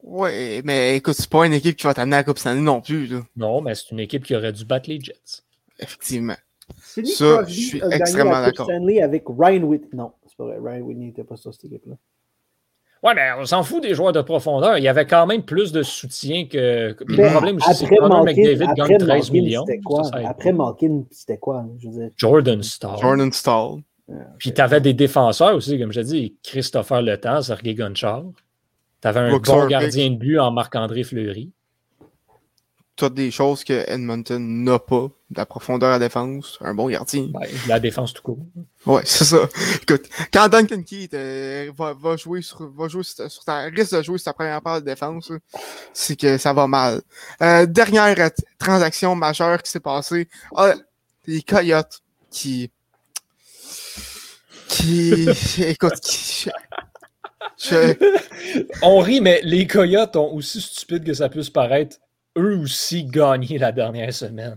Oui, 0.03 0.63
mais 0.65 0.97
écoute, 0.97 1.15
c'est 1.15 1.29
pas 1.29 1.45
une 1.47 1.53
équipe 1.53 1.77
qui 1.77 1.87
va 1.87 1.95
t'amener 1.95 2.17
à 2.17 2.21
la 2.21 2.25
Coupe 2.25 2.39
Stanley 2.39 2.61
non 2.61 2.81
plus, 2.81 3.07
là. 3.07 3.21
Non, 3.37 3.61
mais 3.61 3.75
c'est 3.75 3.91
une 3.91 4.01
équipe 4.01 4.25
qui 4.25 4.35
aurait 4.35 4.53
dû 4.53 4.65
battre 4.65 4.89
les 4.89 5.01
Jets. 5.01 5.43
Effectivement. 5.79 6.37
Ça, 6.83 7.45
je 7.47 7.53
suis 7.53 7.83
extrêmement 7.91 8.33
la 8.33 8.47
Coupe 8.51 8.59
d'accord. 8.59 8.67
Stanley 8.67 9.03
avec 9.03 9.25
Ryan 9.27 9.63
Whitney. 9.63 9.91
Non, 9.93 10.13
c'est 10.27 10.37
pas 10.37 10.45
vrai. 10.45 10.59
Ryan 10.63 10.83
Whitney 10.83 11.07
n'était 11.07 11.25
pas 11.25 11.37
sur 11.37 11.53
cette 11.53 11.65
équipe-là. 11.65 11.95
Ouais, 13.03 13.15
mais 13.15 13.31
on 13.39 13.45
s'en 13.45 13.63
fout 13.63 13.81
des 13.83 13.95
joueurs 13.95 14.13
de 14.13 14.21
profondeur. 14.23 14.77
Il 14.77 14.83
y 14.83 14.89
avait 14.89 15.07
quand 15.07 15.27
même 15.27 15.43
plus 15.43 15.71
de 15.71 15.83
soutien 15.83 16.47
que. 16.47 16.93
Puis 17.07 17.17
le 17.17 17.31
problème 17.31 17.57
aussi, 17.57 17.75
c'est 17.75 17.85
que 17.87 17.95
après 17.95 17.99
Connor 17.99 18.25
Malkin, 18.25 18.43
McDavid 18.43 18.75
gagne 18.75 18.99
13 18.99 19.07
Malkin, 19.07 19.33
millions. 19.33 19.65
c'était 19.67 19.81
quoi? 19.81 20.05
Ça, 20.05 20.11
ça 20.11 20.29
Après. 20.29 20.53
Malkin, 20.53 21.05
c'était 21.11 21.39
quoi? 21.39 21.65
Je 21.79 21.89
veux 21.89 21.95
dire? 21.95 22.11
Jordan 22.17 22.63
Starr. 22.63 23.01
Jordan 23.01 23.33
Stahl. 23.33 23.77
Puis 24.39 24.55
tu 24.55 24.61
avais 24.61 24.81
des 24.81 24.95
défenseurs 24.95 25.55
aussi, 25.55 25.79
comme 25.79 25.93
je 25.93 26.01
dis, 26.01 26.37
Christopher 26.43 27.03
Le 27.03 27.19
Temps, 27.19 27.43
Sergei 27.43 27.75
Gonchar. 27.75 28.25
Tu 29.03 29.09
avais 29.09 29.21
un 29.21 29.39
bon 29.39 29.67
gardien 29.67 30.11
de 30.11 30.17
but 30.17 30.39
en 30.39 30.51
Marc-André 30.51 31.05
Fleury. 31.05 31.53
Toutes 32.97 33.15
des 33.15 33.31
choses 33.31 33.63
que 33.63 33.85
Edmonton 33.89 34.41
n'a 34.65 34.79
pas. 34.79 35.09
De 35.31 35.37
la 35.37 35.45
profondeur 35.45 35.93
à 35.93 35.99
défense, 35.99 36.57
un 36.63 36.75
bon 36.75 36.89
gardien. 36.89 37.29
Ben, 37.29 37.47
la 37.69 37.79
défense 37.79 38.15
tout 38.15 38.23
court. 38.23 38.39
Ouais, 38.87 39.03
c'est 39.05 39.25
ça. 39.25 39.47
Écoute, 39.83 40.09
quand 40.33 40.49
Duncan 40.49 40.83
Keith 40.83 41.13
euh, 41.13 41.71
va, 41.77 41.93
va 41.93 42.17
jouer 42.17 42.41
sur, 42.41 42.67
va 42.71 42.89
jouer 42.89 43.03
sur, 43.03 43.31
sur 43.31 43.45
ta, 43.45 43.65
risque 43.65 43.95
de 43.95 44.03
jouer 44.03 44.17
sur 44.17 44.25
sa 44.25 44.33
première 44.33 44.63
part 44.63 44.81
de 44.81 44.87
défense, 44.87 45.31
c'est 45.93 46.17
que 46.17 46.39
ça 46.39 46.55
va 46.55 46.67
mal. 46.67 47.03
Euh, 47.43 47.67
dernière 47.67 48.31
transaction 48.59 49.15
majeure 49.15 49.63
qui 49.63 49.71
s'est 49.71 49.81
passée, 49.81 50.29
ah, 50.57 50.73
les 51.27 51.43
Coyotes 51.43 52.01
qui, 52.31 52.71
qui, 54.69 55.29
écoute, 55.65 56.01
qui, 56.01 56.49
je- 57.59 57.95
On 58.83 59.01
rit, 59.01 59.21
mais 59.21 59.41
les 59.43 59.67
Coyotes 59.67 60.17
ont 60.17 60.33
aussi 60.33 60.61
stupide 60.61 61.05
que 61.05 61.15
ça 61.15 61.29
puisse 61.29 61.51
paraître, 61.51 61.97
eux 62.37 62.57
aussi 62.59 63.05
gagné 63.05 63.59
la 63.59 63.73
dernière 63.73 64.13
semaine. 64.13 64.57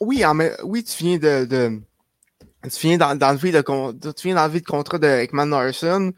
oui, 0.00 0.22
mais, 0.34 0.52
oui, 0.62 0.84
tu 0.84 1.04
viens 1.04 1.18
de, 1.18 1.44
de 1.44 1.80
tu 2.64 2.86
viens 2.88 2.98
d'en- 2.98 3.14
d'enlever 3.14 3.52
le 3.52 3.62
tu 4.12 4.28
viens 4.28 4.34
le 4.58 4.64
contrat 4.64 4.98
de 4.98 5.06
Ekman 5.06 5.48
Larson 5.48 6.12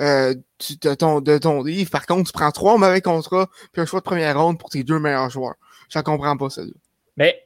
euh, 0.00 0.34
de 0.82 0.94
ton 0.94 1.20
de 1.20 1.38
ton 1.38 1.62
livre. 1.62 1.90
Par 1.90 2.06
contre, 2.06 2.30
tu 2.30 2.32
prends 2.32 2.50
trois 2.50 2.76
mauvais 2.78 3.00
contrats 3.00 3.48
puis 3.72 3.82
un 3.82 3.86
choix 3.86 4.00
de 4.00 4.04
première 4.04 4.40
ronde 4.40 4.58
pour 4.58 4.70
tes 4.70 4.82
deux 4.82 4.98
meilleurs 4.98 5.30
joueurs. 5.30 5.54
Je 5.88 5.98
comprends 6.00 6.36
pas 6.36 6.50
ça. 6.50 6.62
Mais 7.16 7.43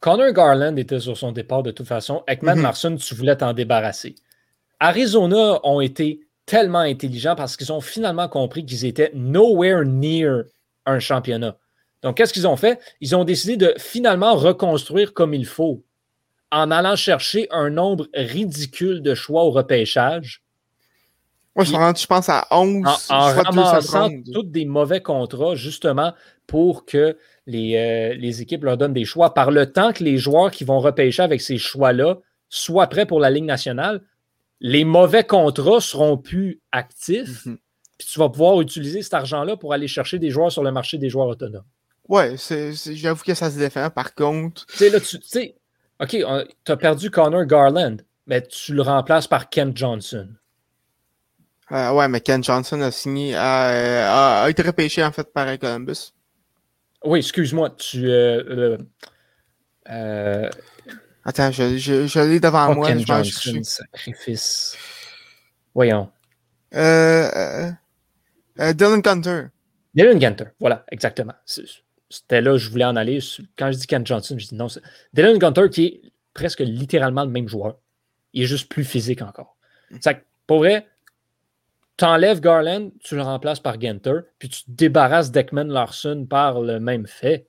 Connor 0.00 0.32
Garland 0.32 0.76
était 0.76 1.00
sur 1.00 1.16
son 1.16 1.32
départ 1.32 1.62
de 1.62 1.70
toute 1.70 1.86
façon. 1.86 2.22
Ekman. 2.26 2.60
Larson, 2.60 2.96
tu 2.96 3.14
voulais 3.14 3.36
t'en 3.36 3.52
débarrasser. 3.52 4.14
Arizona 4.80 5.60
ont 5.64 5.80
été 5.80 6.20
tellement 6.46 6.78
intelligents 6.78 7.34
parce 7.34 7.56
qu'ils 7.56 7.72
ont 7.72 7.80
finalement 7.80 8.28
compris 8.28 8.64
qu'ils 8.64 8.84
étaient 8.84 9.10
nowhere 9.14 9.84
near 9.84 10.44
un 10.86 10.98
championnat. 11.00 11.56
Donc, 12.02 12.16
qu'est-ce 12.16 12.32
qu'ils 12.32 12.46
ont 12.46 12.56
fait? 12.56 12.78
Ils 13.00 13.16
ont 13.16 13.24
décidé 13.24 13.56
de 13.56 13.74
finalement 13.76 14.36
reconstruire 14.36 15.12
comme 15.14 15.34
il 15.34 15.46
faut 15.46 15.82
en 16.50 16.70
allant 16.70 16.96
chercher 16.96 17.48
un 17.50 17.70
nombre 17.70 18.06
ridicule 18.14 19.02
de 19.02 19.14
choix 19.14 19.44
au 19.44 19.50
repêchage, 19.50 20.42
Moi, 21.54 21.64
je, 21.64 21.72
rendu, 21.72 22.00
je 22.00 22.06
pense 22.06 22.28
à 22.28 22.46
11 22.50 22.86
en, 23.10 23.14
en 23.14 23.42
ramassant 23.42 24.08
tous 24.32 24.44
des 24.44 24.64
mauvais 24.64 25.02
contrats, 25.02 25.54
justement 25.56 26.14
pour 26.46 26.86
que 26.86 27.18
les, 27.48 27.74
euh, 27.76 28.14
les 28.14 28.42
équipes 28.42 28.62
leur 28.64 28.76
donnent 28.76 28.92
des 28.92 29.04
choix. 29.04 29.34
Par 29.34 29.50
le 29.50 29.72
temps 29.72 29.92
que 29.92 30.04
les 30.04 30.18
joueurs 30.18 30.50
qui 30.52 30.62
vont 30.64 30.78
repêcher 30.78 31.22
avec 31.22 31.40
ces 31.40 31.58
choix-là 31.58 32.18
soient 32.48 32.86
prêts 32.86 33.06
pour 33.06 33.18
la 33.20 33.30
Ligue 33.30 33.44
nationale, 33.44 34.02
les 34.60 34.84
mauvais 34.84 35.24
contrats 35.24 35.80
seront 35.80 36.16
plus 36.18 36.60
actifs. 36.72 37.46
Mhm. 37.46 37.58
Puis 37.98 38.08
tu 38.12 38.18
vas 38.20 38.28
pouvoir 38.28 38.60
utiliser 38.60 39.02
cet 39.02 39.14
argent-là 39.14 39.56
pour 39.56 39.72
aller 39.72 39.88
chercher 39.88 40.18
des 40.20 40.30
joueurs 40.30 40.52
sur 40.52 40.62
le 40.62 40.70
marché 40.70 40.98
des 40.98 41.08
joueurs 41.10 41.26
autonomes. 41.26 41.64
Ouais, 42.08 42.36
j'avoue 42.94 43.24
que 43.24 43.34
ça 43.34 43.50
se 43.50 43.58
défend. 43.58 43.90
Par 43.90 44.14
contre, 44.14 44.64
Tu 44.66 44.76
sais, 44.76 44.90
là, 44.90 45.00
tu 45.00 45.18
tu 45.18 45.28
sais, 45.28 45.56
OK, 46.00 46.10
tu 46.64 46.72
as 46.72 46.76
perdu 46.76 47.10
Connor 47.10 47.44
Garland, 47.44 47.96
mais 48.26 48.40
tu 48.46 48.72
le 48.74 48.82
remplaces 48.82 49.26
par 49.26 49.50
Kent 49.50 49.76
Johnson. 49.76 50.28
euh, 51.72 51.90
ouais, 51.92 52.08
mais 52.08 52.20
Ken 52.20 52.42
Johnson 52.42 52.80
a 52.80 52.90
signé, 52.90 53.34
a, 53.34 54.40
a- 54.40 54.42
a 54.44 54.50
été 54.50 54.62
repêché 54.62 55.02
en 55.04 55.12
fait 55.12 55.32
par 55.32 55.58
Columbus. 55.58 56.12
Oui, 57.04 57.18
excuse-moi, 57.20 57.70
tu. 57.70 58.08
euh, 58.08 58.42
euh, 58.48 58.78
euh, 59.90 60.50
Attends, 61.24 61.50
je, 61.52 61.76
je, 61.76 62.06
je 62.06 62.20
l'ai 62.20 62.40
devant 62.40 62.74
moi. 62.74 62.90
Je 62.92 63.04
Johnson, 63.04 63.24
chercher. 63.40 63.62
sacrifice. 63.64 64.76
Voyons. 65.74 66.10
Euh, 66.74 67.70
euh, 68.60 68.72
Dylan 68.72 69.00
Gunter. 69.00 69.42
Dylan 69.94 70.18
Gunter, 70.18 70.44
voilà, 70.60 70.84
exactement. 70.90 71.34
C'était 72.10 72.40
là, 72.40 72.56
je 72.56 72.68
voulais 72.70 72.84
en 72.84 72.96
aller. 72.96 73.20
Quand 73.56 73.70
je 73.72 73.78
dis 73.78 73.86
Ken 73.86 74.06
Johnson, 74.06 74.36
je 74.38 74.46
dis 74.48 74.54
non. 74.54 74.68
c'est- 74.68 74.82
Dylan 75.12 75.38
Gunter, 75.38 75.68
qui 75.70 75.84
est 75.86 76.02
presque 76.34 76.60
littéralement 76.60 77.24
le 77.24 77.30
même 77.30 77.48
joueur. 77.48 77.78
Il 78.32 78.42
est 78.42 78.46
juste 78.46 78.68
plus 78.70 78.84
physique 78.84 79.22
encore. 79.22 79.56
C'est 80.00 80.14
que, 80.14 80.20
pour 80.46 80.58
vrai, 80.58 80.86
tu 81.98 82.04
enlèves 82.04 82.40
Garland, 82.40 82.90
tu 83.00 83.16
le 83.16 83.22
remplaces 83.22 83.60
par 83.60 83.76
Gunter, 83.76 84.20
puis 84.38 84.48
tu 84.48 84.62
te 84.64 84.70
débarrasses 84.70 85.30
d'Ekman 85.30 85.64
Larson 85.68 86.26
par 86.28 86.60
le 86.60 86.80
même 86.80 87.06
fait. 87.06 87.46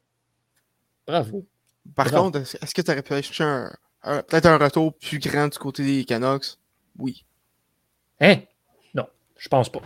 Bravo. 1.07 1.45
Par 1.95 2.11
contre, 2.11 2.39
est-ce 2.39 2.73
que 2.73 2.81
tu 2.81 2.91
aurais 2.91 3.01
pu 3.01 3.13
un, 3.41 3.71
un- 4.03 4.21
peut-être 4.23 4.45
un 4.45 4.57
retour 4.57 4.93
plus 4.97 5.19
grand 5.19 5.47
du 5.47 5.57
côté 5.57 5.83
des 5.83 6.03
Canucks? 6.05 6.57
Oui. 6.97 7.23
Hein? 8.21 8.37
Non, 8.93 9.07
je 9.37 9.47
pense 9.47 9.69
pas. 9.71 9.81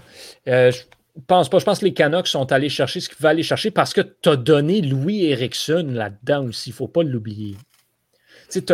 Euh, 0.47 0.71
je 0.71 0.81
pense 1.27 1.49
pas. 1.49 1.59
Je 1.59 1.65
pense 1.65 1.79
que 1.79 1.85
les 1.85 1.93
Canucks 1.93 2.27
sont 2.27 2.51
allés 2.51 2.69
chercher 2.69 2.99
ce 2.99 3.07
qu'ils 3.07 3.17
pouvaient 3.17 3.29
aller 3.29 3.43
chercher 3.43 3.71
parce 3.71 3.93
que 3.93 4.01
tu 4.01 4.29
as 4.29 4.35
donné 4.35 4.81
Louis 4.81 5.25
Erickson 5.25 5.87
là-dedans 5.91 6.45
aussi. 6.45 6.69
Il 6.71 6.73
ne 6.73 6.77
faut 6.77 6.87
pas 6.87 7.03
l'oublier. 7.03 7.55
Tu, 8.51 8.63
tu- 8.65 8.73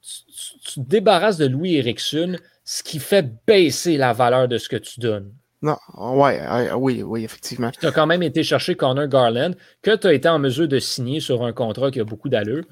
tu 0.00 0.74
te 0.74 0.80
débarrasses 0.80 1.36
de 1.38 1.46
Louis 1.46 1.74
Erickson, 1.76 2.36
ce 2.70 2.82
qui 2.82 2.98
fait 2.98 3.26
baisser 3.46 3.96
la 3.96 4.12
valeur 4.12 4.46
de 4.46 4.58
ce 4.58 4.68
que 4.68 4.76
tu 4.76 5.00
donnes. 5.00 5.32
Non, 5.62 5.78
ouais, 5.96 6.38
ouais, 6.46 6.70
oui, 6.76 7.02
oui, 7.02 7.24
effectivement. 7.24 7.70
Tu 7.70 7.86
as 7.86 7.92
quand 7.92 8.06
même 8.06 8.22
été 8.22 8.42
chercher 8.44 8.74
Connor 8.76 9.06
Garland, 9.08 9.52
que 9.80 9.96
tu 9.96 10.06
as 10.06 10.12
été 10.12 10.28
en 10.28 10.38
mesure 10.38 10.68
de 10.68 10.78
signer 10.78 11.20
sur 11.20 11.42
un 11.44 11.52
contrat 11.54 11.90
qui 11.90 11.98
a 11.98 12.04
beaucoup 12.04 12.28
d'allure. 12.28 12.64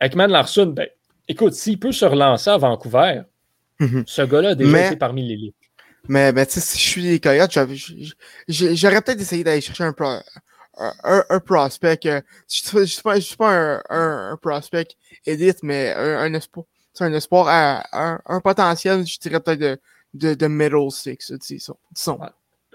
Ekman 0.00 0.28
Larson, 0.30 0.66
ben, 0.68 0.88
écoute, 1.28 1.52
s'il 1.52 1.78
peut 1.78 1.92
se 1.92 2.06
relancer 2.06 2.48
à 2.48 2.56
Vancouver, 2.56 3.20
Mhm. 3.78 4.04
ce 4.06 4.22
gars-là 4.22 4.48
a 4.50 4.54
déjà 4.54 4.70
Mais- 4.72 4.86
été 4.86 4.96
parmi 4.96 5.28
l'élite. 5.28 5.54
Mais, 6.08 6.32
mais 6.32 6.46
tu 6.46 6.54
sais, 6.54 6.60
si 6.60 6.78
je 6.78 6.82
suis 6.88 7.02
des 7.02 7.20
Coyotes, 7.20 7.52
j'aurais 8.48 9.02
peut-être 9.02 9.20
essayé 9.20 9.44
d'aller 9.44 9.60
chercher 9.60 9.84
un, 9.84 9.92
pro, 9.92 10.06
un, 10.06 10.22
un- 11.04 11.24
un 11.28 11.40
prospect. 11.40 12.00
euh, 12.06 12.20
Je 12.48 12.80
je 12.80 13.20
suis 13.20 13.36
pas, 13.36 13.52
un, 13.54 13.82
un- 13.90 14.36
prospect 14.40 14.88
élite, 15.26 15.58
mais 15.62 15.92
un, 15.96 16.18
un 16.20 16.34
espoir. 16.34 16.64
C'est 16.94 17.04
un 17.04 17.12
espoir 17.12 17.46
à 17.48 17.84
un, 17.92 18.20
un 18.26 18.40
potentiel, 18.40 19.06
je 19.06 19.18
dirais 19.18 19.40
peut-être 19.40 19.60
de, 19.60 19.78
de, 20.14 20.34
de 20.34 20.46
middle 20.46 20.90
six, 20.90 21.32
disons. 21.32 21.76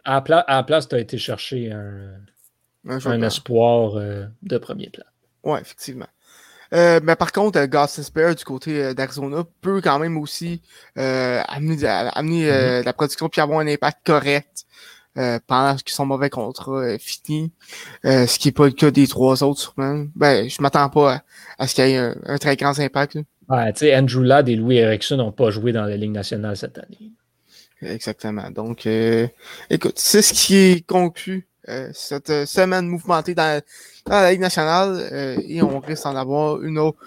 À 0.03 0.15
la, 0.15 0.21
pla- 0.21 0.39
à 0.47 0.55
la 0.57 0.63
place, 0.63 0.87
tu 0.87 0.95
as 0.95 0.99
été 0.99 1.17
chercher 1.17 1.71
un, 1.71 2.13
Un 2.87 2.99
un 3.05 3.21
espoir 3.23 3.95
euh, 3.97 4.25
de 4.41 4.57
premier 4.57 4.89
plan. 4.89 5.03
Ouais, 5.43 5.61
effectivement. 5.61 6.07
Euh, 6.73 6.99
mais 7.03 7.15
par 7.15 7.31
contre, 7.31 7.59
euh, 7.59 7.67
Gossip 7.67 8.13
Bear 8.13 8.35
du 8.35 8.43
côté 8.43 8.83
euh, 8.83 8.93
d'Arizona 8.93 9.43
peut 9.61 9.79
quand 9.81 9.99
même 9.99 10.17
aussi 10.17 10.61
euh, 10.97 11.41
amener, 11.47 11.85
amener 11.85 12.51
euh, 12.51 12.81
de 12.81 12.85
la 12.85 12.93
production 12.93 13.29
puis 13.29 13.39
avoir 13.39 13.59
un 13.59 13.67
impact 13.67 13.99
correct 14.05 14.65
euh, 15.17 15.39
pendant 15.47 15.75
que 15.77 15.91
son 15.91 16.05
mauvais 16.05 16.29
contrat 16.29 16.79
euh, 16.79 16.97
fini. 16.99 17.51
Euh, 18.03 18.27
ce 18.27 18.37
qui 18.37 18.49
n'est 18.49 18.51
pas 18.53 18.65
le 18.65 18.71
cas 18.73 18.91
des 18.91 19.07
trois 19.07 19.43
autres, 19.43 19.61
sûrement. 19.61 20.05
Ben, 20.15 20.49
je 20.49 20.61
m'attends 20.61 20.89
pas 20.89 21.13
à, 21.13 21.23
à 21.59 21.67
ce 21.67 21.75
qu'il 21.75 21.87
y 21.87 21.91
ait 21.91 21.97
un, 21.97 22.15
un 22.25 22.37
très 22.37 22.55
grand 22.57 22.77
impact. 22.79 23.15
là. 23.15 23.21
Ouais, 23.49 23.71
tu 23.73 23.79
sais, 23.79 23.95
Andrew 23.95 24.23
Ladd 24.23 24.49
et 24.49 24.55
Louis 24.55 24.77
Erickson 24.77 25.17
n'ont 25.17 25.31
pas 25.31 25.51
joué 25.51 25.71
dans 25.71 25.85
la 25.85 25.95
Ligue 25.95 26.11
nationale 26.11 26.57
cette 26.57 26.77
année. 26.77 27.11
Exactement. 27.81 28.49
Donc, 28.51 28.85
euh, 28.85 29.27
écoute, 29.69 29.97
c'est 29.97 30.21
ce 30.21 30.33
qui 30.33 30.83
conclut 30.83 31.47
euh, 31.69 31.89
cette 31.93 32.29
euh, 32.29 32.45
semaine 32.45 32.87
mouvementée 32.87 33.35
dans, 33.35 33.61
la 34.07 34.31
Ligue 34.31 34.39
nationale 34.39 35.09
euh, 35.11 35.37
et 35.45 35.61
on 35.61 35.79
risque 35.79 36.03
d'en 36.03 36.15
avoir 36.15 36.61
une 36.63 36.79
autre 36.79 36.97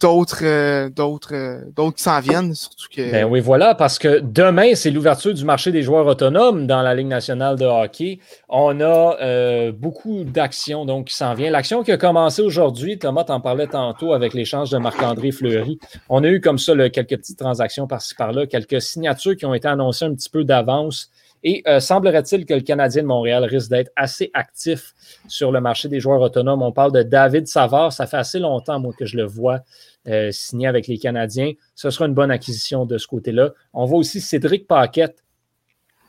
d'autres 0.00 0.44
euh, 0.44 0.88
d'autres 0.88 1.34
euh, 1.34 1.60
d'autres 1.74 1.96
qui 1.96 2.02
s'en 2.02 2.20
viennent. 2.20 2.54
Surtout 2.54 2.86
que... 2.94 3.10
Ben 3.10 3.24
oui, 3.24 3.40
voilà, 3.40 3.74
parce 3.74 3.98
que 3.98 4.20
demain, 4.20 4.74
c'est 4.74 4.90
l'ouverture 4.90 5.34
du 5.34 5.44
marché 5.44 5.72
des 5.72 5.82
joueurs 5.82 6.06
autonomes 6.06 6.66
dans 6.66 6.82
la 6.82 6.94
Ligue 6.94 7.08
nationale 7.08 7.56
de 7.56 7.64
hockey. 7.64 8.20
On 8.48 8.80
a 8.80 9.16
euh, 9.20 9.72
beaucoup 9.72 10.24
d'actions 10.24 10.84
donc 10.84 11.06
qui 11.06 11.14
s'en 11.14 11.34
viennent. 11.34 11.52
L'action 11.52 11.82
qui 11.82 11.92
a 11.92 11.96
commencé 11.96 12.42
aujourd'hui, 12.42 12.98
Thomas 12.98 13.24
t'en 13.24 13.40
parlait 13.40 13.66
tantôt 13.66 14.12
avec 14.12 14.34
l'échange 14.34 14.70
de 14.70 14.78
Marc-André 14.78 15.32
Fleury. 15.32 15.78
On 16.08 16.22
a 16.24 16.28
eu 16.28 16.40
comme 16.40 16.58
ça 16.58 16.74
quelques 16.90 17.16
petites 17.16 17.38
transactions 17.38 17.86
par-ci 17.86 18.14
par-là, 18.14 18.46
quelques 18.46 18.80
signatures 18.80 19.36
qui 19.36 19.46
ont 19.46 19.54
été 19.54 19.68
annoncées 19.68 20.04
un 20.04 20.14
petit 20.14 20.30
peu 20.30 20.44
d'avance. 20.44 21.10
Et 21.44 21.62
semblerait-il 21.78 22.46
que 22.46 22.54
le 22.54 22.60
Canadien 22.60 23.02
de 23.02 23.06
Montréal 23.06 23.44
risque 23.44 23.70
d'être 23.70 23.92
assez 23.96 24.30
actif 24.34 24.94
sur 25.28 25.52
le 25.52 25.60
marché 25.60 25.88
des 25.88 26.00
joueurs 26.00 26.20
autonomes? 26.20 26.62
On 26.62 26.72
parle 26.72 26.92
de 26.92 27.02
David 27.02 27.46
Savard. 27.46 27.92
Ça 27.92 28.06
fait 28.06 28.16
assez 28.16 28.38
longtemps, 28.38 28.82
que 28.92 29.06
je 29.06 29.16
le 29.16 29.24
vois 29.24 29.60
euh, 30.08 30.30
signé 30.30 30.66
avec 30.66 30.86
les 30.86 30.98
Canadiens. 30.98 31.52
Ce 31.74 31.90
sera 31.90 32.06
une 32.06 32.14
bonne 32.14 32.30
acquisition 32.30 32.86
de 32.86 32.98
ce 32.98 33.06
côté-là. 33.06 33.52
On 33.72 33.84
voit 33.84 33.98
aussi 33.98 34.20
Cédric 34.20 34.66
Paquette 34.66 35.22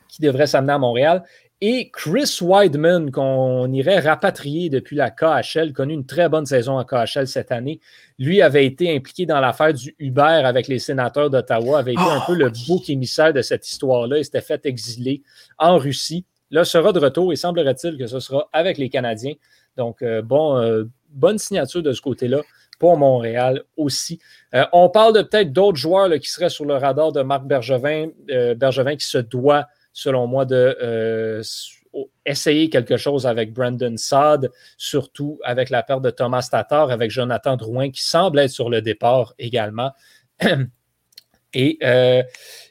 qui 0.08 0.22
devrait 0.22 0.46
s'amener 0.46 0.72
à 0.72 0.78
Montréal. 0.78 1.22
Et 1.62 1.90
Chris 1.90 2.38
Weidman, 2.40 3.10
qu'on 3.10 3.70
irait 3.70 3.98
rapatrier 3.98 4.70
depuis 4.70 4.96
la 4.96 5.10
KHL, 5.10 5.74
connu 5.74 5.92
une 5.92 6.06
très 6.06 6.30
bonne 6.30 6.46
saison 6.46 6.78
à 6.78 6.86
KHL 6.86 7.26
cette 7.26 7.52
année. 7.52 7.80
Lui 8.18 8.40
avait 8.40 8.64
été 8.64 8.96
impliqué 8.96 9.26
dans 9.26 9.40
l'affaire 9.40 9.74
du 9.74 9.94
Uber 9.98 10.22
avec 10.22 10.68
les 10.68 10.78
sénateurs 10.78 11.28
d'Ottawa, 11.28 11.80
avait 11.80 11.92
été 11.92 12.00
un 12.00 12.20
peu 12.26 12.34
le 12.34 12.46
oh, 12.46 12.66
bouc 12.66 12.88
émissaire 12.88 13.34
de 13.34 13.42
cette 13.42 13.68
histoire-là. 13.68 14.16
Il 14.16 14.24
s'était 14.24 14.40
fait 14.40 14.64
exiler 14.64 15.22
en 15.58 15.76
Russie. 15.76 16.24
Là, 16.50 16.64
sera 16.64 16.92
de 16.92 16.98
retour 16.98 17.30
et 17.30 17.36
semblerait-il 17.36 17.98
que 17.98 18.06
ce 18.06 18.20
sera 18.20 18.48
avec 18.54 18.78
les 18.78 18.88
Canadiens. 18.88 19.34
Donc, 19.76 20.00
euh, 20.00 20.22
bon, 20.22 20.56
euh, 20.56 20.84
bonne 21.10 21.38
signature 21.38 21.82
de 21.82 21.92
ce 21.92 22.00
côté-là 22.00 22.40
pour 22.78 22.96
Montréal 22.96 23.64
aussi. 23.76 24.18
Euh, 24.54 24.64
on 24.72 24.88
parle 24.88 25.14
de 25.14 25.20
peut-être 25.20 25.52
d'autres 25.52 25.76
joueurs 25.76 26.10
qui 26.18 26.30
seraient 26.30 26.48
sur 26.48 26.64
le 26.64 26.74
radar 26.74 27.12
de 27.12 27.20
Marc 27.20 27.44
Bergevin, 27.44 28.08
Bergevin 28.56 28.96
qui 28.96 29.06
se 29.06 29.18
doit, 29.18 29.66
selon 29.92 30.26
moi, 30.26 30.44
de 30.44 30.76
euh, 30.82 31.42
essayer 32.24 32.70
quelque 32.70 32.96
chose 32.96 33.26
avec 33.26 33.52
Brandon 33.52 33.96
Saad, 33.96 34.50
surtout 34.76 35.38
avec 35.44 35.70
la 35.70 35.82
perte 35.82 36.02
de 36.02 36.10
Thomas 36.10 36.48
Tatar, 36.50 36.90
avec 36.90 37.10
Jonathan 37.10 37.56
Drouin 37.56 37.90
qui 37.90 38.02
semble 38.02 38.38
être 38.38 38.50
sur 38.50 38.70
le 38.70 38.82
départ 38.82 39.34
également. 39.38 39.92
Et 41.52 41.78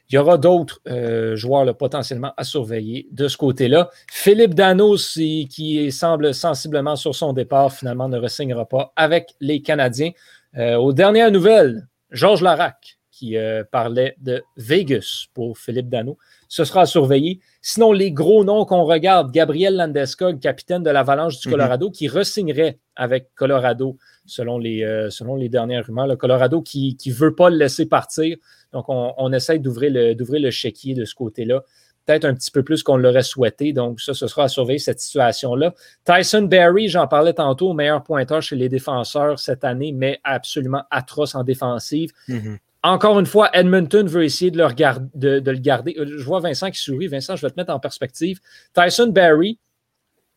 il 0.09 0.15
y 0.15 0.17
aura 0.17 0.37
d'autres 0.39 0.81
euh, 0.87 1.35
joueurs 1.35 1.77
potentiellement 1.77 2.33
à 2.35 2.43
surveiller 2.43 3.07
de 3.11 3.27
ce 3.27 3.37
côté-là. 3.37 3.89
Philippe 4.11 4.55
Danos, 4.55 5.13
qui 5.13 5.91
semble 5.91 6.33
sensiblement 6.33 6.95
sur 6.95 7.13
son 7.13 7.31
départ, 7.31 7.71
finalement 7.71 8.09
ne 8.09 8.17
re 8.17 8.67
pas 8.67 8.91
avec 8.95 9.35
les 9.39 9.61
Canadiens. 9.61 10.11
Euh, 10.57 10.77
aux 10.77 10.93
dernières 10.93 11.31
nouvelles, 11.31 11.87
Georges 12.09 12.41
Larac, 12.41 12.97
qui 13.11 13.37
euh, 13.37 13.63
parlait 13.71 14.15
de 14.19 14.41
Vegas 14.57 15.27
pour 15.35 15.59
Philippe 15.59 15.89
Dano. 15.89 16.17
Ce 16.49 16.65
sera 16.65 16.81
à 16.81 16.85
surveiller. 16.85 17.39
Sinon, 17.61 17.93
les 17.93 18.11
gros 18.11 18.43
noms 18.43 18.65
qu'on 18.65 18.83
regarde, 18.83 19.31
Gabriel 19.31 19.77
Landeskog, 19.77 20.39
capitaine 20.39 20.83
de 20.83 20.89
l'Avalanche 20.89 21.39
du 21.39 21.47
mhm. 21.47 21.53
Colorado, 21.53 21.91
qui 21.91 22.09
resignerait 22.09 22.79
avec 22.97 23.29
Colorado, 23.35 23.97
selon 24.25 24.57
les, 24.57 25.07
selon 25.09 25.35
les 25.35 25.47
dernières 25.47 25.85
rumeurs. 25.85 26.07
Le 26.07 26.17
Colorado 26.17 26.61
qui 26.61 26.97
ne 27.05 27.13
veut 27.13 27.35
pas 27.35 27.49
le 27.49 27.55
laisser 27.55 27.85
partir. 27.85 28.35
Donc, 28.73 28.89
on, 28.89 29.13
on 29.17 29.31
essaie 29.31 29.59
d'ouvrir 29.59 29.91
le, 29.91 30.15
d'ouvrir 30.15 30.41
le 30.41 30.51
chéquier 30.51 30.93
de 30.93 31.05
ce 31.05 31.15
côté-là. 31.15 31.63
Peut-être 32.05 32.25
un 32.25 32.33
petit 32.33 32.49
peu 32.49 32.63
plus 32.63 32.81
qu'on 32.81 32.97
l'aurait 32.97 33.23
souhaité. 33.23 33.71
Donc, 33.71 34.01
ça, 34.01 34.13
ce 34.15 34.25
sera 34.27 34.45
à 34.45 34.47
surveiller 34.47 34.79
cette 34.79 34.99
situation-là. 34.99 35.73
Tyson 36.05 36.43
Berry, 36.43 36.87
j'en 36.87 37.07
parlais 37.07 37.33
tantôt, 37.33 37.73
meilleur 37.73 38.03
pointeur 38.03 38.41
chez 38.41 38.55
les 38.55 38.69
défenseurs 38.69 39.37
cette 39.37 39.63
année, 39.63 39.91
mais 39.91 40.19
absolument 40.23 40.83
atroce 40.89 41.35
en 41.35 41.43
défensive. 41.43 42.11
Mm-hmm. 42.27 42.57
Encore 42.81 43.19
une 43.19 43.25
fois, 43.25 43.49
Edmonton 43.53 44.07
veut 44.07 44.23
essayer 44.23 44.51
de 44.51 44.57
le, 44.57 45.39
de, 45.39 45.51
le 45.51 45.57
garder. 45.57 45.95
Euh, 45.97 46.05
je 46.17 46.23
vois 46.23 46.39
Vincent 46.39 46.71
qui 46.71 46.79
sourit. 46.79 47.07
Vincent, 47.07 47.35
je 47.35 47.45
vais 47.45 47.51
te 47.51 47.59
mettre 47.59 47.73
en 47.73 47.79
perspective. 47.79 48.39
Tyson 48.73 49.07
Berry, 49.07 49.59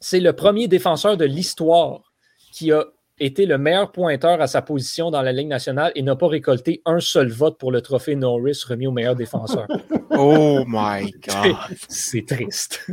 c'est 0.01 0.19
le 0.19 0.33
premier 0.33 0.67
défenseur 0.67 1.17
de 1.17 1.25
l'histoire 1.25 2.13
qui 2.53 2.73
a 2.73 2.85
été 3.21 3.47
le 3.47 3.59
meilleur 3.59 3.93
pointeur 3.93 4.41
à 4.41 4.49
sa 4.49 4.61
position 4.61 5.13
dans 5.13 5.23
la 5.23 5.33
Ligue 5.33 5.47
nationale 5.47 5.93
et 5.95 6.03
n'a 6.03 6.17
pas 6.17 6.27
récolté 6.27 6.83
un 6.85 6.99
seul 6.99 7.29
vote 7.31 7.59
pour 7.59 7.71
le 7.71 7.81
trophée 7.81 8.17
Norris 8.17 8.65
remis 8.67 8.89
au 8.89 8.93
meilleur 8.93 9.15
défenseur. 9.15 9.69
oh 10.11 10.65
my 10.67 11.11
God! 11.29 11.57
C'est 11.89 12.27
triste. 12.27 12.85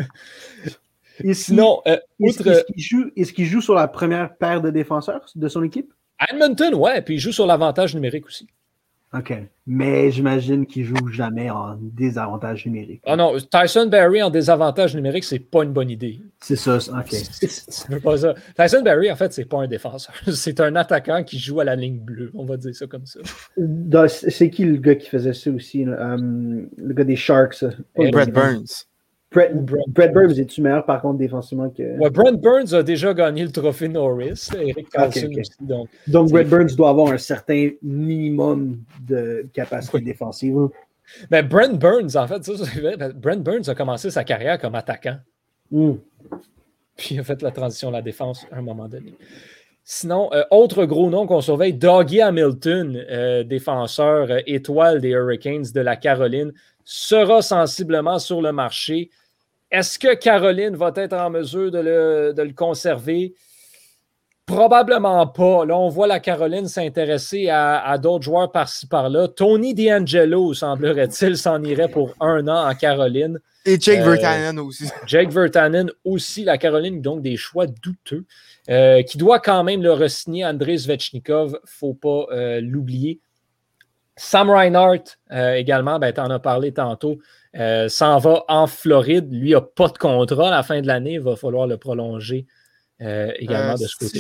Sinon, 1.34 1.82
euh, 1.88 1.98
est-ce 2.22 2.44
qu'il 2.44 2.84
joue, 2.84 3.12
joue, 3.46 3.62
sur 3.62 3.74
la 3.74 3.88
première 3.88 4.38
paire 4.38 4.62
de 4.62 4.70
défenseurs 4.70 5.26
de 5.36 5.48
son 5.50 5.64
équipe? 5.64 5.92
Edmonton, 6.32 6.76
ouais, 6.76 7.02
puis 7.02 7.16
il 7.16 7.20
joue 7.20 7.32
sur 7.32 7.48
l'avantage 7.48 7.96
numérique 7.96 8.28
aussi. 8.28 8.48
OK. 9.12 9.34
Mais 9.66 10.12
j'imagine 10.12 10.68
qu'il 10.68 10.84
joue 10.84 11.08
jamais 11.12 11.50
en 11.50 11.78
désavantage 11.82 12.66
numérique. 12.68 13.02
Ah 13.06 13.16
non, 13.16 13.36
Tyson 13.38 13.88
Berry 13.88 14.22
en 14.22 14.30
désavantage 14.30 14.96
numérique, 14.96 15.24
c'est 15.24 15.40
pas 15.40 15.64
une 15.64 15.74
bonne 15.74 15.90
idée. 15.90 16.20
C'est 16.40 16.56
ça, 16.56 16.78
OK. 16.78 18.02
pas 18.04 18.18
ça. 18.18 18.36
Tyson 18.56 18.84
Berry, 18.84 19.12
en 19.12 19.16
fait, 19.16 19.34
c'est 19.34 19.46
pas 19.46 19.62
un 19.62 19.68
défenseur. 19.68 20.14
C'est 20.32 20.60
un 20.60 20.76
attaquant 20.76 21.24
qui 21.24 21.40
joue 21.40 21.60
à 21.60 21.64
la 21.64 21.76
ligne 21.76 22.00
bleue. 22.00 22.32
On 22.36 22.46
va 22.46 22.58
dire 22.58 22.76
ça 22.76 22.86
comme 22.88 23.06
ça. 23.06 23.20
C'est 24.08 24.50
qui 24.50 24.66
le 24.66 24.78
gars 24.78 24.96
qui 24.96 25.10
faisait 25.10 25.34
ça 25.34 25.50
aussi? 25.52 25.86
Euh, 25.86 26.18
le 26.78 26.94
gars 26.94 27.04
des 27.04 27.16
Sharks. 27.16 27.66
Brett 27.96 28.32
Burns. 28.32 28.89
Brett, 29.32 30.12
Burns 30.12 30.40
est-tu 30.40 30.62
meilleur 30.62 30.86
par 30.86 31.02
contre 31.02 31.20
défensivement 31.20 31.70
que. 31.70 31.98
Ouais, 32.00 32.10
Brent 32.10 32.42
Burns 32.42 32.74
a 32.74 32.82
déjà 32.82 33.14
gagné 33.14 33.44
le 33.44 33.52
trophée 33.52 33.88
Norris. 33.88 34.50
Eric 34.60 34.90
Carlson 34.90 35.30
aussi. 35.40 35.52
Donc, 35.60 35.90
donc 36.08 36.32
Brett 36.32 36.50
Burns 36.50 36.76
doit 36.76 36.90
avoir 36.90 37.12
un 37.12 37.18
certain 37.20 37.70
minimum 37.84 38.80
de 39.08 39.48
capacité 39.54 40.02
défensive. 40.02 40.70
Ben, 41.30 41.48
Brent 41.48 41.78
Burns, 41.80 42.16
en 42.16 42.28
fait, 42.28 42.44
ça, 42.44 42.54
ben, 42.98 43.14
Brent 43.14 43.44
Burns 43.44 43.70
a 43.70 43.76
commencé 43.76 44.10
sa 44.10 44.24
carrière 44.24 44.60
comme 44.60 44.76
attaquant. 44.76 45.18
Hmm. 45.72 45.94
Puis 46.98 47.16
il 47.16 47.20
a 47.20 47.24
fait 47.24 47.42
la 47.42 47.52
transition 47.52 47.90
à 47.90 47.94
la 47.94 48.02
défense 48.02 48.46
à 48.52 48.58
un 48.58 48.62
moment 48.62 48.88
donné. 48.88 49.14
Sinon, 49.84 50.30
euh, 50.34 50.44
autre 50.52 50.86
gros 50.86 51.10
nom 51.10 51.26
qu'on 51.26 51.42
surveille, 51.42 51.74
Doggy 51.74 52.22
Hamilton, 52.22 52.96
euh, 53.10 53.44
défenseur 53.44 54.30
euh, 54.30 54.40
étoile 54.46 55.02
des 55.02 55.10
Hurricanes 55.10 55.66
de 55.74 55.82
la 55.82 55.96
Caroline, 55.96 56.52
sera 56.84 57.42
sensiblement 57.42 58.20
sur 58.20 58.42
le 58.42 58.52
marché. 58.52 59.10
Est-ce 59.72 60.00
que 60.00 60.16
Caroline 60.16 60.76
va 60.76 60.92
être 60.96 61.14
en 61.14 61.30
mesure 61.30 61.70
de 61.72 61.80
le, 61.80 62.54
conserver? 62.54 63.36
Probablement 64.48 65.28
pas. 65.28 65.64
Là, 65.64 65.78
on 65.78 65.90
voit 65.90 66.08
la 66.08 66.20
Caroline 66.20 66.68
s'intéresser 66.68 67.50
à, 67.50 67.96
d'autres 68.00 68.24
joueurs 68.24 68.52
par-ci 68.52 68.88
par-là. 68.88 69.28
Tony 69.28 69.76
D'Angelo, 69.76 70.56
semblerait-il, 70.56 71.38
s'en 71.38 71.62
irait 71.62 71.88
pour 71.88 72.16
un 72.20 72.48
an 72.48 72.68
en 72.68 72.74
Caroline. 72.74 73.40
Et 73.64 73.80
Jake 73.80 74.00
euh, 74.00 74.12
Vertanen 74.12 74.58
aussi. 74.58 74.90
Jake 75.06 75.32
Vertanen 75.32 75.92
aussi. 76.04 76.44
La 76.44 76.58
Caroline, 76.58 77.00
donc 77.00 77.22
des 77.22 77.38
choix 77.38 77.68
douteux. 77.68 78.26
Euh, 78.70 79.04
qui 79.04 79.20
doit 79.20 79.40
quand 79.40 79.64
même 79.64 79.84
le 79.84 79.94
re-signer. 79.94 80.46
Andrei 80.46 80.80
Svechnikov, 80.80 81.50
il 81.50 81.54
ne 81.54 81.60
faut 81.66 81.94
pas 81.94 82.26
euh, 82.32 82.60
l'oublier. 82.62 83.20
Sam 84.16 84.50
Reinhardt 84.50 85.18
également, 85.56 85.98
ben, 85.98 86.12
tu 86.12 86.20
en 86.20 86.30
as 86.30 86.40
parlé 86.40 86.74
tantôt. 86.74 87.20
Euh, 87.56 87.90
s'en 87.90 88.20
va 88.20 88.44
en 88.48 88.68
Floride. 88.68 89.34
Lui 89.34 89.52
n'a 89.52 89.62
pas 89.62 89.88
de 89.88 89.98
contrat 89.98 90.50
à 90.50 90.52
la 90.52 90.64
fin 90.64 90.82
de 90.82 90.88
l'année. 90.88 91.14
Il 91.14 91.22
va 91.22 91.36
falloir 91.36 91.66
le 91.66 91.78
prolonger 91.78 92.46
euh, 93.02 93.32
également 93.38 93.76
de 93.76 93.88
ce 93.88 93.96
côté. 93.96 94.20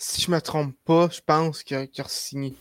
Si 0.00 0.20
je 0.22 0.30
ne 0.30 0.36
me, 0.36 0.40
trompe 0.40 0.74
pas, 0.84 1.08
je 1.10 1.20
pense 1.26 1.64
qu'il 1.64 1.76
a, 1.76 1.86
signé. 2.06 2.54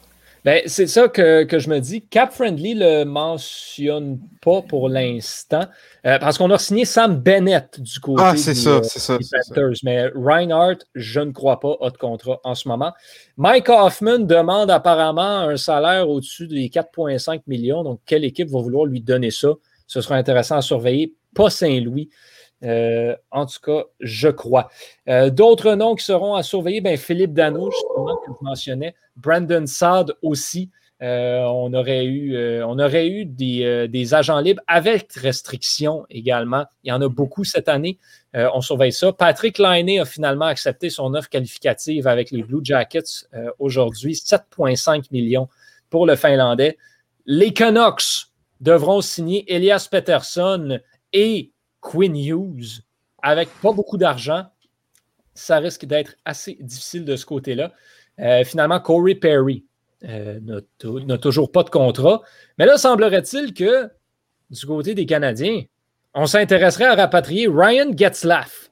Ben, 0.43 0.63
c'est 0.65 0.87
ça 0.87 1.07
que, 1.07 1.45
je 1.51 1.69
me 1.69 1.79
dis. 1.79 2.03
Cap 2.07 2.31
Friendly 2.31 2.73
ne 2.73 2.99
le 2.99 3.05
mentionne 3.05 4.19
pas 4.41 4.63
pour 4.63 4.89
l'instant. 4.89 5.65
Euh, 6.05 6.17
parce 6.17 6.39
qu'on 6.39 6.49
a 6.49 6.57
signé 6.57 6.85
Sam 6.85 7.17
Bennett 7.17 7.79
du 7.79 7.99
côté 7.99 8.23
ah, 8.25 8.31
des, 8.31 8.39
ça, 8.39 8.81
ça, 8.81 9.17
Panthers. 9.49 9.75
Mais 9.83 10.07
Reinhardt, 10.15 10.79
je 10.95 11.19
ne 11.19 11.31
crois 11.31 11.59
pas, 11.59 11.77
a 11.81 11.91
de 11.91 11.97
contrat 11.97 12.39
en 12.43 12.55
ce 12.55 12.67
moment. 12.67 12.93
Mike 13.35 13.69
Hoffman 13.69 14.19
demande 14.19 14.71
apparemment 14.71 15.41
un 15.41 15.57
salaire 15.57 16.09
au-dessus 16.09 16.47
des 16.47 16.69
4,5 16.69 17.41
millions. 17.45 17.83
Donc, 17.83 17.99
quelle 18.05 18.23
équipe 18.23 18.49
va 18.49 18.61
vouloir 18.61 18.85
lui 18.85 19.01
donner 19.01 19.31
ça? 19.31 19.49
Ce 19.87 20.01
sera 20.01 20.15
intéressant 20.15 20.57
à 20.57 20.61
surveiller. 20.61 21.15
Pas 21.33 21.49
Saint-Louis. 21.49 22.09
Euh, 22.63 23.15
en 23.31 23.45
tout 23.45 23.59
cas, 23.63 23.83
je 23.99 24.29
crois. 24.29 24.69
Euh, 25.07 25.29
d'autres 25.29 25.73
noms 25.75 25.95
qui 25.95 26.05
seront 26.05 26.35
à 26.35 26.43
surveiller, 26.43 26.81
ben 26.81 26.97
Philippe 26.97 27.33
Dano, 27.33 27.69
justement, 27.71 28.17
que 28.17 28.31
je 28.31 28.45
mentionnais. 28.45 28.95
Brandon 29.15 29.65
Saad 29.65 30.13
aussi. 30.21 30.69
Euh, 31.03 31.43
on 31.43 31.71
aurait 31.75 32.05
eu, 32.05 33.25
des, 33.25 33.87
des, 33.87 34.13
agents 34.15 34.39
libres 34.39 34.63
avec 34.65 35.13
restrictions 35.13 36.07
également. 36.09 36.65
Il 36.83 36.89
y 36.89 36.91
en 36.91 36.99
a 37.03 37.07
beaucoup 37.07 37.43
cette 37.43 37.69
année. 37.69 37.99
on 38.33 38.61
surveille 38.61 38.91
ça. 38.91 39.13
Patrick 39.13 39.59
Liney 39.59 39.99
a 39.99 40.05
finalement 40.05 40.45
accepté 40.45 40.89
son 40.89 41.13
offre 41.13 41.29
qualificative 41.29 42.07
avec 42.07 42.31
les 42.31 42.41
Blue 42.41 42.61
Jackets 42.63 43.27
aujourd'hui. 43.59 44.13
7,5 44.13 45.11
millions 45.11 45.47
pour 45.91 46.07
le 46.07 46.15
Finlandais. 46.15 46.79
Les 47.27 47.53
Canucks 47.53 48.26
devront 48.61 49.01
signer 49.01 49.51
Elias 49.53 49.87
Peterson 49.89 50.79
et 51.13 51.51
Quinn 51.79 52.15
Hughes 52.15 52.81
avec 53.21 53.49
pas 53.61 53.71
beaucoup 53.71 53.97
d'argent. 53.97 54.45
Ça 55.33 55.59
risque 55.59 55.85
d'être 55.85 56.15
assez 56.25 56.57
difficile 56.59 57.05
de 57.05 57.15
ce 57.15 57.25
côté-là. 57.25 57.71
Euh, 58.19 58.43
finalement, 58.43 58.79
Corey 58.79 59.15
Perry 59.15 59.65
n'a 60.01 61.17
toujours 61.17 61.51
pas 61.51 61.63
de 61.63 61.69
contrat. 61.69 62.21
Mais 62.57 62.65
là, 62.65 62.77
semblerait-il 62.77 63.53
que 63.53 63.89
du 64.49 64.65
côté 64.65 64.93
des 64.95 65.05
Canadiens, 65.05 65.63
on 66.13 66.25
s'intéresserait 66.25 66.85
à 66.85 66.95
rapatrier 66.95 67.47
Ryan 67.47 67.91
Getzlaff. 67.95 68.71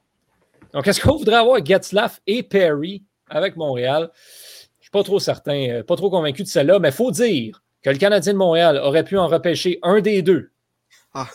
Donc, 0.72 0.86
est-ce 0.86 1.00
qu'on 1.00 1.16
voudrait 1.16 1.36
avoir 1.36 1.64
Getzlaff 1.64 2.20
et 2.26 2.42
Perry 2.42 3.04
avec 3.28 3.56
Montréal? 3.56 4.10
Je 4.12 4.80
ne 4.80 4.82
suis 4.82 4.90
pas 4.90 5.02
trop 5.02 5.18
certain, 5.18 5.82
pas 5.86 5.96
trop 5.96 6.10
convaincu 6.10 6.42
de 6.42 6.48
celle-là, 6.48 6.78
mais 6.78 6.88
il 6.88 6.94
faut 6.94 7.10
dire 7.10 7.62
que 7.86 7.90
le 7.92 7.98
Canadien 7.98 8.32
de 8.32 8.38
Montréal 8.38 8.78
aurait 8.82 9.04
pu 9.04 9.16
en 9.16 9.28
repêcher 9.28 9.78
un 9.84 10.00
des 10.00 10.20
deux 10.20 10.50
ah. 11.14 11.28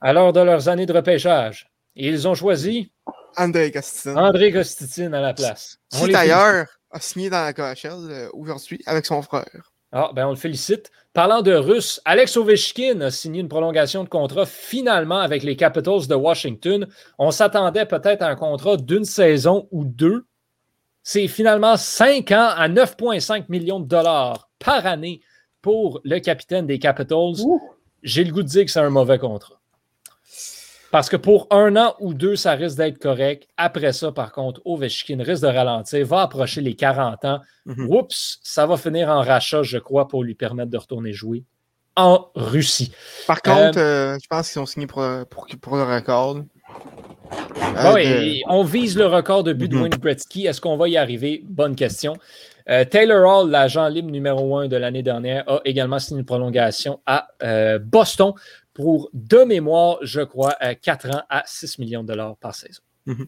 à 0.00 0.12
l'heure 0.12 0.32
de 0.32 0.40
leurs 0.40 0.68
années 0.68 0.84
de 0.84 0.92
repêchage. 0.92 1.70
Et 1.94 2.08
ils 2.08 2.26
ont 2.26 2.34
choisi 2.34 2.90
André 3.36 3.70
Costitine. 3.70 4.18
André 4.18 4.52
à 4.52 5.20
la 5.20 5.32
place. 5.32 5.78
Qui 5.92 6.10
d'ailleurs 6.10 6.66
a 6.90 6.98
signé 6.98 7.30
dans 7.30 7.40
la 7.44 7.52
KHL 7.52 8.10
euh, 8.10 8.28
aujourd'hui 8.32 8.82
avec 8.84 9.06
son 9.06 9.22
frère. 9.22 9.70
Ah, 9.92 10.10
ben 10.12 10.26
on 10.26 10.30
le 10.30 10.36
félicite. 10.36 10.90
Parlant 11.12 11.40
de 11.40 11.52
Russe, 11.52 12.00
Alex 12.04 12.36
Ovechkin 12.36 13.00
a 13.02 13.12
signé 13.12 13.42
une 13.42 13.48
prolongation 13.48 14.02
de 14.02 14.08
contrat 14.08 14.44
finalement 14.44 15.20
avec 15.20 15.44
les 15.44 15.54
Capitals 15.54 16.08
de 16.08 16.16
Washington. 16.16 16.88
On 17.20 17.30
s'attendait 17.30 17.86
peut-être 17.86 18.22
à 18.22 18.28
un 18.28 18.34
contrat 18.34 18.76
d'une 18.76 19.04
saison 19.04 19.68
ou 19.70 19.84
deux. 19.84 20.26
C'est 21.04 21.28
finalement 21.28 21.76
cinq 21.76 22.32
ans 22.32 22.50
à 22.56 22.68
9,5 22.68 23.44
millions 23.48 23.78
de 23.78 23.86
dollars 23.86 24.48
par 24.64 24.86
année 24.86 25.20
pour 25.60 26.00
le 26.04 26.18
capitaine 26.18 26.66
des 26.66 26.78
Capitals. 26.78 27.44
J'ai 28.02 28.24
le 28.24 28.32
goût 28.32 28.42
de 28.42 28.48
dire 28.48 28.64
que 28.64 28.70
c'est 28.70 28.80
un 28.80 28.90
mauvais 28.90 29.18
contrat. 29.18 29.60
Parce 30.90 31.08
que 31.08 31.16
pour 31.16 31.46
un 31.50 31.74
an 31.76 31.94
ou 32.00 32.12
deux, 32.12 32.36
ça 32.36 32.52
risque 32.52 32.76
d'être 32.76 32.98
correct. 32.98 33.48
Après 33.56 33.94
ça, 33.94 34.12
par 34.12 34.30
contre, 34.30 34.60
Ovechkin 34.66 35.22
risque 35.22 35.42
de 35.42 35.48
ralentir, 35.48 36.06
va 36.06 36.20
approcher 36.20 36.60
les 36.60 36.74
40 36.74 37.24
ans. 37.24 37.40
Mhm. 37.64 37.86
Oups, 37.88 38.38
ça 38.42 38.66
va 38.66 38.76
finir 38.76 39.08
en 39.08 39.22
rachat, 39.22 39.62
je 39.62 39.78
crois, 39.78 40.06
pour 40.06 40.22
lui 40.22 40.34
permettre 40.34 40.70
de 40.70 40.76
retourner 40.76 41.14
jouer 41.14 41.44
en 41.96 42.28
Russie. 42.34 42.92
Par 43.26 43.40
contre, 43.40 43.78
euh, 43.78 44.14
euh, 44.14 44.18
je 44.22 44.26
pense 44.28 44.52
qu'ils 44.52 44.60
ont 44.60 44.66
signé 44.66 44.86
pour, 44.86 45.02
pour, 45.60 45.76
le 45.76 45.82
record. 45.82 46.42
Euh, 47.78 47.94
oui, 47.94 48.42
on 48.48 48.62
vise 48.62 48.96
le 48.96 49.06
record 49.06 49.44
de 49.44 49.54
but 49.54 49.68
de 49.68 49.76
mhm. 49.76 49.82
Wayne 49.82 49.94
Gretzky. 49.94 50.46
Est-ce 50.46 50.60
qu'on 50.60 50.76
va 50.76 50.88
y 50.88 50.98
arriver? 50.98 51.42
Bonne 51.48 51.74
question. 51.74 52.18
Taylor 52.66 53.26
Hall, 53.26 53.50
l'agent 53.50 53.88
libre 53.88 54.10
numéro 54.10 54.56
un 54.56 54.68
de 54.68 54.76
l'année 54.76 55.02
dernière, 55.02 55.48
a 55.48 55.60
également 55.64 55.98
signé 55.98 56.20
une 56.20 56.26
prolongation 56.26 57.00
à 57.06 57.28
Boston 57.80 58.32
pour, 58.74 59.10
de 59.12 59.38
mémoire, 59.44 59.98
je 60.02 60.20
crois, 60.20 60.54
4 60.82 61.10
ans 61.10 61.22
à 61.28 61.42
6 61.46 61.78
millions 61.78 62.02
de 62.02 62.08
dollars 62.08 62.36
par 62.36 62.54
saison. 62.54 62.82
Mhm. 63.06 63.26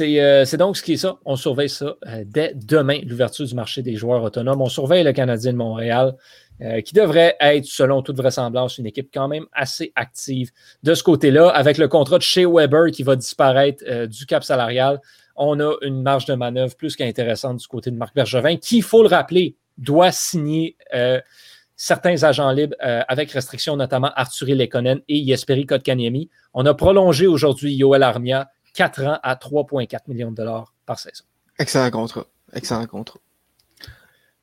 Euh, 0.00 0.44
c'est 0.44 0.56
donc 0.56 0.76
ce 0.76 0.82
qui 0.82 0.94
est 0.94 0.98
ça. 0.98 1.18
On 1.24 1.36
surveille 1.36 1.68
ça 1.68 1.96
euh, 2.06 2.24
dès 2.26 2.54
demain, 2.54 3.00
l'ouverture 3.06 3.46
du 3.46 3.54
marché 3.54 3.82
des 3.82 3.96
joueurs 3.96 4.22
autonomes. 4.22 4.60
On 4.60 4.68
surveille 4.68 5.04
le 5.04 5.12
Canadien 5.12 5.52
de 5.52 5.58
Montréal, 5.58 6.14
euh, 6.60 6.80
qui 6.80 6.94
devrait 6.94 7.36
être, 7.40 7.64
selon 7.66 8.02
toute 8.02 8.16
vraisemblance, 8.16 8.78
une 8.78 8.86
équipe 8.86 9.10
quand 9.12 9.28
même 9.28 9.46
assez 9.52 9.92
active 9.94 10.50
de 10.82 10.94
ce 10.94 11.02
côté-là. 11.02 11.48
Avec 11.48 11.78
le 11.78 11.88
contrat 11.88 12.18
de 12.18 12.22
chez 12.22 12.46
Weber 12.46 12.90
qui 12.92 13.02
va 13.02 13.16
disparaître 13.16 14.06
du 14.06 14.26
cap 14.26 14.44
salarial, 14.44 15.00
on 15.36 15.60
a 15.60 15.74
une 15.82 16.02
marge 16.02 16.26
de 16.26 16.34
manœuvre 16.34 16.76
plus 16.76 16.96
qu'intéressante 16.96 17.58
du 17.58 17.66
côté 17.66 17.90
de 17.90 17.96
Marc 17.96 18.14
Bergevin, 18.14 18.56
qui, 18.56 18.78
il 18.78 18.82
faut 18.82 19.02
le 19.02 19.08
rappeler, 19.08 19.56
doit 19.78 20.12
signer 20.12 20.76
certains 21.76 22.22
agents 22.22 22.50
libres 22.50 22.76
euh, 22.82 23.02
avec 23.08 23.30
restriction, 23.32 23.76
notamment 23.76 24.12
Arthur 24.14 24.46
Lekonen 24.54 25.00
et 25.08 25.24
Jesperi 25.24 25.66
Kotkaniemi. 25.66 26.30
On 26.52 26.66
a 26.66 26.74
prolongé 26.74 27.26
aujourd'hui 27.26 27.74
Yoel 27.74 28.02
Armia 28.02 28.50
4 28.74 29.04
ans 29.04 29.18
à 29.22 29.34
3,4 29.34 30.00
millions 30.08 30.30
de 30.30 30.36
dollars 30.36 30.74
par 30.86 30.98
saison. 30.98 31.24
Excellent 31.58 31.90
contrat. 31.90 32.26
Excellent 32.52 32.86
contrat. 32.86 33.20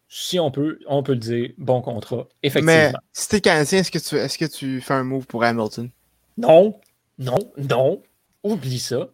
Si 0.07 0.39
on 0.39 0.51
peut, 0.51 0.79
on 0.87 1.03
peut 1.03 1.13
le 1.13 1.19
dire, 1.19 1.49
bon 1.57 1.81
contrat, 1.81 2.27
effectivement. 2.43 2.73
Mais 2.73 2.91
si 3.13 3.29
t'es 3.29 3.39
Canadien, 3.39 3.79
est-ce 3.79 3.91
que, 3.91 3.97
tu, 3.97 4.15
est-ce 4.17 4.37
que 4.37 4.45
tu 4.45 4.81
fais 4.81 4.93
un 4.93 5.05
move 5.05 5.25
pour 5.25 5.43
Hamilton? 5.43 5.89
Non, 6.37 6.79
non, 7.17 7.39
non. 7.57 8.01
Oublie 8.43 8.79
ça. 8.79 9.09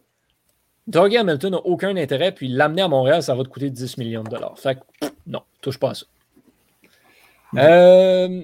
Doug 0.88 1.14
Hamilton 1.14 1.52
n'a 1.52 1.58
aucun 1.58 1.96
intérêt, 1.96 2.32
puis 2.32 2.48
l'amener 2.48 2.82
à 2.82 2.88
Montréal, 2.88 3.22
ça 3.22 3.34
va 3.34 3.44
te 3.44 3.48
coûter 3.48 3.68
10 3.68 3.98
millions 3.98 4.24
de 4.24 4.30
dollars. 4.30 4.58
Fait 4.58 4.76
que, 4.76 5.06
non, 5.26 5.42
touche 5.60 5.78
pas 5.78 5.90
à 5.90 5.94
ça. 5.94 6.06
Euh, 7.56 8.42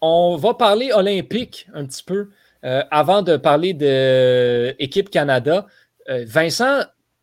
on 0.00 0.36
va 0.36 0.54
parler 0.54 0.90
olympique 0.92 1.66
un 1.74 1.84
petit 1.84 2.02
peu 2.02 2.30
euh, 2.64 2.82
avant 2.90 3.20
de 3.20 3.36
parler 3.36 3.74
de 3.74 4.74
l'équipe 4.80 5.10
Canada. 5.10 5.66
Euh, 6.08 6.24
Vincent, 6.26 6.80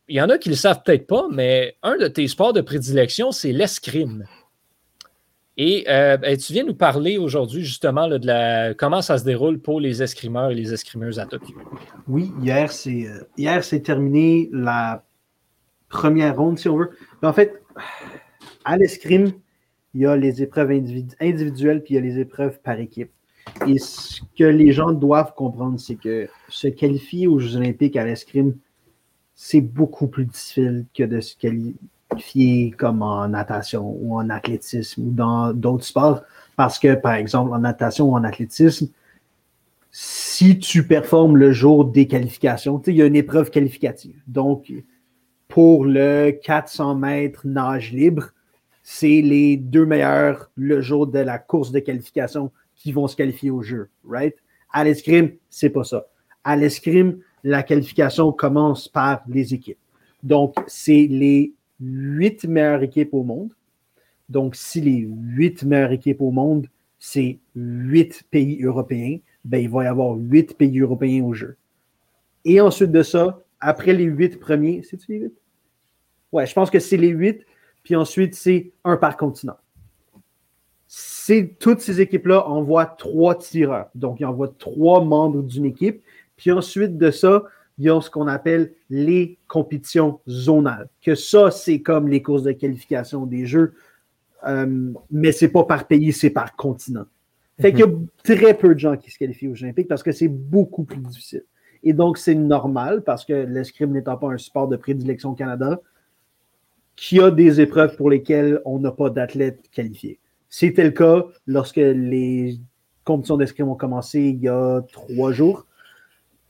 il 0.07 0.17
y 0.17 0.21
en 0.21 0.29
a 0.29 0.37
qui 0.37 0.49
ne 0.49 0.53
le 0.53 0.57
savent 0.57 0.83
peut-être 0.83 1.07
pas, 1.07 1.25
mais 1.31 1.75
un 1.81 1.97
de 1.97 2.07
tes 2.07 2.27
sports 2.27 2.53
de 2.53 2.61
prédilection, 2.61 3.31
c'est 3.31 3.51
l'escrime. 3.51 4.27
Et 5.57 5.83
ben, 5.87 6.37
tu 6.37 6.53
viens 6.53 6.63
nous 6.63 6.75
parler 6.75 7.17
aujourd'hui 7.17 7.63
justement 7.63 8.07
de 8.07 8.25
la, 8.25 8.73
comment 8.73 9.01
ça 9.01 9.17
se 9.17 9.23
déroule 9.23 9.59
pour 9.59 9.79
les 9.79 10.01
escrimeurs 10.01 10.51
et 10.51 10.55
les 10.55 10.73
escrimeuses 10.73 11.19
à 11.19 11.25
Tokyo. 11.25 11.55
Oui, 12.07 12.31
hier, 12.41 12.71
c'est 12.71 13.05
hier 13.37 13.63
c'est 13.63 13.81
terminé 13.81 14.49
la 14.51 15.03
première 15.89 16.37
ronde, 16.37 16.57
si 16.57 16.69
on 16.69 16.77
veut. 16.77 16.91
En 17.21 17.33
fait, 17.33 17.61
à 18.65 18.77
l'escrime, 18.77 19.33
il 19.93 20.01
y 20.01 20.05
a 20.05 20.15
les 20.15 20.41
épreuves 20.41 20.71
individuelles, 20.71 21.83
puis 21.83 21.93
il 21.93 21.95
y 21.95 21.97
a 21.97 22.01
les 22.01 22.19
épreuves 22.19 22.59
par 22.61 22.79
équipe. 22.79 23.11
Et 23.67 23.77
ce 23.77 24.21
que 24.37 24.43
les 24.43 24.71
gens 24.71 24.91
doivent 24.91 25.33
comprendre, 25.35 25.79
c'est 25.79 25.95
que 25.95 26.29
se 26.47 26.67
qualifier 26.67 27.27
aux 27.27 27.39
Jeux 27.39 27.57
olympiques 27.57 27.97
à 27.97 28.05
l'escrime, 28.05 28.55
c'est 29.35 29.61
beaucoup 29.61 30.07
plus 30.07 30.25
difficile 30.25 30.85
que 30.93 31.03
de 31.03 31.19
se 31.19 31.35
qualifier 31.35 31.75
comme 32.77 33.01
en 33.01 33.27
natation 33.27 33.97
ou 33.99 34.15
en 34.15 34.29
athlétisme 34.29 35.07
ou 35.07 35.11
dans 35.11 35.53
d'autres 35.53 35.85
sports. 35.85 36.23
Parce 36.55 36.79
que, 36.79 36.95
par 36.95 37.13
exemple, 37.13 37.53
en 37.53 37.59
natation 37.59 38.09
ou 38.09 38.15
en 38.15 38.23
athlétisme, 38.23 38.89
si 39.91 40.59
tu 40.59 40.85
performes 40.85 41.37
le 41.37 41.51
jour 41.51 41.85
des 41.85 42.07
qualifications, 42.07 42.81
il 42.87 42.95
y 42.95 43.01
a 43.01 43.05
une 43.05 43.15
épreuve 43.15 43.49
qualificative. 43.49 44.21
Donc, 44.27 44.71
pour 45.47 45.85
le 45.85 46.31
400 46.31 46.95
mètres 46.95 47.41
nage 47.45 47.91
libre, 47.91 48.29
c'est 48.83 49.21
les 49.21 49.57
deux 49.57 49.85
meilleurs 49.85 50.49
le 50.55 50.81
jour 50.81 51.07
de 51.07 51.19
la 51.19 51.37
course 51.37 51.71
de 51.71 51.79
qualification 51.79 52.51
qui 52.75 52.91
vont 52.91 53.07
se 53.07 53.15
qualifier 53.15 53.51
au 53.51 53.61
jeu, 53.61 53.89
right? 54.07 54.35
À 54.71 54.83
l'escrime, 54.83 55.31
c'est 55.49 55.69
pas 55.69 55.83
ça. 55.83 56.05
À 56.43 56.55
l'escrime, 56.55 57.19
la 57.43 57.63
qualification 57.63 58.31
commence 58.31 58.87
par 58.87 59.21
les 59.27 59.53
équipes. 59.53 59.77
Donc, 60.23 60.55
c'est 60.67 61.07
les 61.09 61.53
huit 61.81 62.45
meilleures 62.45 62.83
équipes 62.83 63.13
au 63.13 63.23
monde. 63.23 63.53
Donc, 64.29 64.55
si 64.55 64.79
les 64.79 64.99
huit 64.99 65.63
meilleures 65.63 65.91
équipes 65.91 66.21
au 66.21 66.31
monde, 66.31 66.67
c'est 66.99 67.39
huit 67.55 68.23
pays 68.29 68.63
européens, 68.63 69.17
ben, 69.43 69.57
il 69.57 69.69
va 69.69 69.83
y 69.83 69.87
avoir 69.87 70.15
huit 70.15 70.55
pays 70.55 70.79
européens 70.79 71.23
au 71.23 71.33
jeu. 71.33 71.57
Et 72.45 72.61
ensuite 72.61 72.91
de 72.91 73.03
ça, 73.03 73.41
après 73.59 73.93
les 73.93 74.03
huit 74.03 74.39
premiers, 74.39 74.83
c'est-tu 74.83 75.11
les 75.11 75.19
huit? 75.19 75.33
Ouais, 76.31 76.45
je 76.45 76.53
pense 76.53 76.69
que 76.69 76.79
c'est 76.79 76.97
les 76.97 77.09
huit 77.09 77.45
puis 77.83 77.95
ensuite, 77.95 78.35
c'est 78.35 78.71
un 78.83 78.97
par 78.97 79.17
continent. 79.17 79.57
Toutes 81.59 81.79
ces 81.79 82.01
équipes-là 82.01 82.47
envoient 82.47 82.85
trois 82.85 83.35
tireurs. 83.35 83.89
Donc, 83.95 84.19
ils 84.19 84.25
envoient 84.25 84.53
trois 84.57 85.03
membres 85.03 85.41
d'une 85.41 85.65
équipe. 85.65 86.03
Puis 86.35 86.51
ensuite 86.51 86.97
de 86.97 87.11
ça, 87.11 87.43
il 87.77 87.85
y 87.85 87.89
a 87.89 87.99
ce 88.01 88.09
qu'on 88.09 88.27
appelle 88.27 88.73
les 88.89 89.37
compétitions 89.47 90.19
zonales. 90.27 90.89
Que 91.01 91.15
ça, 91.15 91.51
c'est 91.51 91.81
comme 91.81 92.07
les 92.07 92.21
courses 92.21 92.43
de 92.43 92.51
qualification 92.51 93.25
des 93.25 93.45
Jeux, 93.45 93.73
euh, 94.47 94.93
mais 95.09 95.31
c'est 95.31 95.49
pas 95.49 95.63
par 95.63 95.87
pays, 95.87 96.13
c'est 96.13 96.29
par 96.29 96.55
continent. 96.55 97.05
Fait 97.59 97.71
qu'il 97.71 97.81
y 97.81 97.83
a 97.83 97.91
très 98.23 98.55
peu 98.55 98.73
de 98.73 98.79
gens 98.79 98.97
qui 98.97 99.11
se 99.11 99.19
qualifient 99.19 99.49
aux 99.49 99.63
olympiques 99.63 99.87
parce 99.87 100.01
que 100.01 100.11
c'est 100.11 100.27
beaucoup 100.27 100.83
plus 100.83 100.97
difficile. 100.97 101.43
Et 101.83 101.93
donc, 101.93 102.17
c'est 102.17 102.35
normal 102.35 103.03
parce 103.03 103.25
que 103.25 103.33
l'escrime 103.33 103.91
n'étant 103.91 104.17
pas 104.17 104.29
un 104.29 104.37
sport 104.37 104.67
de 104.67 104.77
prédilection 104.77 105.31
au 105.31 105.35
Canada, 105.35 105.79
qu'il 106.95 107.19
y 107.19 107.21
a 107.21 107.31
des 107.31 107.61
épreuves 107.61 107.95
pour 107.95 108.09
lesquelles 108.09 108.61
on 108.65 108.79
n'a 108.79 108.91
pas 108.91 109.09
d'athlètes 109.09 109.69
qualifiés. 109.71 110.19
C'était 110.49 110.83
le 110.83 110.91
cas 110.91 111.25
lorsque 111.47 111.77
les 111.77 112.59
compétitions 113.05 113.37
d'escrime 113.37 113.69
ont 113.69 113.75
commencé 113.75 114.21
il 114.21 114.39
y 114.41 114.49
a 114.49 114.81
trois 114.91 115.31
jours. 115.31 115.65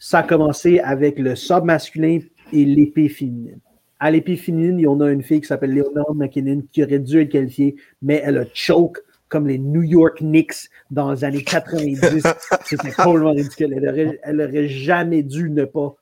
Ça 0.04 0.18
a 0.18 0.24
commencé 0.24 0.80
avec 0.80 1.20
le 1.20 1.36
sub 1.36 1.64
masculin 1.64 2.22
et 2.52 2.66
l'épée 2.66 3.08
féminine. 3.08 3.60
À 3.99 4.10
l'épée 4.10 4.36
féminine, 4.36 4.80
il 4.80 4.82
y 4.82 4.88
en 4.88 4.99
a 4.99 5.12
une 5.12 5.22
fille 5.22 5.41
qui 5.41 5.47
s'appelle 5.47 5.76
Leonard 5.76 6.16
McKinnon 6.16 6.64
qui 6.72 6.84
aurait 6.84 6.97
dû 6.97 7.22
être 7.22 7.30
qualifiée, 7.30 7.76
mais 8.02 8.20
elle 8.26 8.39
a 8.39 8.45
choke 8.52 8.97
comme 9.30 9.47
les 9.47 9.60
New 9.60 9.84
York 9.84 10.18
Knicks 10.18 10.72
dans 10.89 11.12
les 11.12 11.24
années 11.24 11.43
90. 11.43 12.24
C'était 12.66 12.91
complètement 12.93 13.30
ridicule. 13.30 14.20
Elle 14.24 14.41
aurait, 14.41 14.68
jamais 14.68 15.22
dû 15.22 15.52
ne 15.52 15.66
pas. 15.66 15.95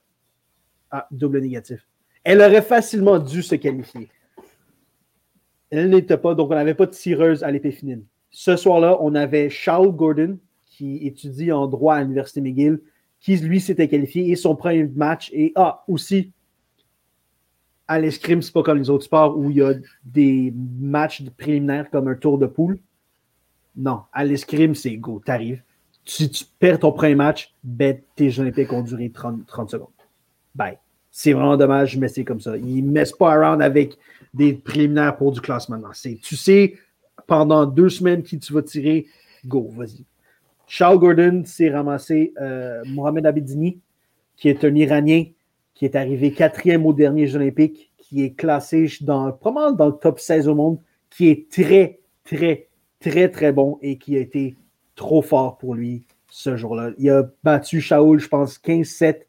Ah, 0.91 1.05
double 1.11 1.41
négatif. 1.41 1.85
Elle 2.23 2.39
aurait 2.39 2.61
facilement 2.61 3.19
dû 3.19 3.43
se 3.43 3.55
qualifier. 3.55 4.07
Elle 5.71 5.89
n'était 5.89 6.17
pas, 6.17 6.35
donc 6.35 6.51
on 6.51 6.55
n'avait 6.55 6.73
pas 6.73 6.85
de 6.85 6.91
tireuse 6.91 7.43
à 7.43 7.51
l'épée 7.51 7.71
féminine. 7.71 8.05
Ce 8.29 8.55
soir-là, 8.55 8.97
on 9.01 9.13
avait 9.13 9.49
Charles 9.49 9.91
Gordon, 9.91 10.39
qui 10.65 11.05
étudie 11.05 11.51
en 11.51 11.67
droit 11.67 11.95
à 11.95 12.01
l'Université 12.01 12.39
McGill, 12.39 12.79
qui 13.19 13.35
lui 13.37 13.59
s'était 13.59 13.87
qualifié 13.87 14.29
et 14.29 14.35
son 14.35 14.55
premier 14.55 14.85
match. 14.85 15.29
Et 15.33 15.51
ah, 15.55 15.83
aussi, 15.87 16.31
à 17.87 17.99
l'escrime, 17.99 18.41
c'est 18.41 18.53
pas 18.53 18.63
comme 18.63 18.77
les 18.77 18.89
autres 18.89 19.05
sports 19.05 19.37
où 19.37 19.49
il 19.49 19.57
y 19.57 19.61
a 19.61 19.73
des 20.03 20.53
matchs 20.79 21.23
préliminaires 21.37 21.89
comme 21.89 22.07
un 22.07 22.15
tour 22.15 22.37
de 22.37 22.45
poule. 22.45 22.79
Non, 23.75 24.01
à 24.13 24.25
l'escrime, 24.25 24.75
c'est 24.75 24.95
go, 24.97 25.21
t'arrives. 25.23 25.61
Si 26.05 26.29
tu 26.29 26.43
perds 26.59 26.79
ton 26.79 26.91
premier 26.91 27.15
match, 27.15 27.53
ben, 27.63 27.99
tes 28.15 28.29
Jeux 28.29 28.43
Olympiques 28.43 28.73
ont 28.73 28.81
duré 28.81 29.09
30, 29.09 29.45
30 29.45 29.69
secondes. 29.69 29.87
Bye. 30.55 30.77
C'est 31.11 31.33
vraiment 31.33 31.57
dommage, 31.57 31.97
mais 31.97 32.07
c'est 32.07 32.23
comme 32.23 32.39
ça. 32.39 32.55
Ils 32.57 32.85
ne 32.85 32.91
messent 32.91 33.13
pas 33.13 33.33
around 33.33 33.61
avec 33.61 33.97
des 34.33 34.53
préliminaires 34.53 35.17
pour 35.17 35.31
du 35.31 35.41
classement. 35.41 35.79
Tu 36.21 36.35
sais 36.35 36.75
pendant 37.29 37.65
deux 37.65 37.89
semaines 37.89 38.23
qui 38.23 38.39
tu 38.39 38.51
vas 38.51 38.63
tirer, 38.63 39.05
go, 39.45 39.69
vas-y. 39.75 40.03
Charles 40.69 40.99
Gordon 40.99 41.41
s'est 41.45 41.71
ramassé 41.71 42.31
euh, 42.39 42.83
Mohamed 42.85 43.25
Abedini, 43.25 43.79
qui 44.37 44.49
est 44.49 44.63
un 44.63 44.73
Iranien 44.75 45.25
qui 45.73 45.85
est 45.85 45.95
arrivé 45.95 46.31
quatrième 46.31 46.85
aux 46.85 46.93
derniers 46.93 47.25
Jeux 47.25 47.37
olympiques, 47.37 47.91
qui 47.97 48.23
est 48.23 48.31
classé 48.31 48.85
probablement 49.39 49.71
dans 49.71 49.87
le 49.87 49.93
top 49.93 50.19
16 50.19 50.47
au 50.47 50.55
monde, 50.55 50.79
qui 51.09 51.29
est 51.29 51.49
très, 51.49 51.99
très, 52.23 52.67
très, 52.99 53.29
très 53.29 53.51
bon 53.51 53.79
et 53.81 53.97
qui 53.97 54.15
a 54.17 54.19
été 54.19 54.57
trop 54.95 55.21
fort 55.21 55.57
pour 55.57 55.73
lui 55.73 56.05
ce 56.29 56.55
jour-là. 56.55 56.91
Il 56.97 57.09
a 57.09 57.23
battu 57.43 57.81
Shaoul, 57.81 58.19
je 58.19 58.27
pense, 58.27 58.59
15-7 58.59 59.21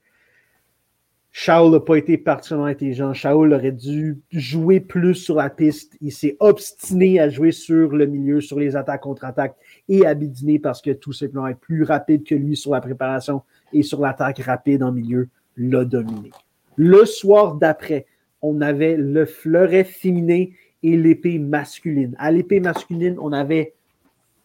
Shaul 1.33 1.71
n'a 1.71 1.81
pas 1.81 1.97
été 1.97 2.19
particulièrement 2.19 2.67
intelligent. 2.67 3.15
Shaul 3.15 3.53
aurait 3.53 3.73
dû 3.73 4.19
jouer 4.33 4.81
plus 4.81 5.15
sur 5.15 5.37
la 5.37 5.49
piste. 5.49 5.97
Il 6.01 6.13
s'est 6.13 6.37
obstiné 6.41 7.21
à 7.21 7.29
jouer 7.29 7.53
sur 7.53 7.95
le 7.95 8.07
milieu, 8.07 8.41
sur 8.41 8.59
les 8.59 8.75
attaques 8.75 9.03
contre-attaques 9.03 9.55
et 9.89 10.05
à 10.07 10.15
bidiner 10.15 10.59
parce 10.59 10.83
que 10.83 10.91
tout 10.91 11.13
simplement 11.13 11.47
être 11.47 11.61
plus 11.61 11.85
rapide 11.85 12.25
que 12.25 12.35
lui 12.35 12.57
sur 12.57 12.73
la 12.73 12.81
préparation 12.81 13.43
et 13.73 13.83
sur 13.83 14.01
l'attaque 14.01 14.41
rapide 14.41 14.83
en 14.83 14.91
milieu 14.91 15.29
l'a 15.57 15.85
dominé. 15.85 16.31
Le 16.77 17.05
soir 17.05 17.55
d'après, 17.55 18.07
on 18.43 18.61
avait 18.61 18.97
le 18.97 19.25
fleuret 19.25 19.85
féminin 19.85 20.47
et 20.83 20.97
l'épée 20.97 21.39
masculine. 21.39 22.17
À 22.19 22.33
l'épée 22.33 22.59
masculine, 22.59 23.17
on 23.21 23.33
avait 23.33 23.75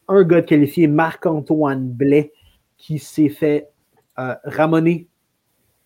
un 0.08 0.24
gars 0.24 0.44
qualifié, 0.44 0.88
Marc-Antoine 0.88 1.88
Blais, 1.88 2.32
qui 2.78 3.00
s'est 3.00 3.30
fait 3.30 3.70
euh, 4.20 4.36
ramoner 4.44 5.08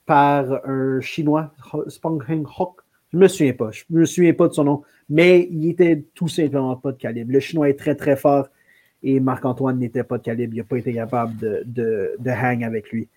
par 0.10 0.68
un 0.68 1.00
Chinois, 1.02 1.54
Spong 1.86 2.24
Heng 2.28 2.44
Hock. 2.58 2.80
Je 3.12 3.18
ne 3.18 3.22
me 3.22 3.28
souviens 3.28 3.54
pas. 3.54 3.70
Je 3.70 3.84
me 3.92 4.06
souviens 4.06 4.34
pas 4.34 4.48
de 4.48 4.54
son 4.54 4.64
nom, 4.64 4.82
mais 5.08 5.48
il 5.52 5.70
était 5.70 6.04
tout 6.16 6.28
simplement 6.28 6.76
pas 6.78 6.94
de 6.94 6.98
calibre. 6.98 7.32
Le 7.32 7.40
Chinois 7.40 7.70
est 7.70 7.78
très, 7.78 7.94
très 7.94 8.16
fort 8.16 8.48
et 9.04 9.20
Marc-Antoine 9.20 9.78
n'était 9.78 10.04
pas 10.04 10.18
de 10.18 10.24
calibre. 10.24 10.56
Il 10.56 10.58
n'a 10.58 10.64
pas 10.64 10.78
été 10.78 10.96
capable 10.96 11.38
de, 11.38 11.64
de, 12.18 12.30
hang 12.32 12.64
avec 12.64 12.90
lui. 12.90 13.08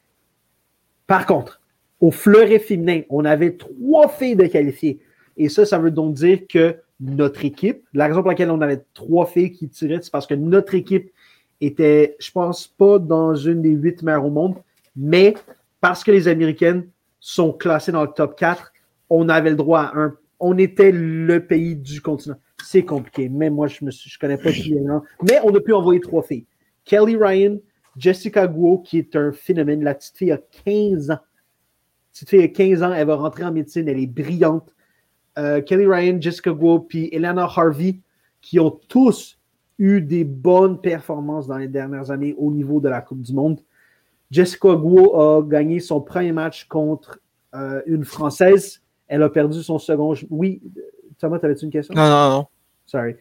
Par 1.07 1.25
contre, 1.25 1.63
au 1.99 2.11
fleuret 2.11 2.59
féminin, 2.59 3.01
on 3.09 3.25
avait 3.25 3.53
trois 3.53 4.09
filles 4.09 4.37
de 4.37 4.45
qualifiées. 4.45 5.01
Et 5.39 5.49
ça, 5.49 5.65
ça 5.65 5.79
veut 5.79 5.93
donc 5.93 6.13
dire 6.13 6.41
que 6.47 6.77
notre 7.01 7.43
équipe, 7.47 7.87
la 7.95 8.07
raison 8.07 8.21
pour 8.21 8.29
laquelle 8.29 8.51
on 8.51 8.61
avait 8.61 8.85
trois 8.93 9.25
filles 9.25 9.53
qui 9.53 9.67
tiraient, 9.67 10.01
c'est 10.03 10.13
parce 10.13 10.27
que 10.27 10.35
notre 10.35 10.75
équipe 10.75 11.11
était, 11.59 12.17
je 12.21 12.31
pense, 12.31 12.67
pas 12.67 12.99
dans 12.99 13.35
une 13.35 13.63
des 13.63 13.71
huit 13.71 14.03
meilleures 14.03 14.27
au 14.27 14.31
monde, 14.31 14.57
mais 14.95 15.33
parce 15.83 16.05
que 16.05 16.13
les 16.13 16.29
Américaines 16.29 16.89
sont 17.19 17.53
classées 17.53 17.93
dans 17.93 18.03
le 18.03 18.13
top 18.15 18.39
4, 18.39 18.73
on 19.11 19.29
avait 19.29 19.51
le 19.51 19.57
droit 19.57 19.81
à 19.81 19.99
un. 19.99 20.17
On 20.41 20.57
était 20.57 20.93
le 20.93 21.45
pays 21.45 21.77
du 21.77 22.01
continent. 22.01 22.37
C'est 22.63 22.85
compliqué. 22.85 23.29
Mais 23.29 23.51
moi, 23.51 23.67
je 23.67 23.85
ne 23.85 23.91
je 23.91 24.19
connais 24.19 24.39
pas 24.39 24.53
bien. 24.53 25.03
Mais 25.23 25.41
on 25.45 25.55
a 25.55 25.61
pu 25.61 25.73
envoyer 25.73 26.01
trois 26.01 26.23
filles. 26.23 26.47
Kelly 26.85 27.17
Ryan, 27.17 27.59
Jessica 27.97 28.47
Guo, 28.47 28.79
qui 28.79 28.99
est 28.99 29.15
un 29.17 29.33
phénomène. 29.33 29.83
La 29.83 29.95
petite 29.95 30.17
fille 30.17 30.33
a 30.33 30.39
15 30.65 31.11
ans. 31.11 31.15
La 31.15 31.21
petite 32.13 32.31
fille 32.31 32.43
a 32.43 32.49
15 32.49 32.83
ans. 32.85 32.93
Elle 32.93 33.07
va 33.09 33.17
rentrer 33.17 33.45
en 33.45 33.53
médecine. 33.53 33.89
Elle 33.89 34.01
est 34.01 34.07
brillante. 34.07 34.73
Euh, 35.39 35.61
Kelly 35.63 35.87
Ryan, 35.87 36.21
Jessica 36.21 36.53
Guo, 36.53 36.79
puis 36.79 37.09
Elena 37.11 37.43
Harvey, 37.43 37.99
qui 38.41 38.61
ont 38.61 38.79
tous 38.89 39.39
eu 39.79 40.01
des 40.01 40.23
bonnes 40.23 40.81
performances 40.81 41.49
dans 41.49 41.59
les 41.59 41.69
dernières 41.69 42.11
années 42.13 42.35
au 42.39 42.53
niveau 42.53 42.81
de 42.81 42.89
la 42.89 43.01
Coupe 43.01 43.23
du 43.23 43.33
Monde. 43.33 43.61
Jessica 44.33 44.75
Guo 44.75 45.15
a 45.21 45.43
gagné 45.43 45.79
son 45.79 46.01
premier 46.01 46.33
match 46.33 46.65
contre 46.65 47.21
euh, 47.55 47.83
une 47.85 48.05
Française. 48.05 48.81
Elle 49.07 49.23
a 49.23 49.29
perdu 49.29 49.63
son 49.63 49.79
second. 49.79 50.15
Oui, 50.31 50.63
Thomas, 51.19 51.39
t'avais-tu 51.39 51.67
une 51.67 51.71
question? 51.71 51.95
Non, 51.95 52.09
non, 52.09 52.31
non. 52.31 52.47
Sorry. 52.87 53.15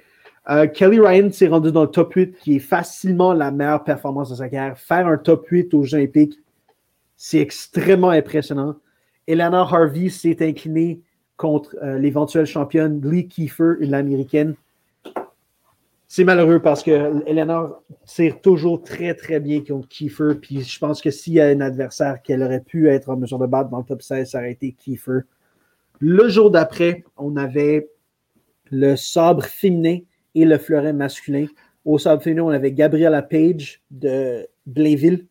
Euh, 0.50 0.68
Kelly 0.68 1.02
Ryan 1.02 1.30
s'est 1.32 1.50
rendu 1.50 1.72
dans 1.72 1.82
le 1.82 1.90
top 1.90 2.14
8, 2.14 2.38
qui 2.38 2.56
est 2.56 2.60
facilement 2.60 3.34
la 3.34 3.52
meilleure 3.52 3.84
performance 3.84 4.30
de 4.30 4.36
sa 4.36 4.48
carrière. 4.48 4.78
Faire 4.78 5.06
un 5.06 5.18
top 5.18 5.46
8 5.48 5.74
aux 5.74 5.84
Jeux 5.84 5.98
Olympiques, 5.98 6.40
c'est 7.18 7.40
extrêmement 7.40 8.10
impressionnant. 8.10 8.76
Elena 9.28 9.60
Harvey 9.60 10.10
s'est 10.10 10.38
inclinée 10.40 11.02
contre 11.36 11.76
euh, 11.84 12.00
l'éventuelle 12.00 12.46
championne 12.46 13.02
Lee 13.04 13.28
Kiefer, 13.28 13.74
une 13.82 13.94
américaine. 13.94 14.56
C'est 16.14 16.26
malheureux 16.26 16.62
parce 16.62 16.84
que 16.84 17.26
Eleanor 17.26 17.84
tire 18.06 18.42
toujours 18.42 18.84
très, 18.84 19.14
très 19.14 19.40
bien 19.40 19.64
contre 19.64 19.88
Kiefer. 19.88 20.34
Puis 20.42 20.60
je 20.60 20.78
pense 20.78 21.02
que 21.02 21.10
s'il 21.10 21.32
y 21.32 21.40
a 21.40 21.46
un 21.46 21.62
adversaire 21.62 22.22
qu'elle 22.22 22.44
aurait 22.44 22.60
pu 22.60 22.90
être 22.90 23.08
en 23.08 23.16
mesure 23.16 23.40
de 23.40 23.46
battre 23.46 23.70
dans 23.70 23.78
le 23.78 23.86
top 23.86 24.02
16, 24.02 24.30
ça 24.30 24.40
aurait 24.40 24.52
été 24.52 24.74
Kiefer. 24.74 25.20
Le 26.00 26.28
jour 26.28 26.52
d'après, 26.52 27.06
on 27.16 27.38
avait 27.38 27.88
le 28.72 28.98
sabre 28.98 29.46
féminin 29.46 30.00
et 30.36 30.44
le 30.44 30.58
fleuret 30.58 30.92
masculin. 30.92 31.46
Au 31.86 31.98
sabre 31.98 32.22
féminin, 32.22 32.44
on 32.44 32.50
avait 32.50 32.74
Gabriella 32.74 33.22
Page 33.22 33.82
de 33.90 34.46
Blainville, 34.66 35.28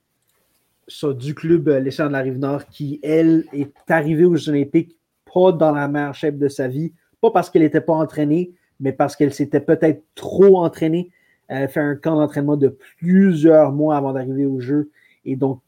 du 1.18 1.34
club 1.34 1.68
euh, 1.68 1.80
Les 1.80 1.90
de 1.90 2.04
la 2.04 2.20
Rive-Nord, 2.20 2.68
qui, 2.68 3.00
elle, 3.02 3.44
est 3.52 3.74
arrivée 3.90 4.24
aux 4.24 4.48
Olympiques 4.48 4.96
pas 5.30 5.52
dans 5.52 5.72
la 5.72 5.88
meilleure 5.88 6.16
de 6.32 6.48
sa 6.48 6.68
vie, 6.68 6.94
pas 7.20 7.30
parce 7.30 7.50
qu'elle 7.50 7.60
n'était 7.60 7.82
pas 7.82 7.92
entraînée, 7.92 8.54
mais 8.80 8.92
parce 8.92 9.14
qu'elle 9.14 9.32
s'était 9.32 9.60
peut-être 9.60 10.02
trop 10.14 10.58
entraînée. 10.64 11.10
Elle 11.48 11.64
a 11.64 11.68
fait 11.68 11.80
un 11.80 11.96
camp 11.96 12.16
d'entraînement 12.16 12.56
de 12.56 12.76
plusieurs 12.98 13.72
mois 13.72 13.96
avant 13.96 14.12
d'arriver 14.12 14.46
au 14.46 14.60
jeu. 14.60 14.90
Et 15.24 15.36
donc, 15.36 15.60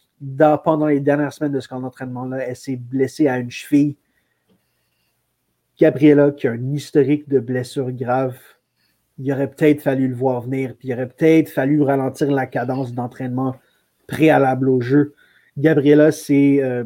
pendant 0.64 0.86
les 0.86 1.00
dernières 1.00 1.32
semaines 1.32 1.52
de 1.52 1.60
ce 1.60 1.68
camp 1.68 1.80
d'entraînement-là, 1.80 2.38
elle 2.38 2.56
s'est 2.56 2.76
blessée 2.76 3.28
à 3.28 3.38
une 3.38 3.50
cheville. 3.50 3.96
Gabriella, 5.78 6.30
qui 6.30 6.46
a 6.46 6.52
un 6.52 6.72
historique 6.72 7.28
de 7.28 7.40
blessures 7.40 7.90
graves, 7.90 8.38
il 9.18 9.32
aurait 9.32 9.50
peut-être 9.50 9.82
fallu 9.82 10.08
le 10.08 10.14
voir 10.14 10.40
venir, 10.42 10.74
puis 10.78 10.88
il 10.88 10.94
aurait 10.94 11.08
peut-être 11.08 11.48
fallu 11.48 11.82
ralentir 11.82 12.30
la 12.30 12.46
cadence 12.46 12.92
d'entraînement 12.92 13.56
préalable 14.06 14.68
au 14.68 14.80
jeu. 14.80 15.14
Gabriella 15.58 16.12
s'est 16.12 16.62
euh, 16.62 16.84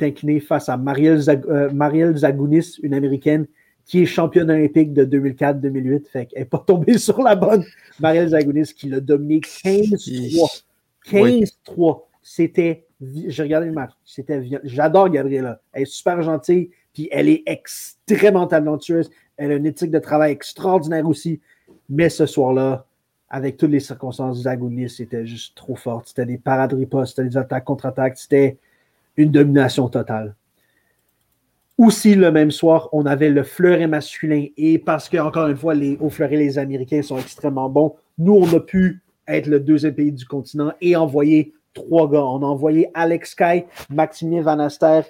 inclinée 0.00 0.40
face 0.40 0.68
à 0.68 0.76
Marielle, 0.76 1.20
euh, 1.28 2.16
Zagounis, 2.16 2.78
une 2.82 2.94
américaine 2.94 3.46
qui 3.84 4.02
est 4.02 4.06
championne 4.06 4.50
olympique 4.50 4.92
de 4.92 5.04
2004-2008. 5.04 6.06
Fait 6.08 6.26
qu'elle 6.26 6.40
n'est 6.40 6.44
pas 6.44 6.62
tombée 6.66 6.98
sur 6.98 7.20
la 7.22 7.36
bonne. 7.36 7.64
Marielle 8.00 8.28
Zagunis 8.28 8.72
qui 8.74 8.88
l'a 8.88 9.00
dominé 9.00 9.40
15-3. 9.40 10.64
15-3. 11.06 12.02
C'était. 12.22 12.86
J'ai 13.00 13.42
regardé 13.42 13.66
le 13.66 13.72
match. 13.72 13.92
C'était 14.04 14.42
J'adore 14.64 15.10
Gabriela. 15.10 15.60
Elle 15.72 15.82
est 15.82 15.86
super 15.86 16.22
gentille. 16.22 16.70
Puis 16.92 17.08
elle 17.10 17.28
est 17.28 17.42
extrêmement 17.46 18.46
talentueuse. 18.46 19.10
Elle 19.36 19.50
a 19.50 19.56
une 19.56 19.66
éthique 19.66 19.90
de 19.90 19.98
travail 19.98 20.32
extraordinaire 20.32 21.06
aussi. 21.06 21.40
Mais 21.88 22.08
ce 22.08 22.24
soir-là, 22.24 22.86
avec 23.28 23.56
toutes 23.56 23.72
les 23.72 23.80
circonstances, 23.80 24.42
Zagunis 24.42 24.90
c'était 24.90 25.26
juste 25.26 25.56
trop 25.56 25.74
forte. 25.74 26.08
C'était 26.08 26.24
des 26.24 26.38
parades 26.38 26.72
ripostes, 26.72 27.16
c'était 27.16 27.28
des 27.28 27.36
attaques 27.36 27.64
contre-attaques. 27.64 28.16
C'était 28.16 28.58
une 29.16 29.30
domination 29.30 29.88
totale. 29.88 30.34
Aussi, 31.76 32.14
le 32.14 32.30
même 32.30 32.52
soir, 32.52 32.88
on 32.92 33.04
avait 33.04 33.30
le 33.30 33.42
fleuret 33.42 33.88
masculin. 33.88 34.46
Et 34.56 34.78
parce 34.78 35.08
que, 35.08 35.16
encore 35.16 35.48
une 35.48 35.56
fois, 35.56 35.74
les, 35.74 35.96
au 35.98 36.08
fleuret, 36.08 36.36
les 36.36 36.58
Américains 36.58 37.02
sont 37.02 37.18
extrêmement 37.18 37.68
bons, 37.68 37.96
nous, 38.18 38.34
on 38.34 38.56
a 38.56 38.60
pu 38.60 39.02
être 39.26 39.46
le 39.46 39.58
deuxième 39.58 39.94
pays 39.94 40.12
du 40.12 40.24
continent 40.24 40.72
et 40.80 40.94
envoyer 40.94 41.52
trois 41.72 42.08
gars. 42.08 42.24
On 42.24 42.42
a 42.42 42.46
envoyé 42.46 42.90
Alex 42.94 43.34
Kai, 43.34 43.66
Maximilien 43.90 44.42
Van 44.42 44.58
Aster 44.60 45.02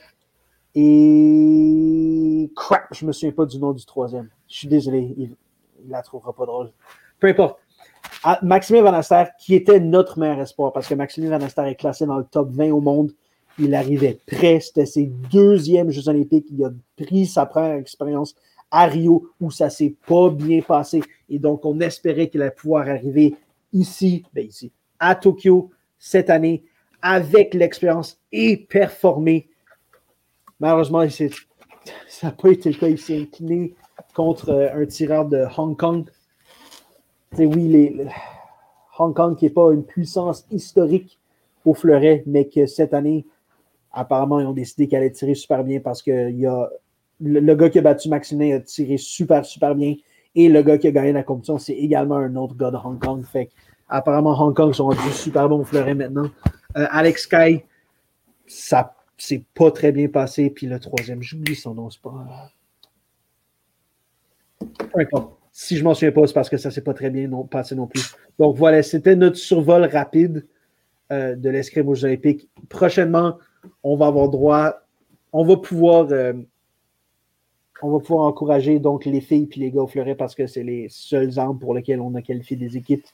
et. 0.74 2.50
Crap, 2.56 2.86
je 2.92 3.04
me 3.04 3.12
souviens 3.12 3.32
pas 3.32 3.46
du 3.46 3.58
nom 3.58 3.72
du 3.72 3.84
troisième. 3.84 4.28
Je 4.48 4.56
suis 4.56 4.68
désolé, 4.68 5.14
il 5.16 5.36
ne 5.86 5.90
la 5.90 6.02
trouvera 6.02 6.32
pas 6.32 6.46
drôle. 6.46 6.70
Peu 7.18 7.28
importe. 7.28 7.58
Ah, 8.22 8.38
Maximilien 8.42 8.90
Van 8.90 8.96
Aster, 8.96 9.24
qui 9.38 9.54
était 9.54 9.80
notre 9.80 10.18
meilleur 10.18 10.40
espoir, 10.40 10.72
parce 10.72 10.88
que 10.88 10.94
Maximilien 10.94 11.38
Van 11.38 11.44
Aster 11.44 11.62
est 11.66 11.74
classé 11.74 12.06
dans 12.06 12.18
le 12.18 12.24
top 12.24 12.50
20 12.50 12.70
au 12.70 12.80
monde 12.80 13.12
il 13.58 13.74
arrivait 13.74 14.18
prêt. 14.26 14.60
C'était 14.60 14.86
ses 14.86 15.06
deuxièmes 15.30 15.90
Jeux 15.90 16.08
olympiques. 16.08 16.46
Il 16.50 16.64
a 16.64 16.72
pris 16.96 17.26
sa 17.26 17.46
première 17.46 17.76
expérience 17.76 18.34
à 18.70 18.86
Rio 18.86 19.30
où 19.40 19.50
ça 19.50 19.70
s'est 19.70 19.94
pas 20.06 20.30
bien 20.30 20.60
passé. 20.60 21.02
Et 21.28 21.38
donc, 21.38 21.64
on 21.64 21.80
espérait 21.80 22.28
qu'il 22.28 22.42
allait 22.42 22.50
pouvoir 22.50 22.88
arriver 22.88 23.36
ici, 23.72 24.24
ben 24.32 24.46
ici, 24.46 24.72
à 24.98 25.14
Tokyo 25.14 25.70
cette 25.98 26.30
année 26.30 26.64
avec 27.02 27.54
l'expérience 27.54 28.18
et 28.32 28.56
performer. 28.56 29.48
Malheureusement, 30.58 31.06
ça 32.08 32.26
n'a 32.26 32.32
pas 32.32 32.48
été 32.48 32.70
le 32.70 32.76
cas. 32.76 32.88
Il 32.88 32.98
s'est 32.98 33.20
incliné 33.20 33.74
contre 34.14 34.50
euh, 34.50 34.82
un 34.82 34.86
tireur 34.86 35.26
de 35.26 35.44
Hong 35.56 35.76
Kong. 35.76 36.08
Oui, 37.38 38.00
Hong 38.98 39.14
Kong 39.14 39.36
qui 39.36 39.44
n'est 39.44 39.50
pas 39.50 39.72
une 39.72 39.84
puissance 39.84 40.46
historique 40.50 41.18
au 41.64 41.74
fleuret, 41.74 42.22
mais 42.26 42.46
que 42.46 42.66
cette 42.66 42.94
année 42.94 43.26
apparemment, 43.94 44.40
ils 44.40 44.46
ont 44.46 44.52
décidé 44.52 44.88
qu'elle 44.88 45.00
allait 45.00 45.10
tirer 45.10 45.34
super 45.34 45.64
bien 45.64 45.80
parce 45.80 46.06
a 46.08 46.68
le, 47.20 47.54
gars 47.54 47.70
qui 47.70 47.78
a 47.78 47.82
battu 47.82 48.08
Maximin 48.08 48.56
a 48.56 48.60
tiré 48.60 48.96
super, 48.96 49.44
super 49.44 49.74
bien. 49.74 49.94
Et 50.34 50.48
le 50.48 50.62
gars 50.62 50.78
qui 50.78 50.88
a 50.88 50.90
gagné 50.90 51.12
la 51.12 51.22
compétition, 51.22 51.58
c'est 51.58 51.74
également 51.74 52.16
un 52.16 52.34
autre 52.36 52.56
gars 52.56 52.70
de 52.70 52.76
Hong 52.76 52.98
Kong. 52.98 53.24
Fait 53.24 53.50
apparemment, 53.88 54.38
Hong 54.40 54.54
Kong 54.54 54.74
sont 54.74 54.88
du 54.90 55.12
super 55.12 55.48
bon 55.48 55.64
fleuret 55.64 55.94
maintenant. 55.94 56.28
Euh, 56.76 56.86
Alex 56.90 57.26
Kai, 57.26 57.64
ça 58.46 58.94
s'est 59.16 59.44
pas 59.54 59.70
très 59.70 59.92
bien 59.92 60.08
passé. 60.08 60.50
Puis 60.50 60.66
le 60.66 60.80
troisième, 60.80 61.22
j'oublie 61.22 61.54
son 61.54 61.74
nom, 61.74 61.88
c'est 61.88 62.02
pas. 62.02 62.50
Si 65.52 65.76
je 65.76 65.84
m'en 65.84 65.94
souviens 65.94 66.10
pas, 66.10 66.26
c'est 66.26 66.34
parce 66.34 66.50
que 66.50 66.56
ça 66.56 66.72
s'est 66.72 66.82
pas 66.82 66.94
très 66.94 67.10
bien 67.10 67.30
passé 67.48 67.76
non 67.76 67.86
plus. 67.86 68.02
Donc 68.40 68.56
voilà, 68.56 68.82
c'était 68.82 69.14
notre 69.14 69.36
survol 69.36 69.84
rapide 69.84 70.46
euh, 71.12 71.36
de 71.36 71.48
l'escrime 71.48 71.88
aux 71.88 72.04
Olympiques. 72.04 72.48
Prochainement, 72.68 73.38
on 73.82 73.96
va 73.96 74.06
avoir 74.06 74.28
droit, 74.28 74.74
on 75.32 75.44
va 75.44 75.56
pouvoir, 75.56 76.08
euh, 76.10 76.32
on 77.82 77.90
va 77.90 77.98
pouvoir 77.98 78.26
encourager 78.26 78.78
donc 78.78 79.04
les 79.04 79.20
filles 79.20 79.48
et 79.56 79.60
les 79.60 79.70
gars 79.70 79.82
au 79.82 79.86
fleuret 79.86 80.14
parce 80.14 80.34
que 80.34 80.46
c'est 80.46 80.62
les 80.62 80.88
seuls 80.88 81.38
armes 81.38 81.58
pour 81.58 81.74
lesquels 81.74 82.00
on 82.00 82.14
a 82.14 82.22
qualifié 82.22 82.56
des 82.56 82.76
équipes. 82.76 83.04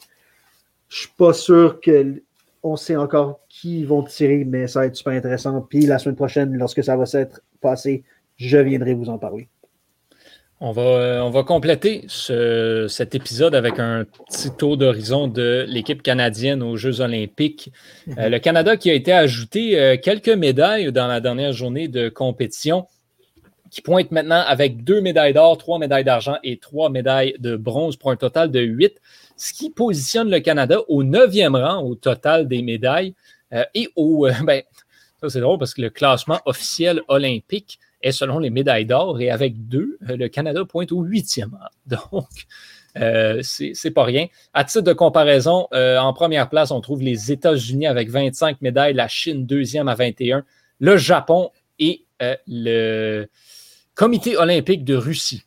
Je 0.89 1.01
suis 1.01 1.13
pas 1.17 1.33
sûr 1.33 1.81
qu'on 1.81 2.77
sait 2.77 2.97
encore 2.97 3.41
qui 3.49 3.85
vont 3.85 4.03
tirer, 4.03 4.45
mais 4.45 4.67
ça 4.67 4.81
va 4.81 4.87
être 4.87 4.97
super 4.97 5.13
intéressant. 5.13 5.61
Puis 5.63 5.87
la 5.87 5.99
semaine 5.99 6.17
prochaine, 6.17 6.57
lorsque 6.57 6.83
ça 6.83 6.97
va 6.97 7.07
s'être 7.07 7.43
passé, 7.61 8.05
je 8.37 8.59
viendrai 8.59 8.95
vous 8.95 9.09
en 9.09 9.19
parler. 9.19 9.49
On 10.63 10.73
va, 10.73 10.83
euh, 10.83 11.21
on 11.21 11.31
va 11.31 11.43
compléter 11.43 12.05
cet 12.07 13.15
épisode 13.15 13.55
avec 13.55 13.79
un 13.79 14.05
petit 14.05 14.51
tour 14.51 14.77
d'horizon 14.77 15.27
de 15.27 15.65
l'équipe 15.67 16.03
canadienne 16.03 16.63
aux 16.63 16.77
Jeux 16.77 17.01
olympiques. 17.01 17.73
Euh, 18.09 18.27
mhm. 18.27 18.33
le 18.33 18.39
Canada 18.41 18.77
qui 18.77 18.91
a 18.91 18.93
été 18.93 19.11
ajouté 19.11 19.81
euh, 19.81 19.97
quelques 19.97 20.29
médailles 20.29 20.93
dans 20.93 21.07
la 21.07 21.21
dernière 21.21 21.55
journée 21.55 21.89
de 21.89 22.11
compétition, 22.11 22.87
qui 23.71 23.81
pointe 23.81 24.11
maintenant 24.11 24.45
avec 24.47 24.85
deux 24.85 25.01
médailles 25.01 25.33
d'or, 25.33 25.57
trois 25.57 25.79
médailles 25.79 26.05
d'argent 26.05 26.37
et 26.45 26.59
trois 26.59 26.91
médailles 26.91 27.37
de 27.39 27.57
bronze 27.57 27.97
pour 27.97 28.11
un 28.11 28.17
total 28.17 28.51
de 28.51 28.61
huit, 28.61 29.01
ce 29.39 29.55
qui 29.55 29.71
positionne 29.71 30.29
le 30.29 30.41
Canada 30.41 30.81
au 30.89 31.05
neuvième 31.05 31.57
rang 31.57 31.83
au 31.83 31.95
total 31.95 32.49
des 32.49 32.61
médailles. 32.61 33.15
et 33.75 33.89
au, 33.97 34.29
ben, 34.45 34.61
ça 35.23 35.31
c'est 35.31 35.41
drôle 35.41 35.59
parce 35.59 35.73
que 35.73 35.81
le 35.81 35.89
classement 35.89 36.41
officiel 36.45 37.01
olympique 37.09 37.79
et 38.03 38.13
selon 38.13 38.39
les 38.39 38.51
médailles 38.51 38.87
d'or. 38.87 39.21
Et 39.21 39.31
avec 39.31 39.69
deux, 39.69 39.99
euh, 40.09 40.17
le 40.17 40.29
Canada 40.29 40.65
pointe 40.65 40.93
au 40.93 41.03
huitième 41.03 41.59
Donc, 41.87 42.29
euh, 42.99 43.41
c'est 43.43 43.91
pas 43.93 44.05
rien. 44.05 44.27
À 44.53 44.65
titre 44.65 44.85
de 44.85 44.93
comparaison, 44.93 45.69
euh, 45.73 45.99
en 45.99 46.13
première 46.13 46.49
place, 46.49 46.71
on 46.71 46.81
trouve 46.81 47.03
les 47.03 47.31
États-Unis 47.31 47.87
avec 47.87 48.11
25 48.11 48.61
médailles, 48.63 48.95
la 48.95 49.09
Chine 49.09 49.47
deuxième 49.47 49.89
à 49.89 49.95
21, 49.95 50.45
le 50.81 50.97
Japon 50.97 51.51
et 51.79 52.05
le 52.47 53.27
Comité 53.95 54.37
olympique 54.37 54.85
de 54.85 54.95
Russie, 54.95 55.45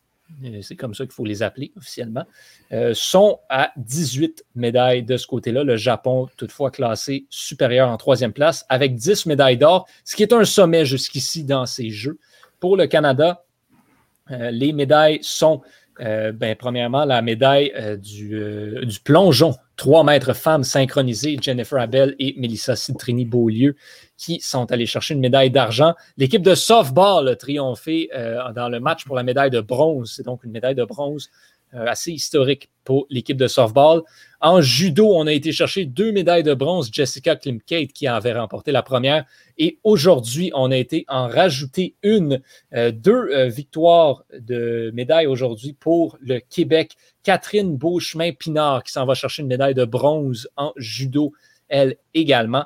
c'est 0.61 0.75
comme 0.75 0.93
ça 0.93 1.05
qu'il 1.05 1.13
faut 1.13 1.25
les 1.25 1.43
appeler 1.43 1.71
officiellement, 1.75 2.25
sont 2.93 3.39
à 3.49 3.71
18 3.77 4.45
médailles 4.55 5.03
de 5.03 5.17
ce 5.17 5.27
côté-là. 5.27 5.63
Le 5.63 5.75
Japon, 5.75 6.29
toutefois, 6.37 6.71
classé 6.71 7.25
supérieur 7.29 7.89
en 7.89 7.97
troisième 7.97 8.33
place 8.33 8.65
avec 8.69 8.95
10 8.95 9.25
médailles 9.27 9.57
d'or, 9.57 9.87
ce 10.05 10.15
qui 10.15 10.23
est 10.23 10.33
un 10.33 10.45
sommet 10.45 10.85
jusqu'ici 10.85 11.43
dans 11.43 11.65
ces 11.65 11.89
Jeux. 11.89 12.19
Pour 12.63 12.77
le 12.77 12.87
Canada, 12.87 13.43
euh, 14.31 14.49
les 14.49 14.71
médailles 14.71 15.19
sont, 15.21 15.59
euh, 15.99 16.31
ben, 16.31 16.55
premièrement, 16.55 17.03
la 17.03 17.21
médaille 17.21 17.73
euh, 17.75 17.97
du, 17.97 18.99
plongeon, 19.03 19.53
3 19.75 20.05
mètres 20.05 20.31
femmes 20.31 20.63
synchronisées, 20.63 21.37
Jennifer 21.41 21.77
Abel 21.77 22.15
et 22.19 22.33
Melissa 22.37 22.77
Citrini-Beaulieu, 22.77 23.75
qui 24.15 24.39
sont 24.39 24.71
allées 24.71 24.85
chercher 24.85 25.13
une 25.13 25.19
médaille 25.19 25.51
d'argent. 25.51 25.93
L'équipe 26.15 26.41
de 26.41 26.55
softball 26.55 27.27
a 27.27 27.35
triomphé 27.35 28.09
dans 28.55 28.69
le 28.69 28.79
match 28.79 29.03
pour 29.03 29.17
la 29.17 29.23
médaille 29.23 29.51
de 29.51 29.59
bronze. 29.59 30.13
C'est 30.15 30.23
donc 30.23 30.45
une 30.45 30.51
médaille 30.51 30.75
de 30.75 30.85
bronze 30.85 31.29
assez 31.73 32.11
historique 32.11 32.69
pour 32.83 33.07
l'équipe 33.09 33.37
de 33.37 33.47
softball. 33.47 34.01
En 34.41 34.61
judo, 34.61 35.09
on 35.13 35.25
a 35.25 35.31
été 35.31 35.51
chercher 35.51 35.85
deux 35.85 36.11
médailles 36.11 36.43
de 36.43 36.53
bronze. 36.53 36.89
Jessica 36.91 37.35
Klimkate 37.35 37.93
qui 37.93 38.07
avait 38.07 38.33
remporté 38.33 38.71
la 38.71 38.83
première. 38.83 39.25
Et 39.57 39.79
aujourd'hui, 39.83 40.51
on 40.53 40.71
a 40.71 40.77
été 40.77 41.05
en 41.07 41.27
rajouter 41.27 41.95
une, 42.03 42.41
euh, 42.73 42.91
deux 42.91 43.29
euh, 43.31 43.47
victoires 43.47 44.23
de 44.37 44.91
médailles 44.93 45.27
aujourd'hui 45.27 45.73
pour 45.73 46.17
le 46.21 46.39
Québec. 46.39 46.95
Catherine 47.23 47.77
Beauchemin-Pinard 47.77 48.83
qui 48.83 48.91
s'en 48.91 49.05
va 49.05 49.13
chercher 49.13 49.43
une 49.43 49.47
médaille 49.47 49.75
de 49.75 49.85
bronze 49.85 50.49
en 50.57 50.73
judo, 50.75 51.31
elle 51.69 51.95
également. 52.13 52.65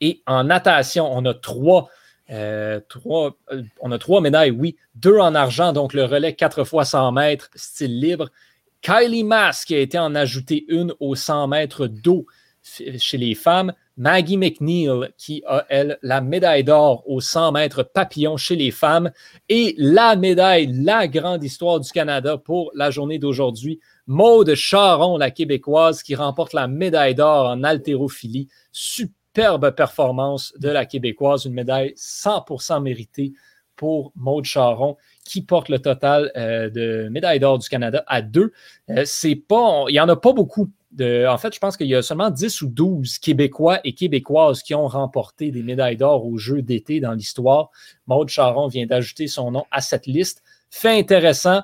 Et 0.00 0.22
en 0.26 0.44
natation, 0.44 1.10
on 1.12 1.24
a 1.24 1.34
trois 1.34 1.88
euh, 2.30 2.80
trois, 2.88 3.36
on 3.80 3.90
a 3.92 3.98
trois 3.98 4.20
médailles, 4.20 4.50
oui. 4.50 4.76
Deux 4.94 5.18
en 5.18 5.34
argent, 5.34 5.72
donc 5.72 5.94
le 5.94 6.04
relais 6.04 6.34
4 6.34 6.64
fois 6.64 6.84
100 6.84 7.12
mètres, 7.12 7.50
style 7.54 7.98
libre. 7.98 8.30
Kylie 8.82 9.24
Mass 9.24 9.64
qui 9.64 9.74
a 9.74 9.78
été 9.78 9.98
en 9.98 10.14
ajouter 10.14 10.64
une 10.68 10.94
aux 11.00 11.14
100 11.14 11.48
mètres 11.48 11.86
d'eau 11.86 12.26
chez 12.62 13.18
les 13.18 13.34
femmes. 13.34 13.72
Maggie 13.96 14.36
McNeil 14.36 15.08
qui 15.16 15.42
a, 15.46 15.64
elle, 15.68 15.98
la 16.02 16.20
médaille 16.20 16.62
d'or 16.62 17.02
aux 17.06 17.20
100 17.20 17.52
mètres 17.52 17.82
papillon 17.82 18.36
chez 18.36 18.54
les 18.54 18.70
femmes. 18.70 19.10
Et 19.48 19.74
la 19.76 20.14
médaille, 20.14 20.70
la 20.72 21.08
grande 21.08 21.42
histoire 21.42 21.80
du 21.80 21.90
Canada 21.90 22.38
pour 22.38 22.70
la 22.74 22.90
journée 22.90 23.18
d'aujourd'hui. 23.18 23.80
Maude 24.06 24.54
Charon, 24.54 25.18
la 25.18 25.30
québécoise, 25.30 26.02
qui 26.02 26.14
remporte 26.14 26.52
la 26.52 26.68
médaille 26.68 27.16
d'or 27.16 27.46
en 27.46 27.64
haltérophilie. 27.64 28.48
Superbe 29.34 29.70
performance 29.72 30.54
de 30.58 30.68
la 30.68 30.86
québécoise, 30.86 31.44
une 31.44 31.52
médaille 31.52 31.92
100% 31.96 32.82
méritée 32.82 33.34
pour 33.76 34.10
Maude 34.16 34.46
Charon 34.46 34.96
qui 35.24 35.42
porte 35.42 35.68
le 35.68 35.78
total 35.78 36.32
euh, 36.36 36.70
de 36.70 37.08
médailles 37.10 37.38
d'or 37.38 37.58
du 37.58 37.68
Canada 37.68 38.02
à 38.06 38.22
deux. 38.22 38.52
Euh, 38.88 39.02
c'est 39.04 39.36
pas, 39.36 39.84
il 39.88 39.92
n'y 39.92 40.00
en 40.00 40.08
a 40.08 40.16
pas 40.16 40.32
beaucoup. 40.32 40.70
En 41.00 41.38
fait, 41.38 41.54
je 41.54 41.60
pense 41.60 41.76
qu'il 41.76 41.86
y 41.86 41.94
a 41.94 42.02
seulement 42.02 42.30
10 42.30 42.62
ou 42.62 42.68
12 42.68 43.18
Québécois 43.18 43.78
et 43.84 43.92
Québécoises 43.92 44.62
qui 44.62 44.74
ont 44.74 44.88
remporté 44.88 45.50
des 45.50 45.62
médailles 45.62 45.98
d'or 45.98 46.26
aux 46.26 46.38
Jeux 46.38 46.62
d'été 46.62 46.98
dans 46.98 47.12
l'histoire. 47.12 47.70
Maude 48.06 48.30
Charon 48.30 48.66
vient 48.66 48.86
d'ajouter 48.86 49.28
son 49.28 49.52
nom 49.52 49.66
à 49.70 49.82
cette 49.82 50.06
liste. 50.06 50.42
Fait 50.70 50.98
intéressant, 50.98 51.62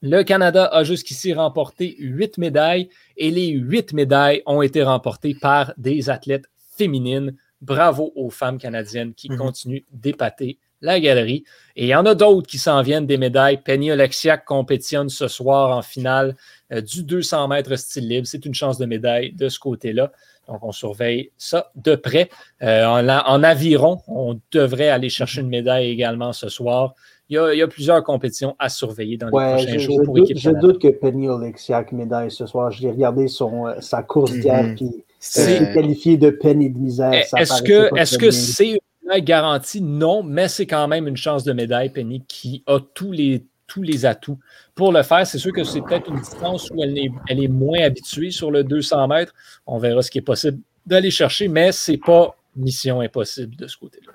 le 0.00 0.22
Canada 0.22 0.64
a 0.64 0.82
jusqu'ici 0.82 1.34
remporté 1.34 1.94
huit 1.98 2.38
médailles 2.38 2.88
et 3.16 3.30
les 3.30 3.50
huit 3.50 3.92
médailles 3.92 4.42
ont 4.46 4.62
été 4.62 4.82
remportées 4.82 5.36
par 5.40 5.74
des 5.76 6.08
athlètes 6.08 6.46
féminines. 6.78 7.34
Bravo 7.60 8.12
aux 8.14 8.30
femmes 8.30 8.58
canadiennes 8.58 9.14
qui 9.14 9.28
mhm. 9.30 9.36
continuent 9.36 9.84
d'épater 9.92 10.58
la 10.80 11.00
galerie. 11.00 11.44
Et 11.76 11.84
il 11.84 11.88
y 11.88 11.94
en 11.94 12.06
a 12.06 12.14
d'autres 12.14 12.46
qui 12.46 12.58
s'en 12.58 12.82
viennent 12.82 13.06
des 13.06 13.18
médailles. 13.18 13.60
Penny 13.62 13.90
Oleksiak 13.90 14.44
compétitionne 14.44 15.08
ce 15.08 15.28
soir 15.28 15.76
en 15.76 15.82
finale 15.82 16.36
euh, 16.72 16.80
du 16.80 17.02
200 17.02 17.48
mètres 17.48 17.76
style 17.76 18.08
libre. 18.08 18.26
C'est 18.26 18.44
une 18.46 18.54
chance 18.54 18.78
de 18.78 18.86
médaille 18.86 19.32
de 19.32 19.48
ce 19.48 19.58
côté-là. 19.58 20.12
Donc, 20.46 20.60
on 20.62 20.72
surveille 20.72 21.30
ça 21.36 21.70
de 21.74 21.94
près. 21.94 22.30
Euh, 22.62 22.86
en, 22.86 23.42
aviron, 23.42 23.98
on 24.06 24.40
devrait 24.50 24.88
aller 24.88 25.10
chercher 25.10 25.42
une 25.42 25.48
médaille 25.48 25.90
également 25.90 26.32
ce 26.32 26.48
soir. 26.48 26.94
Il 27.28 27.34
y, 27.34 27.62
a, 27.62 27.68
plusieurs 27.68 28.02
compétitions 28.02 28.56
à 28.58 28.70
surveiller 28.70 29.18
dans 29.18 29.26
les 29.26 29.32
prochains 29.32 29.78
jours 29.78 30.02
pour 30.02 30.14
doute, 30.14 30.32
Je 30.34 30.50
doute 30.50 30.80
que 30.80 30.88
Penny 30.88 31.28
Oleksiak 31.28 31.92
médaille 31.92 32.30
ce 32.30 32.46
soir. 32.46 32.70
J'ai 32.70 32.90
regardé 32.90 33.28
son, 33.28 33.66
euh, 33.66 33.80
sa 33.80 34.02
course 34.02 34.32
d'hier, 34.32 34.62
mm 34.62 34.74
-hmm. 34.74 35.04
C'est 35.18 35.72
qualifié 35.72 36.16
de 36.16 36.30
peine 36.30 36.62
et 36.62 36.68
de 36.68 36.78
misère. 36.78 37.12
Est-ce 37.12 37.62
que 37.62 37.90
c'est 38.04 38.16
-ce 38.16 38.78
c'est 39.10 39.22
garantie, 39.22 39.80
non, 39.80 40.22
mais 40.22 40.48
c'est 40.48 40.66
quand 40.66 40.86
même 40.86 41.08
une 41.08 41.16
chance 41.16 41.44
de 41.44 41.52
médaille, 41.52 41.90
Penny, 41.90 42.22
qui 42.28 42.62
a 42.66 42.78
tous 42.94 43.12
les, 43.12 43.44
tous 43.66 43.82
les 43.82 44.04
atouts 44.04 44.38
pour 44.74 44.92
le 44.92 45.02
faire. 45.02 45.26
C'est 45.26 45.38
sûr 45.38 45.52
que 45.52 45.64
c'est 45.64 45.80
peut-être 45.80 46.10
une 46.10 46.20
distance 46.20 46.70
où 46.70 46.82
elle 46.82 46.96
est, 46.98 47.10
elle 47.28 47.42
est 47.42 47.48
moins 47.48 47.80
habituée 47.80 48.30
sur 48.30 48.50
le 48.50 48.64
200 48.64 49.08
mètres. 49.08 49.32
On 49.66 49.78
verra 49.78 50.02
ce 50.02 50.10
qui 50.10 50.18
est 50.18 50.22
possible 50.22 50.58
d'aller 50.86 51.10
chercher, 51.10 51.48
mais 51.48 51.72
c'est 51.72 51.98
pas 51.98 52.36
mission 52.56 53.00
impossible 53.00 53.56
de 53.56 53.66
ce 53.66 53.76
côté-là. 53.76 54.12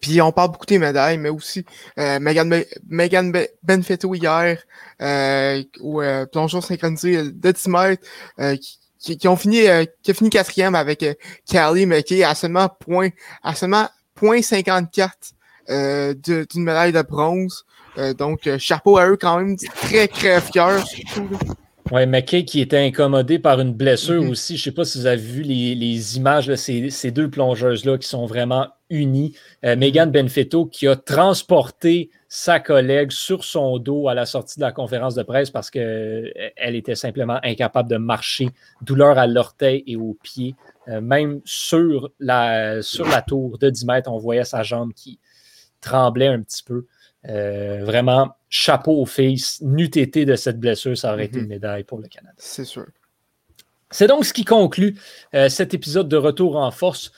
Puis 0.00 0.20
on 0.22 0.32
parle 0.32 0.50
beaucoup 0.52 0.66
des 0.66 0.78
médailles, 0.78 1.18
mais 1.18 1.28
aussi 1.28 1.64
euh, 1.98 2.18
Megan, 2.18 2.62
Megan 2.88 3.32
Benfetto 3.62 4.14
hier, 4.14 4.62
euh, 5.02 5.62
au 5.80 6.00
euh, 6.00 6.24
plongeon 6.24 6.62
synchronisé 6.62 7.30
de 7.30 7.50
10 7.50 7.68
mètres, 7.68 8.02
euh, 8.38 8.56
qui, 9.04 9.18
qui, 9.18 9.28
ont 9.28 9.36
fini, 9.36 9.68
euh, 9.68 9.84
qui 10.02 10.10
a 10.10 10.14
fini 10.14 10.30
quatrième 10.30 10.74
avec 10.74 11.04
Callie 11.46 11.86
McKay 11.86 12.24
à 12.24 12.34
seulement 12.34 12.68
point, 12.68 13.10
à 13.42 13.54
seulement 13.54 13.86
0.54 14.20 15.10
euh, 15.70 16.14
d'une 16.14 16.64
médaille 16.64 16.92
de 16.92 17.02
bronze. 17.02 17.64
Euh, 17.98 18.14
donc, 18.14 18.46
euh, 18.46 18.58
chapeau 18.58 18.98
à 18.98 19.08
eux 19.08 19.16
quand 19.16 19.38
même, 19.38 19.56
très 19.56 20.08
crève-cœur 20.08 20.84
Oui, 21.92 22.06
McKay 22.06 22.44
qui 22.44 22.60
était 22.60 22.78
incommodé 22.78 23.38
par 23.38 23.60
une 23.60 23.72
blessure 23.72 24.22
mm-hmm. 24.22 24.30
aussi. 24.30 24.56
Je 24.56 24.62
ne 24.62 24.64
sais 24.64 24.72
pas 24.72 24.84
si 24.84 24.98
vous 24.98 25.06
avez 25.06 25.20
vu 25.20 25.42
les, 25.42 26.16
images 26.16 26.46
de 26.46 26.56
ces, 26.56 26.90
ces, 26.90 27.10
deux 27.10 27.30
plongeuses-là 27.30 27.98
qui 27.98 28.08
sont 28.08 28.26
vraiment 28.26 28.68
unies. 28.94 29.36
Euh, 29.64 29.76
Megan 29.76 30.10
Benfetto 30.10 30.66
qui 30.66 30.86
a 30.86 30.96
transporté 30.96 32.10
sa 32.28 32.60
collègue 32.60 33.10
sur 33.10 33.44
son 33.44 33.78
dos 33.78 34.08
à 34.08 34.14
la 34.14 34.26
sortie 34.26 34.58
de 34.58 34.64
la 34.64 34.72
conférence 34.72 35.14
de 35.14 35.22
presse 35.22 35.50
parce 35.50 35.70
qu'elle 35.70 36.32
était 36.56 36.94
simplement 36.94 37.38
incapable 37.42 37.88
de 37.88 37.96
marcher, 37.96 38.48
douleur 38.82 39.18
à 39.18 39.26
l'orteil 39.26 39.84
et 39.86 39.96
aux 39.96 40.16
pieds. 40.22 40.54
Euh, 40.88 41.00
même 41.00 41.40
sur 41.44 42.10
la, 42.18 42.82
sur 42.82 43.06
la 43.06 43.22
tour 43.22 43.58
de 43.58 43.70
10 43.70 43.86
mètres, 43.86 44.10
on 44.10 44.18
voyait 44.18 44.44
sa 44.44 44.62
jambe 44.62 44.92
qui 44.94 45.18
tremblait 45.80 46.28
un 46.28 46.42
petit 46.42 46.62
peu. 46.62 46.86
vraiment, 47.24 48.36
chapeau 48.48 49.00
aux 49.00 49.06
filles. 49.06 49.42
N'eût 49.62 49.84
été 49.86 50.24
de 50.24 50.36
cette 50.36 50.60
blessure, 50.60 50.96
ça 50.96 51.12
aurait 51.12 51.26
été 51.26 51.38
une 51.38 51.48
médaille 51.48 51.84
pour 51.84 51.98
le 51.98 52.08
Canada. 52.08 52.34
C'est 52.36 52.64
sûr. 52.64 52.86
C'est 53.90 54.08
donc 54.08 54.24
ce 54.24 54.32
qui 54.32 54.44
conclut 54.44 54.98
cet 55.48 55.72
épisode 55.72 56.08
de 56.08 56.16
Retour 56.16 56.56
en 56.56 56.70
force. 56.70 57.12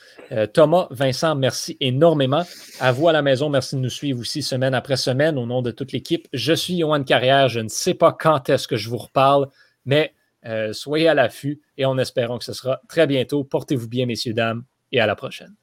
Thomas, 0.53 0.87
Vincent, 0.91 1.35
merci 1.35 1.77
énormément. 1.79 2.43
À 2.79 2.91
vous 2.91 3.07
à 3.07 3.11
la 3.11 3.21
maison, 3.21 3.49
merci 3.49 3.75
de 3.75 3.81
nous 3.81 3.89
suivre 3.89 4.19
aussi 4.19 4.41
semaine 4.41 4.73
après 4.73 4.97
semaine 4.97 5.37
au 5.37 5.45
nom 5.45 5.61
de 5.61 5.71
toute 5.71 5.91
l'équipe. 5.91 6.27
Je 6.33 6.53
suis 6.53 6.77
Johan 6.79 7.03
Carrière. 7.03 7.47
Je 7.49 7.59
ne 7.59 7.69
sais 7.69 7.93
pas 7.93 8.11
quand 8.11 8.49
est-ce 8.49 8.67
que 8.67 8.77
je 8.77 8.89
vous 8.89 8.97
reparle, 8.97 9.47
mais 9.85 10.13
soyez 10.71 11.07
à 11.07 11.13
l'affût 11.13 11.61
et 11.77 11.85
en 11.85 11.97
espérant 11.97 12.37
que 12.37 12.45
ce 12.45 12.53
sera 12.53 12.81
très 12.87 13.07
bientôt. 13.07 13.43
Portez-vous 13.43 13.87
bien, 13.87 14.05
messieurs, 14.05 14.33
dames, 14.33 14.63
et 14.91 14.99
à 14.99 15.05
la 15.05 15.15
prochaine. 15.15 15.55